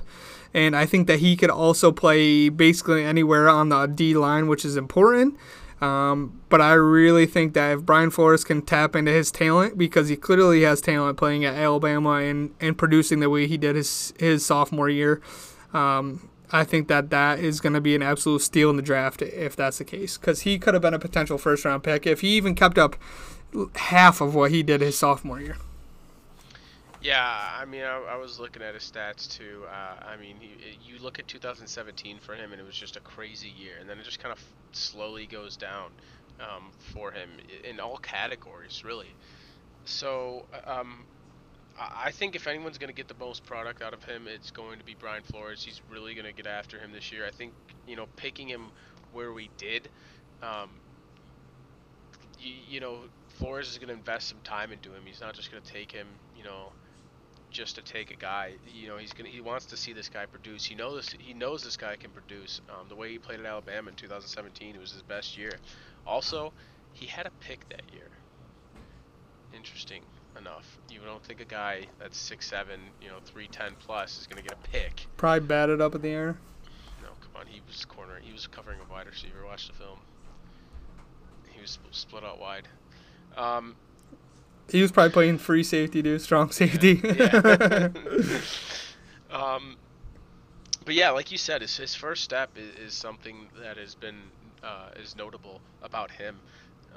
and 0.54 0.76
I 0.76 0.86
think 0.86 1.08
that 1.08 1.20
he 1.20 1.36
could 1.38 1.50
also 1.50 1.92
play 1.92 2.50
basically 2.50 3.04
anywhere 3.04 3.48
on 3.50 3.70
the 3.70 3.88
D 3.88 4.14
line, 4.14 4.48
which 4.48 4.66
is 4.66 4.78
important. 4.78 5.38
Um, 5.80 6.42
but 6.50 6.60
I 6.60 6.74
really 6.74 7.28
think 7.28 7.54
that 7.54 7.72
if 7.78 7.84
Brian 7.84 8.10
Flores 8.10 8.44
can 8.44 8.64
tap 8.64 8.96
into 8.96 9.12
his 9.12 9.32
talent, 9.32 9.78
because 9.78 10.10
he 10.10 10.16
clearly 10.16 10.62
has 10.64 10.82
talent 10.82 11.18
playing 11.18 11.46
at 11.46 11.56
Alabama 11.56 12.14
and, 12.14 12.54
and 12.60 12.78
producing 12.78 13.20
the 13.20 13.30
way 13.30 13.48
he 13.48 13.58
did 13.58 13.76
his 13.76 14.14
his 14.18 14.46
sophomore 14.46 14.90
year, 14.90 15.22
um, 15.74 16.30
I 16.52 16.64
think 16.64 16.88
that 16.88 17.10
that 17.12 17.40
is 17.40 17.60
going 17.60 17.74
to 17.74 17.82
be 17.82 17.96
an 17.96 18.02
absolute 18.02 18.42
steal 18.42 18.70
in 18.70 18.76
the 18.76 18.82
draft 18.82 19.22
if 19.22 19.56
that's 19.56 19.78
the 19.78 19.86
case. 19.86 20.18
Because 20.18 20.42
he 20.42 20.58
could 20.58 20.74
have 20.74 20.82
been 20.82 20.94
a 20.96 21.00
potential 21.00 21.38
first 21.38 21.64
round 21.64 21.84
pick 21.84 22.08
if 22.08 22.22
he 22.22 22.30
even 22.30 22.56
kept 22.56 22.78
up 22.78 22.96
half 23.76 24.20
of 24.20 24.34
what 24.34 24.52
he 24.52 24.64
did 24.64 24.82
his 24.82 24.98
sophomore 24.98 25.40
year. 25.40 25.58
Yeah, 27.00 27.22
I 27.60 27.66
mean, 27.66 27.84
I, 27.84 27.98
I 27.98 28.16
was 28.18 28.40
looking 28.40 28.64
at 28.64 28.74
his 28.74 28.84
stats 28.84 29.28
too. 29.28 29.66
Uh, 29.70 30.04
I 30.04 30.18
mean, 30.18 30.38
he, 30.40 30.58
you 30.82 31.00
look 31.00 31.20
at 31.20 31.28
2017 31.28 32.20
for 32.20 32.36
him, 32.36 32.52
and 32.52 32.60
it 32.62 32.66
was 32.66 32.76
just 32.76 32.96
a 32.98 33.02
crazy 33.02 33.50
year, 33.50 33.74
and 33.80 33.88
then 33.90 34.00
it 34.00 34.04
just 34.04 34.20
kind 34.20 34.34
of 34.34 34.44
slowly 34.72 35.28
goes 35.28 35.58
down 35.58 35.92
um, 36.40 36.72
for 36.80 37.12
him 37.12 37.30
in 37.64 37.80
all 37.80 37.98
categories, 37.98 38.84
really. 38.84 39.16
So, 39.86 40.48
um, 40.66 41.08
I 41.80 42.12
think 42.12 42.36
if 42.36 42.48
anyone's 42.48 42.78
going 42.80 42.90
to 42.90 42.94
get 42.96 43.08
the 43.08 43.16
most 43.20 43.46
product 43.46 43.82
out 43.84 43.94
of 43.94 44.04
him, 44.04 44.28
it's 44.28 44.52
going 44.52 44.80
to 44.80 44.86
be 44.86 44.96
Brian 44.96 45.24
Flores. 45.24 45.64
He's 45.64 45.82
really 45.90 46.16
going 46.16 46.26
to 46.26 46.34
get 46.34 46.48
after 46.48 46.80
him 46.80 46.92
this 46.92 47.12
year. 47.12 47.26
I 47.28 47.32
think, 47.32 47.54
you 47.88 47.96
know, 47.96 48.08
picking 48.16 48.48
him 48.50 48.72
where 49.12 49.34
we 49.34 49.50
did, 49.58 49.90
um, 50.42 50.82
you, 52.40 52.54
you 52.68 52.80
know, 52.80 53.10
Flores 53.30 53.70
is 53.70 53.78
going 53.78 53.90
to 53.90 53.94
invest 53.94 54.28
some 54.28 54.42
time 54.44 54.72
into 54.72 54.94
him. 54.94 55.06
He's 55.06 55.22
not 55.22 55.36
just 55.36 55.52
going 55.52 55.62
to 55.64 55.72
take 55.72 55.92
him, 55.92 56.08
you 56.36 56.44
know, 56.44 56.74
just 57.58 57.76
to 57.76 57.82
take 57.82 58.12
a 58.12 58.16
guy. 58.16 58.54
You 58.72 58.88
know, 58.88 58.98
he's 58.98 59.14
gonna 59.14 59.30
he 59.30 59.42
wants 59.42 59.66
to 59.68 59.78
see 59.78 59.92
this 59.92 60.10
guy 60.10 60.28
produce. 60.28 60.64
He 60.64 60.76
knows 60.76 61.16
he 61.18 61.34
knows 61.34 61.64
this 61.64 61.76
guy 61.76 61.96
can 61.96 62.12
produce. 62.12 62.62
Um, 62.70 62.88
the 62.88 62.96
way 62.96 63.12
he 63.12 63.18
played 63.18 63.40
at 63.40 63.46
Alabama 63.48 63.90
in 63.90 63.96
2017, 63.96 64.76
it 64.76 64.80
was 64.80 64.92
his 64.92 65.02
best 65.02 65.38
year. 65.38 65.52
Also, 66.06 66.54
he 66.94 67.08
had 67.08 67.26
a 67.26 67.32
pick 67.40 67.68
that 67.70 67.82
year. 67.92 68.10
Interesting 69.56 70.04
enough. 70.38 70.78
You 70.92 71.00
don't 71.04 71.24
think 71.24 71.42
a 71.42 71.46
guy 71.46 71.88
that's 72.00 72.18
six 72.18 72.48
seven, 72.48 72.80
you 73.02 73.08
know, 73.08 73.18
310 73.26 73.76
plus 73.80 74.20
is 74.20 74.28
gonna 74.28 74.44
get 74.44 74.54
a 74.54 74.68
pick. 74.70 75.08
Probably 75.18 75.48
batted 75.48 75.82
up 75.82 75.96
in 75.96 76.02
the 76.02 76.10
air. 76.10 76.38
No, 77.02 77.10
come 77.22 77.42
on. 77.42 77.48
He 77.48 77.62
was 77.66 77.86
corner. 77.86 78.20
He 78.22 78.32
was 78.32 78.46
covering 78.46 78.78
a 78.88 78.92
wide 78.92 79.08
receiver. 79.08 79.44
Watch 79.44 79.68
the 79.68 79.74
film. 79.74 79.98
He 81.50 81.60
was 81.60 81.80
split 81.90 82.24
out 82.24 82.40
wide. 82.40 82.68
Um, 83.36 83.76
He 84.70 84.82
was 84.82 84.92
probably 84.92 85.12
playing 85.12 85.38
free 85.38 85.64
safety, 85.64 86.02
dude. 86.02 86.22
Strong 86.22 86.52
safety. 86.52 87.02
Yeah. 87.04 87.90
um, 89.32 89.78
but 90.86 90.94
yeah, 90.96 91.10
like 91.12 91.32
you 91.32 91.38
said, 91.38 91.62
his, 91.62 91.76
his 91.78 91.96
first 91.96 92.24
step 92.24 92.52
is, 92.58 92.76
is 92.88 92.94
something 92.94 93.48
that 93.62 93.78
has 93.78 93.96
been 93.96 94.18
uh, 94.64 94.90
is 95.02 95.16
notable 95.16 95.62
about 95.84 96.12
him. 96.12 96.40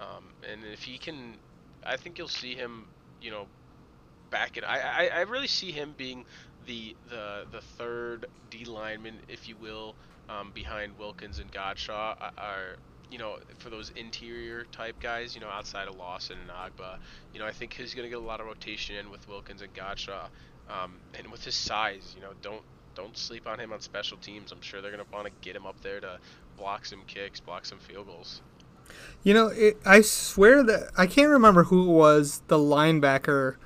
Um, 0.01 0.25
and 0.51 0.65
if 0.73 0.83
he 0.83 0.99
can, 0.99 1.35
I 1.85 1.97
think 1.97 2.19
you'll 2.19 2.29
see 2.29 2.55
him, 2.55 2.87
you 3.21 3.31
know, 3.31 3.47
back 4.31 4.57
it. 4.57 4.65
I, 4.65 4.81
I, 4.81 5.19
I 5.19 5.21
really 5.23 5.49
see 5.49 5.73
him 5.73 5.95
being 5.97 6.25
the 6.67 6.97
the 7.09 7.47
the 7.51 7.61
third 7.61 8.27
D 8.51 8.65
lineman, 8.65 9.19
if 9.29 9.49
you 9.49 9.57
will, 9.61 9.95
um, 10.29 10.53
behind 10.55 10.99
Wilkins 10.99 11.39
and 11.39 11.51
Godchaux. 11.53 12.17
uh, 12.21 12.31
Are 12.39 12.77
you 13.11 13.19
know 13.19 13.39
for 13.59 13.71
those 13.71 13.91
interior 13.97 14.65
type 14.73 14.97
guys, 15.01 15.35
you 15.35 15.41
know, 15.41 15.49
outside 15.49 15.89
of 15.89 15.97
Lawson 15.97 16.37
and 16.41 16.51
Ogbah. 16.51 16.99
You 17.33 17.41
know, 17.41 17.47
I 17.47 17.53
think 17.53 17.73
he's 17.75 17.95
going 17.95 18.05
to 18.05 18.11
get 18.11 18.19
a 18.19 18.27
lot 18.27 18.41
of 18.41 18.47
rotation 18.47 18.97
in 18.97 19.11
with 19.11 19.29
Wilkins 19.29 19.63
and 19.63 19.73
Godchaux, 19.75 20.29
um, 20.69 20.95
and 21.19 21.31
with 21.31 21.45
his 21.45 21.55
size, 21.55 22.15
you 22.17 22.23
know, 22.23 22.33
don't 22.43 22.63
don't 22.95 23.17
sleep 23.17 23.47
on 23.47 23.59
him 23.59 23.73
on 23.73 23.81
special 23.81 24.17
teams. 24.19 24.53
I'm 24.53 24.61
sure 24.61 24.81
they're 24.81 24.91
going 24.91 25.05
to 25.05 25.13
want 25.13 25.27
to 25.27 25.33
get 25.41 25.57
him 25.57 25.67
up 25.67 25.81
there 25.83 26.01
to 26.01 26.19
block 26.57 26.85
some 26.85 27.03
kicks, 27.07 27.41
block 27.41 27.65
some 27.65 27.79
field 27.79 28.07
goals. 28.07 28.43
You 29.23 29.35
know, 29.35 29.49
it, 29.49 29.79
I 29.85 30.01
swear 30.01 30.63
that 30.65 30.91
I 30.97 31.07
can't 31.07 31.31
remember 31.31 31.65
who 31.65 31.87
was 31.87 32.43
the 32.49 32.59
linebacker 32.59 33.57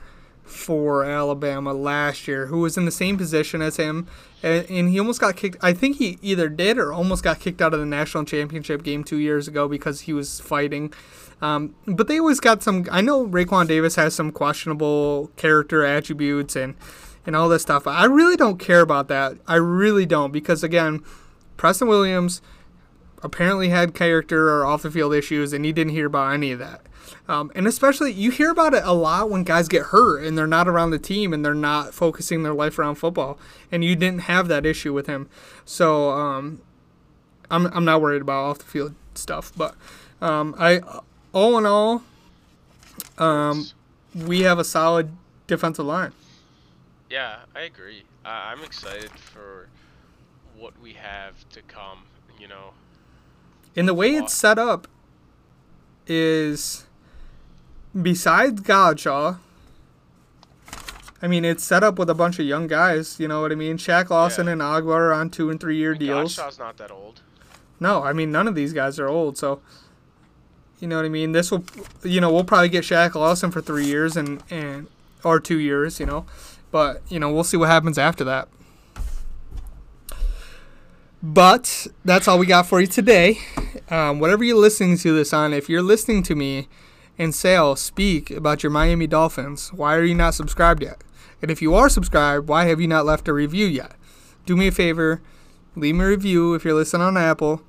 for 0.44 1.04
Alabama 1.04 1.72
last 1.72 2.28
year 2.28 2.46
who 2.46 2.60
was 2.60 2.76
in 2.76 2.84
the 2.84 2.90
same 2.90 3.16
position 3.16 3.62
as 3.62 3.76
him, 3.76 4.06
and, 4.42 4.68
and 4.70 4.90
he 4.90 4.98
almost 4.98 5.20
got 5.20 5.36
kicked. 5.36 5.56
I 5.62 5.72
think 5.72 5.96
he 5.96 6.18
either 6.22 6.48
did 6.48 6.78
or 6.78 6.92
almost 6.92 7.24
got 7.24 7.40
kicked 7.40 7.62
out 7.62 7.74
of 7.74 7.80
the 7.80 7.86
national 7.86 8.24
championship 8.24 8.82
game 8.82 9.04
two 9.04 9.18
years 9.18 9.48
ago 9.48 9.68
because 9.68 10.02
he 10.02 10.12
was 10.12 10.40
fighting. 10.40 10.92
Um, 11.40 11.74
but 11.86 12.08
they 12.08 12.18
always 12.18 12.40
got 12.40 12.62
some. 12.62 12.86
I 12.90 13.00
know 13.00 13.26
Raekwon 13.26 13.66
Davis 13.66 13.96
has 13.96 14.14
some 14.14 14.30
questionable 14.30 15.30
character 15.36 15.84
attributes 15.84 16.56
and 16.56 16.74
and 17.26 17.34
all 17.34 17.48
this 17.48 17.62
stuff. 17.62 17.86
I 17.86 18.04
really 18.04 18.36
don't 18.36 18.58
care 18.58 18.80
about 18.80 19.08
that. 19.08 19.36
I 19.46 19.56
really 19.56 20.06
don't 20.06 20.32
because 20.32 20.62
again, 20.62 21.02
Preston 21.56 21.88
Williams 21.88 22.42
apparently 23.22 23.68
had 23.68 23.94
character 23.94 24.50
or 24.50 24.66
off 24.66 24.82
the 24.82 24.90
field 24.90 25.14
issues, 25.14 25.52
and 25.52 25.64
you 25.64 25.72
didn't 25.72 25.92
hear 25.92 26.06
about 26.06 26.32
any 26.32 26.52
of 26.52 26.58
that. 26.58 26.82
Um, 27.26 27.50
and 27.54 27.66
especially, 27.66 28.12
you 28.12 28.30
hear 28.30 28.50
about 28.50 28.74
it 28.74 28.82
a 28.84 28.92
lot 28.92 29.30
when 29.30 29.44
guys 29.44 29.66
get 29.68 29.86
hurt 29.86 30.24
and 30.24 30.36
they're 30.36 30.46
not 30.46 30.68
around 30.68 30.90
the 30.90 30.98
team 30.98 31.32
and 31.32 31.44
they're 31.44 31.54
not 31.54 31.94
focusing 31.94 32.42
their 32.42 32.52
life 32.52 32.78
around 32.78 32.96
football. 32.96 33.38
And 33.72 33.82
you 33.82 33.96
didn't 33.96 34.20
have 34.20 34.48
that 34.48 34.66
issue 34.66 34.92
with 34.92 35.06
him. 35.06 35.28
So 35.64 36.10
um, 36.10 36.60
I'm, 37.50 37.66
I'm 37.66 37.84
not 37.84 38.02
worried 38.02 38.20
about 38.20 38.44
off 38.44 38.58
the 38.58 38.64
field 38.64 38.94
stuff. 39.14 39.52
But 39.56 39.74
um, 40.20 40.54
I, 40.58 40.82
all 41.32 41.56
in 41.56 41.64
all, 41.64 42.02
um, 43.16 43.68
we 44.14 44.40
have 44.42 44.58
a 44.58 44.64
solid 44.64 45.10
defensive 45.46 45.86
line. 45.86 46.12
Yeah, 47.08 47.36
I 47.54 47.62
agree. 47.62 48.02
I 48.24 48.52
I'm 48.52 48.62
excited 48.64 49.10
for 49.10 49.68
what 50.56 50.78
we 50.80 50.92
have 50.94 51.48
to 51.50 51.62
come. 51.62 52.04
You 52.38 52.48
know, 52.48 52.70
And 53.76 53.88
the 53.88 53.94
way 53.94 54.14
it's 54.14 54.32
set 54.34 54.58
up 54.58 54.86
is 56.06 56.84
besides 58.00 58.60
Godchaux, 58.60 59.38
I 61.22 61.26
mean, 61.26 61.44
it's 61.44 61.64
set 61.64 61.82
up 61.82 61.98
with 61.98 62.10
a 62.10 62.14
bunch 62.14 62.38
of 62.38 62.44
young 62.46 62.66
guys. 62.66 63.18
You 63.18 63.28
know 63.28 63.40
what 63.40 63.50
I 63.50 63.54
mean? 63.54 63.78
Shaq 63.78 64.10
Lawson 64.10 64.46
Yeah. 64.46 64.52
and 64.52 64.60
Ogbah 64.60 64.88
are 64.94 65.12
on 65.12 65.30
two 65.30 65.48
and 65.50 65.58
three 65.58 65.76
year 65.76 65.92
and 65.92 66.00
deals. 66.00 66.36
Godchaux's 66.36 66.58
not 66.58 66.76
that 66.76 66.90
old. 66.90 67.20
No, 67.80 68.02
I 68.02 68.12
mean 68.12 68.30
none 68.30 68.46
of 68.46 68.54
these 68.54 68.72
guys 68.72 68.98
are 69.00 69.08
old, 69.08 69.36
so 69.36 69.60
you 70.80 70.86
know 70.88 70.96
what 70.96 71.04
I 71.04 71.08
mean. 71.08 71.32
This 71.32 71.50
will, 71.50 71.64
you 72.02 72.20
know, 72.20 72.32
we'll 72.32 72.44
probably 72.44 72.68
get 72.68 72.84
Shaq 72.84 73.14
Lawson 73.14 73.50
for 73.50 73.60
three 73.60 73.86
years 73.86 74.16
and 74.16 74.42
and 74.50 74.86
or 75.24 75.40
two 75.40 75.58
years, 75.58 75.98
you 75.98 76.06
know, 76.06 76.26
but 76.70 77.02
you 77.08 77.18
know 77.18 77.32
we'll 77.32 77.44
see 77.44 77.56
what 77.56 77.68
happens 77.70 77.96
after 77.98 78.22
that. 78.24 78.48
But 81.24 81.86
that's 82.04 82.28
all 82.28 82.38
we 82.38 82.44
got 82.44 82.66
for 82.66 82.82
you 82.82 82.86
today. 82.86 83.38
Um, 83.88 84.20
whatever 84.20 84.44
you're 84.44 84.58
listening 84.58 84.98
to 84.98 85.16
this 85.16 85.32
on, 85.32 85.54
if 85.54 85.70
you're 85.70 85.80
listening 85.80 86.22
to 86.24 86.34
me 86.34 86.68
and 87.16 87.34
Sale 87.34 87.76
speak 87.76 88.30
about 88.30 88.62
your 88.62 88.68
Miami 88.68 89.06
Dolphins, 89.06 89.72
why 89.72 89.96
are 89.96 90.04
you 90.04 90.14
not 90.14 90.34
subscribed 90.34 90.82
yet? 90.82 91.02
And 91.40 91.50
if 91.50 91.62
you 91.62 91.74
are 91.74 91.88
subscribed, 91.88 92.46
why 92.46 92.66
have 92.66 92.78
you 92.78 92.86
not 92.86 93.06
left 93.06 93.26
a 93.26 93.32
review 93.32 93.64
yet? 93.64 93.92
Do 94.44 94.54
me 94.54 94.66
a 94.66 94.70
favor, 94.72 95.22
leave 95.74 95.94
me 95.94 96.04
a 96.04 96.08
review 96.08 96.52
if 96.52 96.62
you're 96.62 96.74
listening 96.74 97.06
on 97.06 97.16
Apple. 97.16 97.62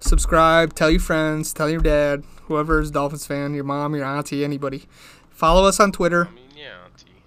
Subscribe, 0.00 0.72
tell 0.72 0.90
your 0.90 1.00
friends, 1.00 1.52
tell 1.52 1.68
your 1.68 1.82
dad, 1.82 2.24
whoever 2.44 2.80
is 2.80 2.88
a 2.88 2.92
Dolphins 2.94 3.26
fan, 3.26 3.52
your 3.52 3.64
mom, 3.64 3.94
your 3.94 4.06
auntie, 4.06 4.44
anybody. 4.44 4.86
Follow 5.28 5.68
us 5.68 5.78
on 5.78 5.92
Twitter, 5.92 6.28
I 6.28 6.34
mean, 6.34 6.44
yeah, 6.56 6.84
auntie. 6.86 7.22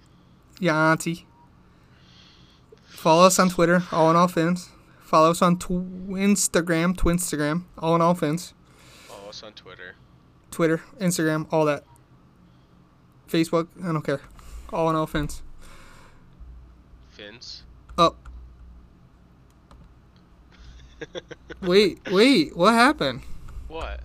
Yeah, 0.58 0.90
auntie. 0.90 1.26
Follow 2.88 3.26
us 3.26 3.38
on 3.38 3.48
Twitter, 3.48 3.84
all 3.92 4.10
in 4.10 4.16
all 4.16 4.26
fins. 4.26 4.71
Follow 5.12 5.30
us 5.30 5.42
on 5.42 5.58
tw- 5.58 5.68
Instagram, 6.08 6.96
Twinstagram, 6.96 7.64
all 7.76 7.94
in 7.94 8.00
all 8.00 8.14
fins. 8.14 8.54
Follow 9.08 9.28
us 9.28 9.42
on 9.42 9.52
Twitter. 9.52 9.96
Twitter, 10.50 10.80
Instagram, 10.98 11.46
all 11.52 11.66
that. 11.66 11.84
Facebook, 13.28 13.68
I 13.84 13.92
don't 13.92 14.00
care. 14.00 14.22
All 14.72 14.88
in 14.88 14.96
all 14.96 15.06
fins. 15.06 15.42
Fins. 17.10 17.62
Oh. 17.98 18.06
Up. 18.06 18.16
Wait, 21.60 22.00
wait, 22.10 22.56
what 22.56 22.72
happened? 22.72 23.20
What? 23.68 24.00